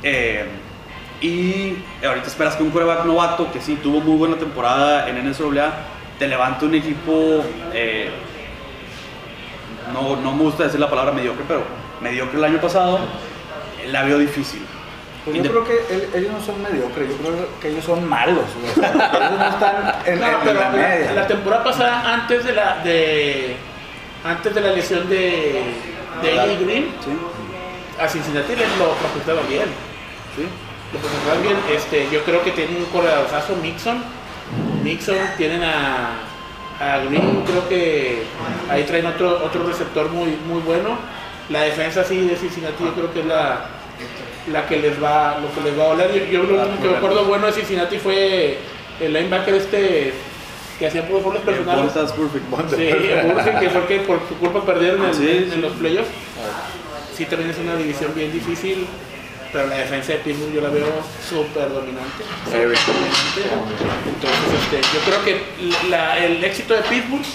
Eh, 0.03 0.45
y 1.21 1.77
ahorita 2.05 2.27
esperas 2.27 2.57
que 2.57 2.63
un 2.63 2.71
quarterback 2.71 3.05
novato, 3.05 3.51
que 3.51 3.61
sí 3.61 3.79
tuvo 3.81 4.01
muy 4.01 4.17
buena 4.17 4.35
temporada 4.35 5.09
en 5.09 5.17
NCAA, 5.25 5.73
te 6.19 6.27
levante 6.27 6.65
un 6.65 6.75
equipo, 6.75 7.43
no, 9.93 10.15
no 10.15 10.33
me 10.33 10.43
gusta 10.43 10.63
decir 10.63 10.79
la 10.79 10.89
palabra 10.89 11.11
mediocre, 11.11 11.43
pero 11.47 11.63
mediocre 12.01 12.37
el 12.37 12.43
año 12.43 12.61
pasado, 12.61 12.99
la 13.87 14.03
veo 14.03 14.19
difícil. 14.19 14.61
Pues 15.25 15.43
yo 15.43 15.51
creo 15.51 15.65
que 15.65 16.17
ellos 16.17 16.31
no 16.31 16.41
son 16.41 16.61
mediocres, 16.61 17.09
yo 17.09 17.17
creo 17.17 17.49
que 17.59 17.67
ellos 17.69 17.83
son 17.83 18.07
malos. 18.07 18.45
ellos 18.63 18.77
no 18.77 19.49
están 19.49 19.95
en, 20.05 20.21
la 20.21 20.69
media. 20.69 21.11
La, 21.13 21.27
temporada 21.27 21.65
pasada, 21.65 22.13
antes 22.13 22.45
de 22.45 22.53
la, 22.53 22.77
de, 22.77 23.57
antes 24.23 24.55
de 24.55 24.61
la 24.61 24.71
lesión 24.71 25.09
de, 25.09 25.63
de 26.21 26.57
Green, 26.63 26.91
a 27.99 28.07
Cincinnati 28.07 28.55
les 28.55 28.77
lo 28.77 28.93
proyectaba 28.93 29.41
bien. 29.49 29.67
¿sí? 30.37 30.47
Lo 30.93 30.99
proyectaba 30.99 31.41
bien. 31.41 31.57
Este, 31.75 32.07
yo 32.09 32.23
creo 32.23 32.41
que 32.41 32.51
tienen 32.51 32.77
un 32.77 32.85
corredorzazo 32.85 33.57
Mixon. 33.57 34.01
Mixon, 34.81 35.17
tienen 35.37 35.61
a, 35.61 36.11
a 36.79 36.99
Green, 36.99 37.43
creo 37.45 37.67
que 37.67 38.23
ahí 38.69 38.83
traen 38.83 39.05
otro, 39.07 39.43
otro 39.43 39.67
receptor 39.67 40.09
muy, 40.09 40.37
muy 40.47 40.61
bueno. 40.61 40.97
La 41.49 41.61
defensa 41.61 42.03
sí 42.03 42.27
de 42.27 42.35
Cincinnati 42.35 42.83
yo 42.83 42.93
creo 42.93 43.13
que 43.13 43.21
es 43.21 43.25
la 43.25 43.77
la 44.51 44.65
que 44.65 44.77
les 44.77 45.01
va, 45.01 45.39
lo 45.39 45.53
que 45.53 45.69
les 45.69 45.77
va 45.77 45.85
a 45.85 45.87
oler. 45.89 46.29
Yo, 46.29 46.43
lo 46.43 46.61
único 46.63 46.81
que 46.81 46.87
me 46.89 46.97
acuerdo 46.97 47.25
bueno 47.25 47.47
de 47.47 47.53
Cincinnati 47.53 47.97
fue 47.97 48.57
el 48.99 49.13
linebacker 49.13 49.53
este 49.55 50.13
que 50.79 50.87
hacía 50.87 51.07
por 51.07 51.33
los 51.33 51.43
personales. 51.43 51.91
Sí, 51.93 52.89
Burfict, 53.23 53.59
que 53.59 53.69
fue 53.69 53.85
que 53.87 53.99
por 54.01 54.19
su 54.27 54.35
culpa 54.35 54.63
perdieron 54.63 55.03
en, 55.03 55.53
en, 55.53 55.61
los 55.61 55.73
playoffs. 55.73 56.09
Sí, 57.15 57.25
también 57.25 57.49
es 57.49 57.57
una 57.57 57.75
división 57.75 58.13
bien 58.13 58.31
difícil. 58.31 58.85
Pero 59.51 59.67
la 59.67 59.77
defensa 59.77 60.13
de 60.13 60.19
Pittsburgh 60.19 60.53
yo 60.53 60.61
la 60.61 60.69
veo 60.69 60.87
súper 61.27 61.69
dominante. 61.69 62.23
Entonces, 64.05 64.53
este, 64.61 64.81
yo 64.93 64.99
creo 65.05 65.23
que 65.23 66.25
el 66.25 66.43
éxito 66.43 66.73
de 66.73 66.81
Pittsburgh 66.81 67.25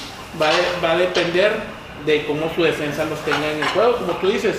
va, 0.41 0.51
va 0.83 0.93
a 0.93 0.97
depender 0.97 1.53
de 2.05 2.25
cómo 2.25 2.51
su 2.55 2.63
defensa 2.63 3.05
los 3.05 3.19
tenga 3.25 3.51
en 3.51 3.63
el 3.63 3.69
juego. 3.69 3.97
Como 3.97 4.13
tú 4.15 4.29
dices, 4.29 4.57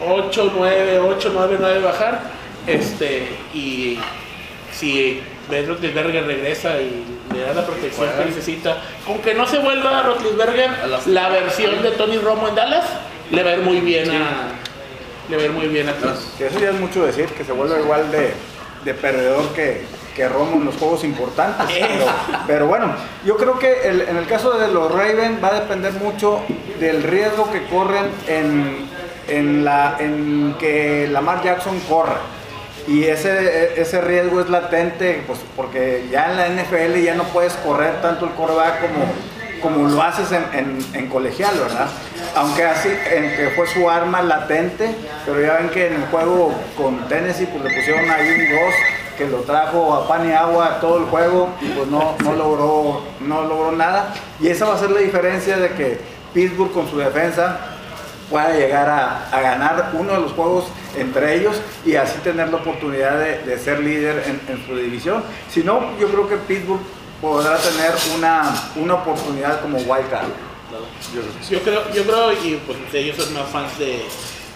8, 0.00 0.52
9, 0.56 1.00
8, 1.00 1.30
9, 1.34 1.56
9 1.60 1.80
bajar. 1.80 2.22
Este, 2.66 3.28
y 3.52 3.98
si 4.72 5.20
Ben 5.50 5.66
Rotlisberger 5.68 6.26
regresa 6.26 6.80
y 6.80 7.04
le 7.34 7.40
da 7.40 7.54
la 7.54 7.66
protección 7.66 8.08
que 8.18 8.24
necesita, 8.24 8.78
aunque 9.06 9.34
no 9.34 9.46
se 9.46 9.58
vuelva 9.58 10.00
a 10.00 10.02
Rotlisberger 10.04 10.70
la 11.06 11.28
versión 11.28 11.82
de 11.82 11.90
Tony 11.92 12.18
Romo 12.18 12.48
en 12.48 12.54
Dallas, 12.54 12.86
le 13.30 13.42
va 13.42 13.50
a 13.50 13.54
ir 13.54 13.60
muy 13.60 13.80
bien 13.80 14.10
a 14.10 14.52
le 15.28 15.36
va 15.36 15.42
a 15.42 15.46
ir 15.46 15.52
muy 15.52 15.68
bien 15.68 15.88
a 15.88 15.94
Que 16.38 16.46
eso 16.46 16.58
ya 16.58 16.70
es 16.70 16.80
mucho 16.80 17.04
decir, 17.04 17.26
que 17.26 17.44
se 17.44 17.52
vuelva 17.52 17.78
igual 17.78 18.10
de, 18.10 18.32
de 18.84 18.94
perdedor 18.94 19.48
que, 19.54 19.84
que 20.14 20.28
Romo 20.28 20.56
en 20.56 20.66
los 20.66 20.76
juegos 20.76 21.04
importantes. 21.04 21.66
Pero, 22.46 22.66
bueno, 22.66 22.94
yo 23.24 23.36
creo 23.36 23.58
que 23.58 23.88
en 23.88 24.16
el 24.16 24.26
caso 24.26 24.58
de 24.58 24.68
los 24.68 24.90
Ravens 24.90 25.42
va 25.42 25.48
a 25.48 25.60
depender 25.60 25.92
mucho 25.94 26.40
del 26.78 27.02
riesgo 27.02 27.50
que 27.50 27.64
corren 27.66 28.06
en, 28.26 28.88
en, 29.28 29.64
la, 29.64 29.96
en 29.98 30.56
que 30.58 31.08
Lamar 31.10 31.42
Jackson 31.42 31.78
corra. 31.88 32.18
Y 32.86 33.04
ese, 33.04 33.80
ese 33.80 34.00
riesgo 34.02 34.42
es 34.42 34.50
latente, 34.50 35.22
pues, 35.26 35.38
porque 35.56 36.06
ya 36.10 36.30
en 36.30 36.36
la 36.36 36.48
NFL 36.48 37.02
ya 37.02 37.14
no 37.14 37.24
puedes 37.24 37.54
correr 37.54 38.02
tanto 38.02 38.26
el 38.26 38.32
coreback 38.32 38.82
como, 38.82 39.06
como 39.64 39.88
lo 39.88 40.02
haces 40.02 40.30
en, 40.30 40.78
en, 40.92 41.08
colegial, 41.08 41.54
¿verdad? 41.58 41.88
Aunque 42.36 42.64
así, 42.64 42.90
en 43.10 43.34
que 43.34 43.50
fue 43.56 43.66
su 43.66 43.88
arma 43.88 44.20
latente, 44.20 44.94
pero 45.24 45.40
ya 45.40 45.54
ven 45.54 45.70
que 45.70 45.86
en 45.86 45.94
el 45.94 46.06
juego 46.08 46.52
con 46.76 47.08
Tennessee 47.08 47.46
pues 47.46 47.64
le 47.64 47.74
pusieron 47.74 48.10
ahí 48.10 48.28
un 48.28 48.50
2 48.50 48.74
que 49.16 49.26
lo 49.26 49.38
trajo 49.38 49.94
a 49.94 50.06
pan 50.06 50.28
y 50.28 50.32
agua 50.32 50.80
todo 50.80 50.98
el 50.98 51.04
juego 51.04 51.48
y 51.62 51.68
pues 51.68 51.88
no, 51.88 52.14
no, 52.22 52.34
logró, 52.34 53.02
no 53.20 53.44
logró 53.44 53.72
nada. 53.72 54.12
Y 54.38 54.48
esa 54.48 54.66
va 54.66 54.74
a 54.74 54.78
ser 54.78 54.90
la 54.90 55.00
diferencia 55.00 55.56
de 55.56 55.70
que 55.70 55.98
Pittsburgh 56.34 56.72
con 56.72 56.86
su 56.90 56.98
defensa 56.98 57.58
pueda 58.28 58.52
llegar 58.52 58.88
a, 58.90 59.40
ganar 59.40 59.92
uno 59.94 60.12
de 60.12 60.20
los 60.20 60.32
juegos 60.32 60.66
entre 60.94 61.36
ellos 61.36 61.58
y 61.86 61.94
así 61.96 62.18
tener 62.18 62.48
la 62.48 62.56
oportunidad 62.56 63.18
de, 63.18 63.58
ser 63.58 63.80
líder 63.80 64.24
en, 64.26 64.66
su 64.66 64.76
división. 64.76 65.22
Si 65.48 65.62
no, 65.62 65.96
yo 65.98 66.08
creo 66.08 66.28
que 66.28 66.36
Pittsburgh 66.36 66.82
podrá 67.24 67.56
tener 67.56 67.92
una, 68.14 68.54
una 68.76 68.94
oportunidad 68.94 69.62
como 69.62 69.78
wildcard. 69.78 70.28
Yo 71.50 71.60
creo, 71.62 71.90
yo 71.92 72.04
creo, 72.04 72.32
y 72.32 72.60
pues 72.66 72.78
ellos 72.92 73.16
son 73.16 73.32
más 73.32 73.48
fans 73.48 73.78
de, 73.78 74.04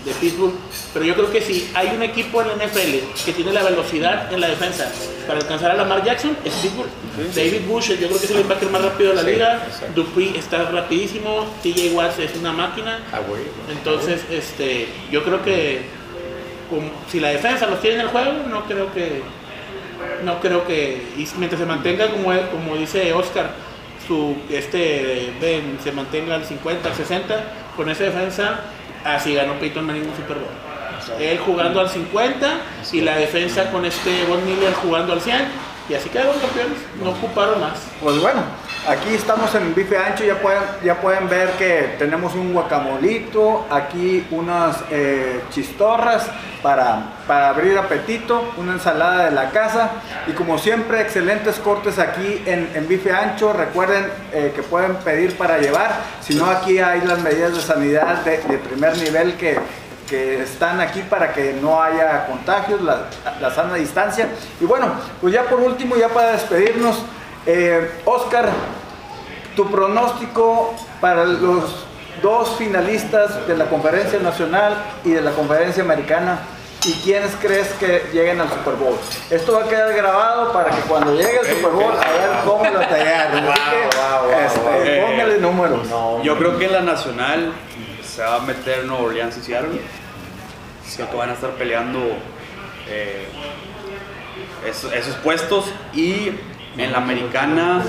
de 0.05 0.13
Pittsburgh, 0.21 0.53
pero 0.93 1.05
yo 1.07 1.15
creo 1.15 1.31
que 1.31 1.41
si 1.41 1.71
hay 1.75 1.97
un 1.97 2.03
equipo 2.03 2.43
en 2.43 2.49
la 2.49 2.67
NFL 2.67 3.23
que 3.25 3.33
tiene 3.33 3.53
la 3.53 3.63
velocidad 3.63 4.31
en 4.31 4.41
la 4.41 4.49
defensa 4.49 4.93
para 5.27 5.41
alcanzar 5.41 5.71
a 5.71 5.75
Lamar 5.75 6.05
Jackson, 6.05 6.37
es 6.45 6.53
Pittsburgh. 6.55 6.91
David 7.35 7.63
Bush, 7.67 7.89
yo 7.89 8.09
creo 8.09 8.19
que 8.19 8.27
es 8.27 8.31
el 8.31 8.37
linebacker 8.39 8.71
más 8.71 8.83
rápido 8.83 9.11
de 9.11 9.17
la 9.17 9.23
liga. 9.23 9.67
Dupree 9.95 10.37
está 10.39 10.65
rapidísimo. 10.71 11.47
TJ 11.63 11.93
Watts 11.95 12.19
es 12.19 12.37
una 12.37 12.53
máquina. 12.53 13.01
Ah, 13.13 13.21
Entonces, 13.71 14.21
este, 14.31 14.89
yo 15.11 15.25
creo 15.25 15.43
que 15.43 15.83
si 17.11 17.19
la 17.19 17.29
defensa 17.29 17.67
los 17.67 17.81
tiene 17.81 17.97
en 17.97 18.03
el 18.03 18.09
juego, 18.09 18.33
no 18.49 18.65
creo 18.65 18.93
que 18.93 19.23
no 20.25 20.41
creo 20.41 20.67
que 20.67 21.03
mientras 21.39 21.61
se 21.61 21.67
mantenga 21.67 22.09
como 22.09 22.33
como 22.51 22.77
dice 22.77 23.13
Oscar 23.13 23.51
su 24.07 24.37
este 24.51 25.33
Ben 25.41 25.79
se 25.83 25.93
mantenga 25.93 26.35
al 26.35 26.45
50 26.45 26.89
al 26.89 26.95
60 26.95 27.45
con 27.77 27.89
esa 27.91 28.05
defensa 28.05 28.61
así 29.05 29.35
ganó 29.35 29.55
Peyton 29.55 29.85
Manning 29.87 30.09
un 30.09 30.17
Super 30.17 30.37
Bowl. 30.37 31.21
Él 31.21 31.39
jugando 31.39 31.81
al 31.81 31.89
50 31.89 32.61
y 32.93 33.01
la 33.01 33.17
defensa 33.17 33.71
con 33.71 33.85
este 33.85 34.25
Von 34.25 34.45
Miller 34.45 34.73
jugando 34.75 35.13
al 35.13 35.21
100 35.21 35.68
y 35.89 35.95
así 35.95 36.09
quedaron 36.11 36.39
campeones, 36.39 36.79
no 37.03 37.11
ocuparon 37.11 37.61
más. 37.61 37.79
Pues 38.03 38.21
bueno, 38.21 38.43
aquí 38.87 39.15
estamos 39.15 39.55
en 39.55 39.75
bife 39.75 39.97
ancho, 39.97 40.25
ya 40.25 40.39
pueden, 40.41 40.63
ya 40.85 41.01
pueden 41.01 41.29
ver 41.29 41.51
que 41.53 41.95
tenemos 41.99 42.35
un 42.35 42.53
guacamolito, 42.53 43.67
aquí 43.71 44.27
unas 44.31 44.77
eh, 44.91 45.41
chistorras 45.51 46.27
para, 46.63 47.15
para 47.27 47.51
abrir 47.51 47.79
apetito, 47.79 48.53
una 48.59 48.73
ensalada 48.73 49.25
de 49.27 49.31
la 49.31 49.51
casa. 49.51 49.91
Y 50.27 50.33
como 50.33 50.59
siempre 50.59 51.01
excelentes 51.01 51.57
cortes 51.57 51.99
aquí 51.99 52.43
en, 52.45 52.71
en 52.75 52.87
bife 52.87 53.13
ancho, 53.13 53.53
recuerden 53.53 54.07
eh, 54.33 54.53
que 54.55 54.63
pueden 54.63 54.97
pedir 54.97 55.37
para 55.37 55.59
llevar, 55.59 56.01
si 56.21 56.35
no 56.35 56.47
aquí 56.47 56.79
hay 56.79 57.01
las 57.03 57.21
medidas 57.21 57.55
de 57.55 57.63
sanidad 57.63 58.25
de 58.25 58.59
primer 58.59 58.97
nivel 58.99 59.37
que 59.37 59.59
que 60.09 60.43
están 60.43 60.81
aquí 60.81 61.03
para 61.03 61.33
que 61.33 61.53
no 61.61 61.83
haya 61.83 62.27
contagios, 62.27 62.81
la, 62.83 63.55
sana 63.55 63.75
distancia. 63.75 64.29
Y 64.61 64.65
bueno, 64.65 64.93
pues 65.21 65.33
ya 65.33 65.45
por 65.45 65.61
último, 65.61 65.97
ya 65.97 66.09
para 66.09 66.33
despedirnos, 66.33 67.03
eh, 67.47 68.01
Oscar, 68.05 68.49
tu 69.55 69.71
pronóstico 69.71 70.75
para 71.01 71.25
los 71.25 71.87
dos 72.23 72.57
finalistas 72.57 73.47
de 73.47 73.57
la 73.57 73.67
conferencia 73.67 74.19
nacional 74.19 74.77
y 75.05 75.11
de 75.11 75.21
la 75.21 75.33
conferencia 75.33 75.83
americana. 75.83 76.41
¿Y 76.85 76.93
quiénes 77.03 77.33
crees 77.41 77.69
que 77.81 78.09
lleguen 78.13 78.41
al 78.41 78.49
Super 78.49 78.75
Bowl? 78.75 78.97
Esto 79.31 79.55
va 79.55 79.65
a 79.65 79.69
quedar 79.69 79.93
grabado 79.95 80.53
para 80.53 80.71
que 80.71 80.81
cuando 80.83 81.13
llegue 81.13 81.41
el 81.41 81.57
Super 81.57 81.73
Bowl, 81.73 81.93
a 81.93 82.13
ver 82.13 82.31
cómo 82.45 82.65
lo 82.65 82.81
tallan. 82.81 83.49
Este, 84.47 85.03
póngale 85.03 85.39
números. 85.39 85.89
Yo 86.23 86.39
creo 86.39 86.59
que 86.59 86.67
en 86.67 86.73
la 86.73 86.81
nacional 86.81 87.53
se 88.19 88.25
va 88.25 88.35
a 88.35 88.41
meter 88.41 88.85
Nueva 88.85 89.05
Orleans 89.05 89.37
y 89.37 89.43
Seattle. 89.43 89.81
Creo 90.97 91.09
que 91.09 91.17
van 91.17 91.31
a 91.31 91.35
estar 91.35 91.51
peleando 91.51 92.01
eh, 92.89 93.29
esos, 94.67 95.15
puestos. 95.23 95.67
Y 95.95 96.31
en 96.77 96.91
la 96.91 96.99
americana, 96.99 97.85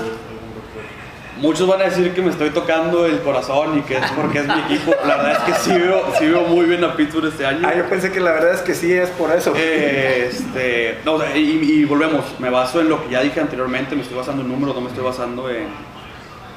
muchos 1.38 1.66
van 1.66 1.80
a 1.80 1.84
decir 1.86 2.14
que 2.14 2.22
me 2.22 2.30
estoy 2.30 2.50
tocando 2.50 3.06
el 3.06 3.18
corazón 3.22 3.76
y 3.78 3.82
que 3.82 3.96
es 3.96 4.08
porque 4.12 4.38
es 4.38 4.46
mi 4.46 4.60
equipo. 4.60 4.94
La 5.04 5.16
verdad 5.16 5.32
es 5.32 5.52
que 5.52 5.60
sí 5.62 5.76
veo, 5.76 6.04
sí 6.16 6.28
veo 6.28 6.42
muy 6.42 6.66
bien 6.66 6.84
a 6.84 6.94
Pittsburgh 6.94 7.26
este 7.26 7.44
año. 7.44 7.66
Ah, 7.66 7.74
yo 7.74 7.88
pensé 7.88 8.12
que 8.12 8.20
la 8.20 8.30
verdad 8.30 8.54
es 8.54 8.60
que 8.60 8.76
sí 8.76 8.92
es 8.92 9.08
por 9.10 9.32
eso. 9.32 9.52
este, 9.56 10.98
no, 11.04 11.18
y, 11.34 11.40
y, 11.40 11.84
volvemos, 11.86 12.24
me 12.38 12.50
baso 12.50 12.80
en 12.80 12.88
lo 12.88 13.02
que 13.02 13.10
ya 13.10 13.20
dije 13.20 13.40
anteriormente, 13.40 13.96
me 13.96 14.02
estoy 14.02 14.18
basando 14.18 14.42
en 14.42 14.48
números, 14.48 14.76
no 14.76 14.80
me 14.80 14.90
estoy 14.90 15.02
basando 15.02 15.50
en, 15.50 15.66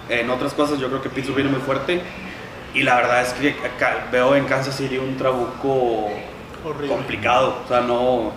en 0.10 0.30
otras 0.30 0.54
cosas. 0.54 0.78
Yo 0.78 0.90
creo 0.90 1.02
que 1.02 1.10
Pittsburgh 1.10 1.38
viene 1.38 1.50
muy 1.50 1.62
fuerte. 1.62 2.04
Y 2.74 2.84
la 2.84 2.96
verdad 2.96 3.22
es 3.22 3.34
que 3.34 3.56
veo 4.12 4.36
en 4.36 4.46
Kansas 4.46 4.76
City 4.76 4.98
un 4.98 5.16
trabuco 5.16 6.10
complicado. 6.88 7.58
O 7.66 7.68
sea, 7.68 7.82
no. 7.82 8.32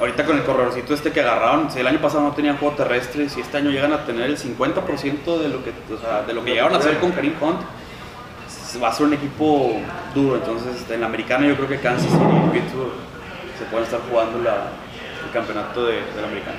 Ahorita 0.00 0.24
con 0.24 0.38
el 0.38 0.44
corredorcito 0.44 0.94
este 0.94 1.12
que 1.12 1.20
agarraron, 1.20 1.70
si 1.70 1.78
el 1.78 1.86
año 1.86 2.00
pasado 2.00 2.22
no 2.22 2.32
tenían 2.32 2.56
juego 2.56 2.74
terrestre, 2.74 3.28
si 3.28 3.42
este 3.42 3.58
año 3.58 3.70
llegan 3.70 3.92
a 3.92 4.06
tener 4.06 4.30
el 4.30 4.38
50% 4.38 5.38
de 5.38 5.48
lo 5.48 5.62
que, 5.62 5.72
o 5.92 5.98
sea, 5.98 6.22
de 6.22 6.32
lo 6.32 6.42
que 6.42 6.52
llegaron 6.52 6.74
a 6.74 6.78
hacer 6.78 6.98
con 6.98 7.12
Karim 7.12 7.34
Hunt, 7.38 7.60
va 8.82 8.88
a 8.88 8.92
ser 8.92 9.06
un 9.06 9.12
equipo 9.12 9.72
duro. 10.14 10.36
Entonces, 10.36 10.90
en 10.90 11.00
la 11.02 11.06
americana 11.06 11.46
yo 11.46 11.54
creo 11.54 11.68
que 11.68 11.78
Kansas 11.80 12.10
City 12.10 12.24
y 12.24 12.50
Pittsburgh 12.50 12.92
se 13.58 13.64
pueden 13.66 13.84
estar 13.84 14.00
jugando 14.10 14.38
el 14.38 15.30
campeonato 15.34 15.84
de, 15.84 16.00
la 16.18 16.26
americana. 16.26 16.56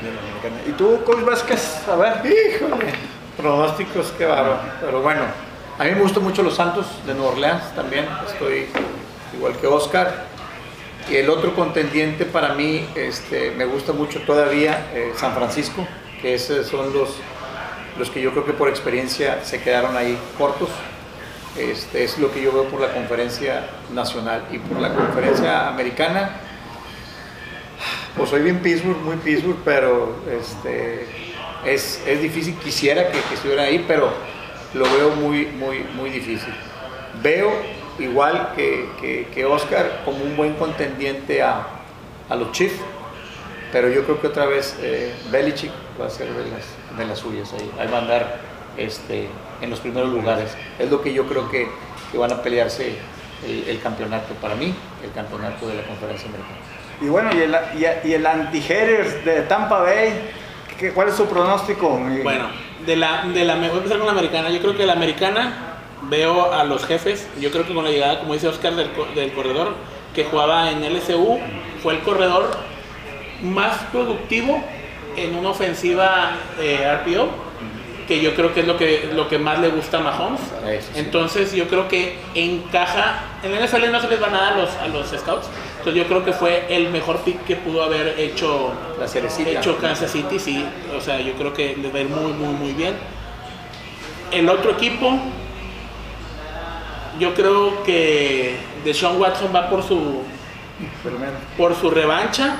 ¿Y 0.68 0.72
tú, 0.74 1.04
Coach 1.04 1.26
Vázquez? 1.26 1.88
A 1.88 1.96
ver. 1.96 2.22
Híjole, 2.24 2.94
pronósticos, 3.38 4.14
qué 4.20 4.26
bárbaro. 4.26 4.60
Pero 4.80 5.02
bueno, 5.02 5.22
a 5.82 5.86
mí 5.86 5.96
me 5.96 6.02
gustan 6.02 6.22
mucho 6.22 6.44
los 6.44 6.54
Santos 6.54 6.86
de 7.08 7.16
Nueva 7.16 7.32
Orleans 7.32 7.74
también. 7.74 8.06
Estoy 8.32 8.68
igual 9.36 9.58
que 9.58 9.66
Oscar. 9.66 10.26
Y 11.10 11.16
el 11.16 11.28
otro 11.28 11.56
contendiente 11.56 12.26
para 12.26 12.54
mí 12.54 12.88
este, 12.94 13.50
me 13.50 13.66
gusta 13.66 13.92
mucho 13.92 14.22
todavía 14.22 14.92
eh, 14.94 15.12
San 15.16 15.34
Francisco, 15.34 15.88
que 16.22 16.36
esos 16.36 16.68
son 16.68 16.94
los, 16.94 17.16
los 17.98 18.12
que 18.12 18.22
yo 18.22 18.30
creo 18.30 18.46
que 18.46 18.54
por 18.54 18.70
experiencia 18.70 19.44
se 19.44 19.60
quedaron 19.60 19.98
ahí 19.98 20.20
cortos. 20.38 20.70
Este, 21.58 22.04
es 22.04 22.20
lo 22.20 22.32
que 22.32 22.44
yo 22.44 22.52
veo 22.52 22.66
por 22.66 22.80
la 22.80 22.94
conferencia 22.94 23.66
nacional 23.92 24.46
y 24.52 24.60
por 24.60 24.80
la 24.80 24.94
conferencia 24.94 25.68
americana. 25.68 26.42
Pues 28.16 28.30
soy 28.30 28.44
bien 28.44 28.60
Pittsburgh, 28.60 29.00
muy 29.00 29.16
Pittsburgh, 29.16 29.58
pero 29.66 30.16
este, 30.30 31.08
es, 31.66 32.04
es 32.06 32.22
difícil. 32.22 32.54
Quisiera 32.58 33.08
que, 33.08 33.20
que 33.20 33.34
estuviera 33.34 33.64
ahí, 33.64 33.84
pero 33.88 34.14
lo 34.74 34.86
veo 34.86 35.16
muy, 35.16 35.46
muy, 35.48 35.80
muy 35.96 36.10
difícil. 36.10 36.54
Veo 37.22 37.52
igual 38.00 38.54
que, 38.56 39.28
que, 39.34 39.46
Oscar 39.46 40.02
como 40.06 40.24
un 40.24 40.36
buen 40.36 40.54
contendiente 40.56 41.42
a, 41.42 41.68
a, 42.30 42.36
los 42.36 42.52
Chiefs, 42.52 42.80
pero 43.72 43.90
yo 43.90 44.04
creo 44.04 44.22
que 44.22 44.28
otra 44.28 44.46
vez 44.46 44.78
eh, 44.82 45.14
Belichick 45.30 45.72
va 46.00 46.08
a 46.08 46.10
ser 46.10 46.28
de 46.34 46.50
las, 46.50 46.98
de 46.98 47.06
las 47.06 47.20
suyas 47.20 47.54
ahí, 47.54 47.72
ahí 47.80 47.88
va 47.88 47.98
a 47.98 48.02
andar 48.02 48.40
este, 48.78 49.28
en 49.62 49.70
los 49.70 49.80
primeros 49.80 50.10
lugares. 50.10 50.56
Es 50.80 50.90
lo 50.90 51.02
que 51.02 51.14
yo 51.14 51.26
creo 51.26 51.50
que, 51.50 51.68
que 52.12 52.18
van 52.18 52.32
a 52.32 52.42
pelearse 52.42 52.96
el, 53.46 53.80
campeonato 53.82 54.34
para 54.36 54.56
mí, 54.56 54.74
el 55.04 55.12
campeonato 55.12 55.68
de 55.68 55.76
la 55.76 55.84
conferencia 55.84 56.30
americana. 56.30 56.58
Y 57.02 57.06
bueno, 57.08 57.32
y 57.34 57.42
el, 57.42 57.56
y, 58.04 58.14
el 58.14 58.26
anti 58.26 58.60
de 58.62 59.46
Tampa 59.48 59.80
Bay, 59.80 60.32
¿cuál 60.94 61.10
es 61.10 61.16
su 61.16 61.26
pronóstico? 61.26 61.98
Bueno, 62.24 62.50
de 62.86 62.96
la, 62.96 63.24
de 63.26 63.46
la, 63.46 63.56
voy 63.56 63.66
a 63.66 63.72
empezar 63.72 63.98
con 63.98 64.08
la 64.08 64.14
americana. 64.14 64.50
Yo 64.50 64.60
creo 64.60 64.76
que 64.76 64.86
la 64.86 64.94
americana 64.94 65.78
veo 66.04 66.54
a 66.54 66.64
los 66.64 66.86
jefes. 66.86 67.28
Yo 67.40 67.52
creo 67.52 67.66
que 67.66 67.74
con 67.74 67.84
la 67.84 67.92
llegada, 67.92 68.20
como 68.20 68.34
dice 68.34 68.48
Oscar, 68.48 68.76
del, 68.76 68.90
del 69.16 69.32
corredor, 69.34 69.76
que 70.14 70.26
jugaba 70.26 70.72
en 70.72 70.82
LSU, 70.82 71.40
fue 71.82 71.94
el 71.94 72.00
corredor 72.02 72.50
más 73.42 73.78
productivo 73.92 74.64
en 75.16 75.36
una 75.36 75.50
ofensiva 75.50 76.32
eh, 76.60 77.00
RPO, 77.04 77.30
que 78.08 78.22
yo 78.22 78.36
creo 78.36 78.54
que 78.54 78.62
es 78.62 78.68
lo 78.68 78.78
que, 78.78 79.10
lo 79.14 79.28
que 79.28 79.38
más 79.38 79.60
le 79.60 79.70
gusta 79.70 79.98
a 79.98 80.02
Mahomes. 80.02 80.42
Entonces 80.96 81.54
yo 81.54 81.68
creo 81.68 81.88
que 81.88 82.18
encaja, 82.36 83.24
en 83.44 83.54
el 83.54 83.66
NFL 83.66 83.92
no 83.92 84.02
se 84.02 84.10
les 84.10 84.22
va 84.22 84.30
nada 84.30 84.50
a 84.50 84.58
los, 84.58 84.70
a 84.76 84.88
los 84.88 85.08
scouts, 85.08 85.48
entonces 85.82 86.04
yo 86.04 86.08
creo 86.08 86.24
que 86.24 86.32
fue 86.32 86.68
el 86.70 86.92
mejor 86.92 87.22
pick 87.22 87.44
que 87.44 87.56
pudo 87.56 87.82
haber 87.82 88.20
hecho, 88.20 88.72
La 89.00 89.08
hecho 89.52 89.80
Kansas 89.80 90.12
City, 90.12 90.38
sí, 90.38 90.64
o 90.96 91.02
sea, 91.02 91.20
yo 91.20 91.34
creo 91.34 91.56
que 91.56 91.76
les 91.76 91.92
va 91.92 91.98
a 91.98 92.02
ir 92.02 92.10
muy, 92.10 92.34
muy, 92.34 92.54
muy 92.54 92.74
bien. 92.74 92.94
El 94.30 94.48
otro 94.48 94.74
equipo, 94.74 95.18
yo 97.20 97.34
creo 97.34 97.82
que 97.82 98.58
Deshaun 98.86 99.20
Watson 99.20 99.52
va 99.56 99.72
por 99.72 99.82
su 99.82 100.22
por 101.58 101.76
su 101.76 101.90
revancha. 101.90 102.58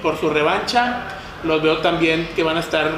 Por 0.00 0.16
su 0.16 0.30
revancha. 0.30 1.08
Los 1.42 1.60
veo 1.60 1.78
también 1.78 2.28
que 2.36 2.44
van 2.44 2.56
a 2.56 2.60
estar. 2.60 2.88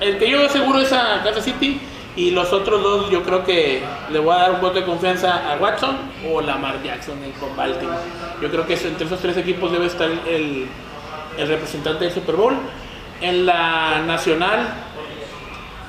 El 0.00 0.16
que 0.16 0.30
yo 0.30 0.48
seguro 0.48 0.80
es 0.80 0.94
a 0.94 1.20
Kansas 1.22 1.44
City. 1.44 1.78
Y 2.16 2.30
los 2.30 2.52
otros 2.52 2.80
dos, 2.82 3.10
yo 3.10 3.24
creo 3.24 3.44
que 3.44 3.82
le 4.10 4.18
voy 4.20 4.34
a 4.34 4.38
dar 4.38 4.50
un 4.52 4.60
voto 4.60 4.78
de 4.78 4.84
confianza 4.84 5.52
a 5.52 5.56
Watson 5.56 5.96
o 6.32 6.40
Lamar 6.40 6.80
Jackson 6.82 7.16
con 7.40 7.56
Baltimore. 7.56 7.98
Yo 8.40 8.50
creo 8.50 8.66
que 8.66 8.74
entre 8.74 9.06
esos 9.06 9.18
tres 9.20 9.36
equipos 9.36 9.72
debe 9.72 9.86
estar 9.86 10.08
el, 10.08 10.68
el 11.36 11.48
representante 11.48 12.04
del 12.04 12.14
Super 12.14 12.36
Bowl. 12.36 12.54
En 13.20 13.46
la 13.46 14.02
nacional, 14.06 14.74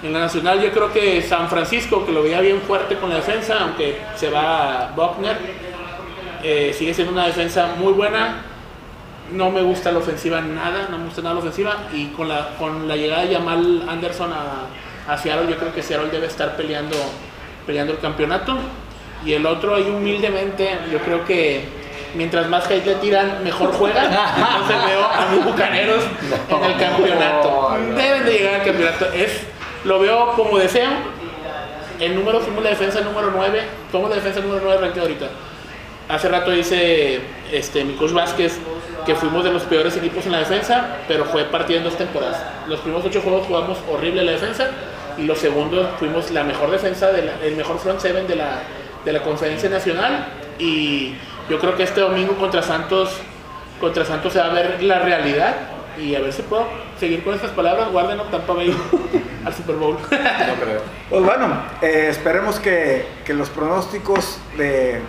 en 0.01 0.13
la 0.13 0.19
nacional 0.19 0.61
yo 0.61 0.71
creo 0.71 0.91
que 0.91 1.21
San 1.21 1.47
Francisco, 1.47 2.05
que 2.05 2.11
lo 2.11 2.23
veía 2.23 2.41
bien 2.41 2.61
fuerte 2.61 2.95
con 2.95 3.09
la 3.09 3.17
defensa, 3.17 3.57
aunque 3.61 4.01
se 4.15 4.30
va 4.32 4.93
Buckner, 4.95 5.38
eh, 6.41 6.73
sigue 6.76 6.93
siendo 6.93 7.13
una 7.13 7.28
defensa 7.28 7.76
muy 7.78 7.93
buena. 7.93 8.43
No 9.32 9.49
me 9.49 9.61
gusta 9.61 9.91
la 9.91 9.99
ofensiva 9.99 10.41
nada, 10.41 10.88
no 10.89 10.97
me 10.97 11.05
gusta 11.05 11.21
nada 11.21 11.36
la 11.36 11.39
ofensiva. 11.39 11.76
Y 11.93 12.07
con 12.07 12.30
la, 12.30 12.55
con 12.57 12.88
la 12.88 12.95
llegada 12.95 13.26
de 13.26 13.34
Jamal 13.36 13.86
Anderson 13.88 14.32
a, 14.32 14.67
a 15.08 15.18
Seattle, 15.18 15.49
yo 15.49 15.58
creo 15.58 15.74
que 15.74 15.84
Seattle 15.84 16.10
debe 16.10 16.28
estar 16.28 16.56
peleando, 16.56 16.97
peleando 17.66 17.93
el 17.93 17.99
campeonato. 17.99 18.58
Y 19.26 19.34
el 19.34 19.45
otro, 19.45 19.76
ahí 19.76 19.84
humildemente, 19.84 20.78
yo 20.91 20.99
creo 20.99 21.26
que 21.26 21.66
mientras 22.16 22.47
más 22.47 22.70
hate 22.70 22.86
le 22.86 22.95
tiran, 22.95 23.43
mejor 23.43 23.72
juegan. 23.74 24.06
Entonces 24.38 24.86
veo 24.88 25.06
a 25.06 25.28
mis 25.32 25.45
bucaneros 25.45 26.03
en 26.49 26.64
el 26.64 26.78
campeonato. 26.78 27.78
Deben 27.95 28.26
de 28.26 28.32
llegar 28.32 28.56
al 28.56 28.64
campeonato. 28.64 29.06
Es, 29.14 29.41
lo 29.84 29.99
veo 29.99 30.34
como 30.34 30.58
deseo. 30.58 30.89
El 31.99 32.16
número, 32.16 32.41
fuimos 32.41 32.64
la 32.64 32.72
defensa 32.72 33.01
número 33.01 33.32
9. 33.34 33.64
Somos 33.91 34.10
la 34.10 34.16
defensa 34.18 34.41
número 34.41 34.62
9 34.64 34.82
ranking 34.82 35.01
ahorita. 35.01 35.30
Hace 36.10 36.30
rato 36.30 36.51
dice 36.51 37.20
este, 37.51 37.84
mi 37.84 37.93
coach 37.93 38.12
Vázquez 38.12 38.60
que 39.06 39.16
fuimos 39.16 39.43
de 39.43 39.51
los 39.51 39.64
peores 39.64 39.95
equipos 39.97 40.26
en 40.26 40.34
la 40.34 40.39
defensa, 40.39 40.97
pero 41.08 41.26
fue 41.26 41.45
partido 41.45 41.80
en 41.80 41.84
dos 41.84 41.97
temporadas. 41.97 42.43
Los 42.68 42.80
primeros 42.80 43.06
ocho 43.06 43.22
juegos 43.22 43.47
jugamos 43.47 43.78
horrible 43.91 44.24
la 44.24 44.34
defensa 44.34 44.70
y 45.18 45.24
los 45.24 45.39
segundos 45.39 45.88
fuimos 45.99 46.32
la 46.32 46.43
mejor 46.43 46.72
defensa, 46.72 47.09
el 47.11 47.55
mejor 47.55 47.80
front 47.80 47.99
seven 47.99 48.28
de 48.28 48.36
la, 48.36 48.61
de 49.03 49.13
la 49.13 49.22
conferencia 49.22 49.70
nacional 49.70 50.28
y 50.59 51.16
yo 51.49 51.59
creo 51.59 51.76
que 51.76 51.84
este 51.84 52.01
domingo 52.01 52.36
contra 52.36 52.61
Santos, 52.61 53.18
contra 53.80 54.03
Santos 54.03 54.34
se 54.34 54.39
va 54.39 54.47
a 54.47 54.53
ver 54.53 54.84
la 54.84 54.99
realidad 54.99 55.55
y 55.97 56.16
a 56.16 56.20
ver 56.20 56.34
si 56.34 56.41
puedo 56.41 56.68
seguir 56.99 57.24
con 57.24 57.36
estas 57.36 57.51
palabras. 57.51 57.91
Guarden 57.91 58.20
Tampa 58.32 58.53
Bay 58.53 58.76
al 59.45 59.53
Super 59.53 59.76
Bowl. 59.76 59.97
Pues 61.07 61.24
bueno, 61.24 61.61
eh, 61.84 62.07
esperemos 62.09 62.59
que, 62.59 63.05
que 63.24 63.34
los 63.36 63.49
pronósticos 63.51 64.39
de 64.57 64.99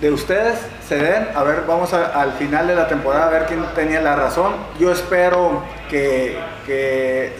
de 0.00 0.12
ustedes 0.12 0.58
se 0.86 0.96
den. 0.96 1.28
A 1.34 1.42
ver, 1.42 1.64
vamos 1.66 1.92
al 1.92 2.32
final 2.32 2.66
de 2.66 2.74
la 2.74 2.88
temporada 2.88 3.26
a 3.26 3.30
ver 3.30 3.46
quién 3.46 3.64
tenía 3.74 4.00
la 4.00 4.16
razón. 4.16 4.52
Yo 4.78 4.92
espero 4.92 5.62
que, 5.88 6.38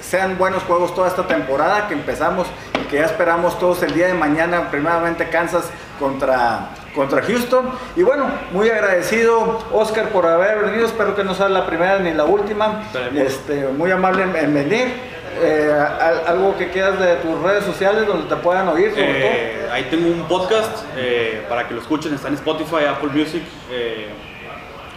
sean 0.01 0.39
buenos 0.39 0.63
juegos 0.63 0.95
toda 0.95 1.09
esta 1.09 1.27
temporada, 1.27 1.89
que 1.89 1.95
empezamos 1.95 2.47
y 2.81 2.85
que 2.87 2.97
ya 2.97 3.05
esperamos 3.05 3.59
todos 3.59 3.83
el 3.83 3.93
día 3.93 4.07
de 4.07 4.15
mañana, 4.15 4.71
primeramente 4.71 5.29
Kansas 5.29 5.65
contra, 5.99 6.71
contra 6.95 7.23
Houston. 7.23 7.71
Y 7.97 8.03
bueno, 8.03 8.27
muy 8.53 8.71
agradecido 8.71 9.59
Oscar 9.73 10.09
por 10.11 10.27
haber 10.27 10.65
venido, 10.65 10.87
espero 10.87 11.15
que 11.15 11.25
no 11.25 11.35
sea 11.35 11.49
la 11.49 11.67
primera 11.67 11.99
ni 11.99 12.13
la 12.13 12.25
última. 12.25 12.85
Este, 13.15 13.67
muy 13.69 13.91
amable 13.91 14.23
en 14.23 14.55
venir. 14.55 15.16
Eh, 15.39 15.71
algo 16.27 16.57
que 16.57 16.71
quieras 16.71 16.99
de 16.99 17.17
tus 17.17 17.41
redes 17.43 17.65
sociales 17.65 18.07
donde 18.07 18.29
te 18.29 18.37
puedan 18.37 18.69
oír. 18.69 18.93
Eh, 18.97 19.69
ahí 19.71 19.85
tengo 19.91 20.09
un 20.09 20.23
podcast 20.25 20.85
eh, 20.97 21.45
para 21.49 21.69
que 21.69 21.75
lo 21.75 21.81
escuchen, 21.81 22.15
está 22.15 22.29
en 22.29 22.35
Spotify, 22.35 22.85
Apple 22.89 23.11
Music, 23.11 23.43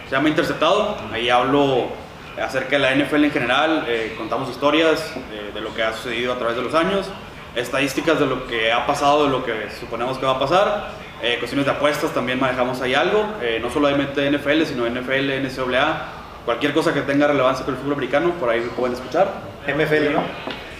se 0.08 0.10
llama 0.10 0.28
Interceptado, 0.28 0.96
ahí 1.12 1.28
hablo 1.28 1.88
acerca 2.40 2.70
de 2.70 2.78
la 2.78 2.94
NFL 2.94 3.24
en 3.24 3.30
general, 3.30 3.86
contamos 4.16 4.48
historias 4.48 5.12
de 5.54 5.60
lo 5.60 5.74
que 5.74 5.82
ha 5.82 5.92
sucedido 5.92 6.32
a 6.32 6.38
través 6.38 6.56
de 6.56 6.62
los 6.62 6.74
años, 6.74 7.06
estadísticas 7.54 8.18
de 8.18 8.26
lo 8.26 8.46
que 8.46 8.72
ha 8.72 8.86
pasado, 8.86 9.24
de 9.24 9.30
lo 9.30 9.44
que 9.44 9.52
suponemos 9.78 10.18
que 10.18 10.26
va 10.26 10.32
a 10.32 10.38
pasar, 10.38 10.90
cuestiones 11.38 11.66
de 11.66 11.72
apuestas 11.72 12.12
también 12.12 12.40
manejamos 12.40 12.80
ahí 12.80 12.94
algo, 12.94 13.24
no 13.60 13.70
solamente 13.70 14.20
de 14.20 14.38
NFL, 14.38 14.62
sino 14.64 14.88
NFL, 14.88 15.42
NCAA, 15.42 16.06
cualquier 16.44 16.72
cosa 16.72 16.94
que 16.94 17.02
tenga 17.02 17.26
relevancia 17.26 17.64
con 17.64 17.74
el 17.74 17.80
fútbol 17.80 17.94
americano, 17.94 18.32
por 18.40 18.48
ahí 18.48 18.60
me 18.60 18.68
pueden 18.68 18.94
escuchar. 18.94 19.49
MFL, 19.66 20.12
¿no? 20.12 20.22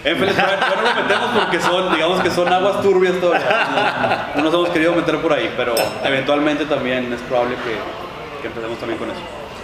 MFL 0.03 0.35
no 0.35 0.81
nos 0.81 0.95
metemos 0.95 1.29
porque 1.37 1.59
son, 1.59 1.93
digamos 1.93 2.21
que 2.21 2.31
son 2.31 2.51
aguas 2.51 2.81
turbias 2.81 3.13
todavía. 3.19 4.31
No, 4.35 4.43
nos 4.43 4.53
hemos 4.53 4.69
querido 4.69 4.95
meter 4.95 5.21
por 5.21 5.33
ahí, 5.33 5.53
pero 5.55 5.75
eventualmente 6.03 6.65
también 6.65 7.13
es 7.13 7.21
probable 7.21 7.55
que, 7.57 8.41
que 8.41 8.47
empecemos 8.47 8.79
también 8.79 8.97
con 8.97 9.11
eso. 9.11 9.19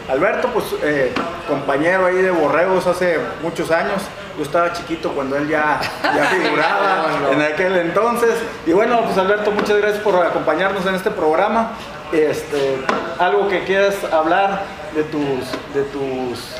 Alberto, 0.10 0.48
pues 0.54 0.66
eh, 0.84 1.12
compañero 1.48 2.06
ahí 2.06 2.16
de 2.16 2.32
Borregos 2.32 2.88
hace 2.88 3.20
muchos 3.42 3.72
años. 3.72 4.02
Yo 4.38 4.44
estaba 4.44 4.72
chiquito 4.72 5.12
cuando 5.12 5.36
él 5.36 5.48
ya, 5.50 5.82
ya 6.04 6.26
figuraba 6.42 7.08
en 7.32 7.42
aquel 7.42 7.76
entonces. 7.78 8.36
Y 8.66 8.72
bueno, 8.72 9.02
pues 9.02 9.18
Alberto, 9.18 9.52
muchas 9.52 9.78
gracias 9.78 10.04
por 10.04 10.16
acompañarnos 10.24 10.86
en 10.86 10.96
este 10.96 11.10
programa. 11.12 11.72
Este, 12.14 12.78
algo 13.20 13.50
que 13.50 13.64
quieras 13.66 13.96
hablar 14.14 14.62
de 14.96 15.04
tus, 15.04 15.52
de 15.74 15.84
tus 15.92 16.56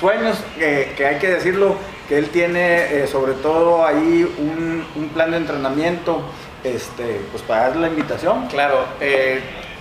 sueños, 0.00 0.38
que 0.56 1.06
hay 1.06 1.18
que 1.18 1.28
decirlo, 1.28 1.76
que 2.08 2.18
él 2.18 2.28
tiene 2.30 3.02
eh, 3.02 3.06
sobre 3.06 3.32
todo 3.34 3.84
ahí 3.84 4.32
un, 4.38 4.86
un, 4.94 5.08
plan 5.08 5.30
de 5.30 5.38
entrenamiento 5.38 6.22
este, 6.62 7.20
pues 7.30 7.42
para 7.42 7.68
darle 7.68 7.82
la 7.82 7.88
invitación. 7.88 8.46
Claro, 8.48 8.84
eh, 9.00 9.40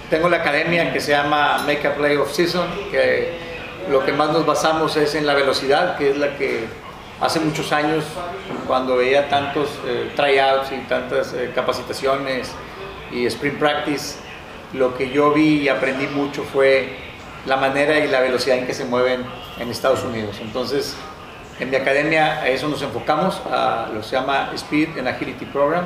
tengo 0.09 0.29
la 0.29 0.37
academia 0.37 0.91
que 0.91 0.99
se 0.99 1.11
llama 1.11 1.59
Make 1.65 1.87
a 1.87 1.95
Play 1.95 2.17
of 2.17 2.31
Season, 2.31 2.67
que 2.91 3.33
lo 3.89 4.03
que 4.03 4.11
más 4.11 4.31
nos 4.31 4.45
basamos 4.45 4.95
es 4.97 5.15
en 5.15 5.25
la 5.25 5.33
velocidad, 5.33 5.97
que 5.97 6.11
es 6.11 6.17
la 6.17 6.35
que 6.37 6.65
hace 7.21 7.39
muchos 7.39 7.71
años, 7.71 8.03
cuando 8.67 8.97
veía 8.97 9.29
tantos 9.29 9.69
eh, 9.85 10.11
tryouts 10.15 10.71
y 10.71 10.77
tantas 10.87 11.33
capacitaciones 11.53 12.51
y 13.11 13.25
sprint 13.27 13.59
practice, 13.59 14.17
lo 14.73 14.97
que 14.97 15.09
yo 15.09 15.31
vi 15.31 15.61
y 15.61 15.69
aprendí 15.69 16.07
mucho 16.07 16.43
fue 16.43 16.89
la 17.45 17.57
manera 17.57 17.99
y 17.99 18.07
la 18.07 18.19
velocidad 18.21 18.57
en 18.57 18.65
que 18.65 18.73
se 18.73 18.85
mueven 18.85 19.23
en 19.59 19.69
Estados 19.69 20.03
Unidos. 20.03 20.37
Entonces, 20.41 20.95
en 21.59 21.69
mi 21.69 21.75
academia 21.75 22.41
a 22.41 22.49
eso 22.49 22.67
nos 22.67 22.81
enfocamos, 22.81 23.41
a 23.49 23.89
lo 23.93 24.03
se 24.03 24.15
llama 24.15 24.51
Speed 24.53 24.97
and 24.97 25.07
Agility 25.07 25.45
Program. 25.45 25.85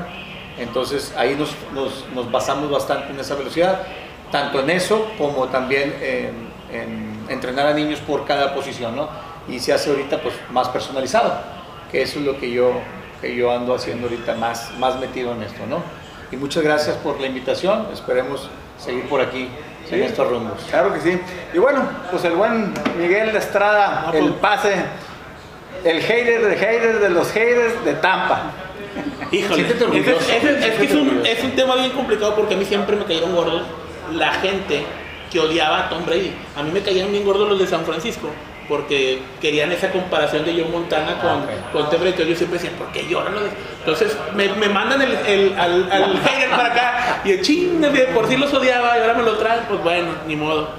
Entonces 0.57 1.13
ahí 1.15 1.35
nos, 1.35 1.55
nos, 1.73 2.07
nos 2.13 2.31
basamos 2.31 2.69
bastante 2.69 3.13
en 3.13 3.19
esa 3.19 3.35
velocidad, 3.35 3.81
tanto 4.31 4.59
en 4.61 4.69
eso 4.71 5.09
como 5.17 5.47
también 5.47 5.95
en, 6.01 6.49
entrenar 7.29 7.67
a 7.67 7.73
niños 7.73 7.99
por 7.99 8.25
cada 8.25 8.53
posición, 8.53 8.95
¿no? 8.95 9.09
Y 9.47 9.59
se 9.59 9.73
hace 9.73 9.89
ahorita 9.89 10.21
pues 10.21 10.35
más 10.51 10.69
personalizado, 10.69 11.33
que 11.91 12.01
eso 12.01 12.19
es 12.19 12.25
lo 12.25 12.39
que 12.39 12.51
yo, 12.51 12.73
que 13.21 13.35
yo 13.35 13.51
ando 13.51 13.75
haciendo 13.75 14.07
ahorita 14.07 14.35
más, 14.35 14.71
más 14.77 14.99
metido 14.99 15.31
en 15.33 15.43
esto, 15.43 15.65
¿no? 15.67 15.81
Y 16.31 16.37
muchas 16.37 16.63
gracias 16.63 16.95
por 16.97 17.19
la 17.19 17.27
invitación, 17.27 17.87
esperemos 17.93 18.49
seguir 18.77 19.07
por 19.07 19.21
aquí 19.21 19.49
en 19.89 20.03
estos 20.03 20.29
rumbos. 20.29 20.61
Claro 20.69 20.93
que 20.93 21.01
sí. 21.01 21.19
Y 21.53 21.57
bueno, 21.57 21.81
pues 22.11 22.23
el 22.25 22.33
buen 22.33 22.73
Miguel 22.97 23.31
de 23.31 23.39
Estrada, 23.39 24.11
el 24.13 24.33
pase 24.33 24.75
el 25.83 26.01
hater 26.01 26.45
de 26.45 26.55
haters 26.57 27.01
de 27.01 27.09
los 27.09 27.31
haters 27.31 27.83
de 27.85 27.93
Tampa. 27.95 28.51
Híjole, 29.31 29.61
es, 29.61 29.73
que 29.73 30.85
es 30.85 30.93
un, 30.93 31.21
es 31.25 31.43
un 31.43 31.51
tema 31.51 31.75
bien 31.75 31.91
complicado 31.91 32.35
porque 32.35 32.55
a 32.55 32.57
mí 32.57 32.65
siempre 32.65 32.95
me 32.95 33.05
cayeron 33.05 33.35
gordos 33.35 33.63
la 34.13 34.33
gente 34.33 34.83
que 35.31 35.39
odiaba 35.39 35.85
a 35.85 35.89
Tom 35.89 36.05
Brady. 36.05 36.33
A 36.55 36.63
mí 36.63 36.71
me 36.71 36.81
cayeron 36.81 37.11
bien 37.11 37.23
gordos 37.23 37.47
los 37.47 37.59
de 37.59 37.67
San 37.67 37.85
Francisco 37.85 38.29
porque 38.67 39.19
querían 39.41 39.71
esa 39.71 39.91
comparación 39.91 40.45
de 40.45 40.61
John 40.61 40.71
Montana 40.71 41.19
con, 41.19 41.41
ah, 41.41 41.71
con 41.71 41.89
Tom 41.89 42.01
Brady. 42.01 42.29
Yo 42.29 42.35
siempre 42.35 42.59
decía, 42.59 42.71
¿por 42.77 42.91
qué 42.91 43.07
lloran 43.07 43.33
los 43.33 43.43
Entonces 43.79 44.17
me, 44.35 44.47
me 44.49 44.69
mandan 44.69 45.01
el, 45.01 45.11
el, 45.27 45.57
al, 45.57 45.91
al 45.91 46.19
hater 46.23 46.49
para 46.49 46.71
acá 46.71 47.21
y 47.25 47.31
el 47.31 47.41
ching, 47.41 47.81
por 48.13 48.27
si 48.27 48.37
los 48.37 48.53
odiaba 48.53 48.97
y 48.97 49.01
ahora 49.01 49.13
me 49.13 49.23
lo 49.23 49.37
traen. 49.37 49.61
Pues 49.67 49.81
bueno, 49.83 50.09
ni 50.27 50.35
modo. 50.35 50.69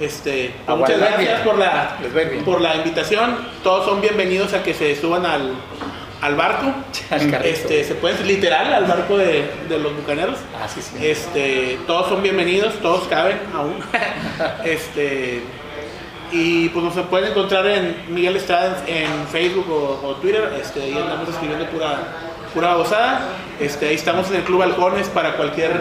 Este, 0.00 0.54
pues 0.66 0.78
muchas 0.78 0.98
gracias 0.98 1.40
por 1.42 1.58
la, 1.58 1.96
por 2.44 2.60
la 2.60 2.76
invitación. 2.76 3.36
Todos 3.62 3.86
son 3.86 4.00
bienvenidos 4.00 4.52
a 4.52 4.62
que 4.62 4.74
se 4.74 4.96
suban 4.96 5.24
al, 5.24 5.52
al 6.20 6.34
barco. 6.34 6.72
este, 7.44 7.84
se 7.84 7.94
puede 7.94 8.24
literal 8.24 8.72
al 8.72 8.84
barco 8.86 9.16
de, 9.16 9.50
de 9.68 9.78
los 9.78 9.94
bucaneros. 9.94 10.38
Ah, 10.60 10.66
sí, 10.68 10.80
sí. 10.82 11.06
Este, 11.06 11.78
todos 11.86 12.08
son 12.08 12.22
bienvenidos, 12.22 12.74
todos 12.80 13.06
caben 13.08 13.38
aún. 13.54 13.76
este, 14.64 15.42
y 16.32 16.68
pues 16.70 16.84
nos 16.84 17.06
pueden 17.06 17.30
encontrar 17.30 17.66
en 17.66 17.96
Miguel 18.08 18.36
Estrada 18.36 18.82
en 18.86 19.26
Facebook 19.28 19.70
o, 19.70 20.16
Twitter. 20.16 20.52
Este, 20.60 20.82
ahí 20.82 20.98
andamos 20.98 21.28
escribiendo 21.28 21.66
pura, 21.66 21.98
pura 22.52 22.74
gozada. 22.74 23.28
Este, 23.60 23.88
ahí 23.88 23.94
estamos 23.94 24.28
en 24.30 24.36
el 24.36 24.42
Club 24.42 24.62
Halcones 24.62 25.08
para 25.08 25.36
cualquier, 25.36 25.72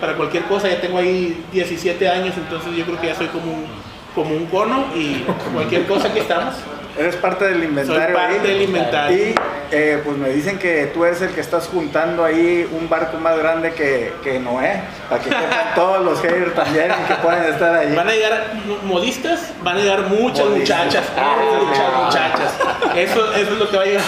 para 0.00 0.14
cualquier 0.16 0.44
cosa. 0.44 0.68
Ya 0.68 0.80
tengo 0.80 0.98
ahí 0.98 1.44
17 1.52 2.08
años, 2.08 2.34
entonces 2.36 2.74
yo 2.74 2.84
creo 2.84 3.00
que 3.00 3.06
ya 3.08 3.14
soy 3.14 3.28
como 3.28 3.52
un, 3.52 3.66
como 4.14 4.34
un 4.34 4.46
cono 4.46 4.86
y 4.94 5.24
cualquier 5.52 5.86
cosa 5.86 6.12
que 6.12 6.20
estamos. 6.20 6.54
Eres 6.98 7.16
parte 7.16 7.44
del 7.46 7.64
inventario. 7.64 8.04
Soy 8.04 8.14
parte 8.14 8.48
del 8.48 8.62
inventario. 8.62 9.16
Y 9.16 9.34
eh, 9.72 10.02
pues 10.04 10.16
me 10.16 10.30
dicen 10.30 10.58
que 10.58 10.86
tú 10.92 11.04
eres 11.04 11.22
el 11.22 11.30
que 11.30 11.40
estás 11.40 11.68
juntando 11.68 12.24
ahí 12.24 12.68
un 12.72 12.88
barco 12.88 13.18
más 13.18 13.38
grande 13.38 13.72
que, 13.72 14.12
que 14.24 14.40
Noé, 14.40 14.82
para 15.08 15.22
que 15.22 15.30
todos 15.76 16.04
los 16.04 16.20
haters 16.20 16.54
también 16.54 16.90
que 17.06 17.14
puedan 17.14 17.44
estar 17.44 17.74
ahí. 17.76 17.94
Van 17.94 18.08
a 18.08 18.12
llegar 18.12 18.52
modistas, 18.84 19.52
van 19.62 19.76
a 19.76 19.80
llegar 19.80 20.00
muchas 20.08 20.46
muchachas, 20.46 21.04
ah, 21.16 21.36
muchas 21.58 22.04
muchachas. 22.04 22.96
Eso, 22.96 23.32
eso 23.34 23.52
es 23.52 23.58
lo 23.58 23.70
que 23.70 23.76
va 23.76 23.82
a 23.84 23.86
llegar 23.86 24.02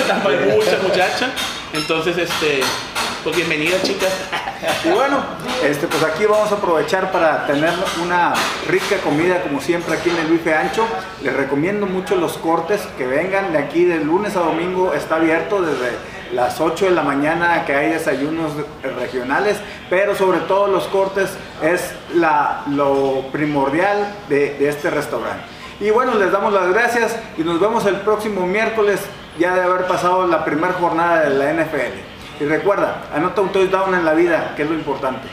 muchas 0.52 0.82
muchachas. 0.82 1.30
Entonces, 1.72 2.18
este, 2.18 2.60
pues 3.22 3.36
bienvenidas 3.36 3.82
chicas. 3.82 4.12
Y 4.84 4.88
bueno, 4.90 5.18
este, 5.64 5.86
pues 5.86 6.02
aquí 6.02 6.24
vamos 6.24 6.50
a 6.50 6.56
aprovechar 6.56 7.12
para 7.12 7.46
tener 7.46 7.72
una 8.02 8.32
rica 8.68 8.96
comida 9.02 9.42
como 9.42 9.60
siempre 9.60 9.94
aquí 9.94 10.10
en 10.10 10.16
el 10.18 10.26
bife 10.26 10.54
ancho. 10.54 10.84
Les 11.22 11.34
recomiendo 11.34 11.86
mucho 11.86 12.16
los 12.16 12.36
cortes 12.38 12.80
que 12.98 13.06
vengan 13.06 13.52
de 13.52 13.58
aquí 13.58 13.84
de 13.84 13.98
lunes 13.98 14.36
a 14.36 14.40
domingo. 14.40 14.92
Está 14.92 15.16
abierto 15.16 15.62
desde 15.62 15.92
las 16.32 16.60
8 16.60 16.86
de 16.86 16.90
la 16.92 17.02
mañana 17.02 17.64
que 17.64 17.74
hay 17.74 17.90
desayunos 17.90 18.52
regionales, 18.82 19.58
pero 19.88 20.14
sobre 20.14 20.40
todo 20.40 20.66
los 20.66 20.84
cortes 20.88 21.30
es 21.62 21.92
la, 22.14 22.62
lo 22.70 23.26
primordial 23.30 24.14
de, 24.28 24.54
de 24.54 24.68
este 24.68 24.90
restaurante. 24.90 25.44
Y 25.80 25.90
bueno, 25.90 26.14
les 26.14 26.32
damos 26.32 26.52
las 26.52 26.68
gracias 26.72 27.16
y 27.36 27.42
nos 27.42 27.60
vemos 27.60 27.86
el 27.86 27.96
próximo 27.96 28.46
miércoles 28.46 29.00
ya 29.38 29.54
de 29.54 29.62
haber 29.62 29.86
pasado 29.86 30.26
la 30.26 30.44
primera 30.44 30.74
jornada 30.74 31.28
de 31.28 31.30
la 31.30 31.52
NFL. 31.52 32.11
Y 32.42 32.44
recuerda, 32.44 33.02
anota 33.14 33.40
un 33.40 33.52
touchdown 33.52 33.94
en 33.94 34.04
la 34.04 34.14
vida, 34.14 34.54
que 34.56 34.64
es 34.64 34.68
lo 34.68 34.74
importante. 34.74 35.28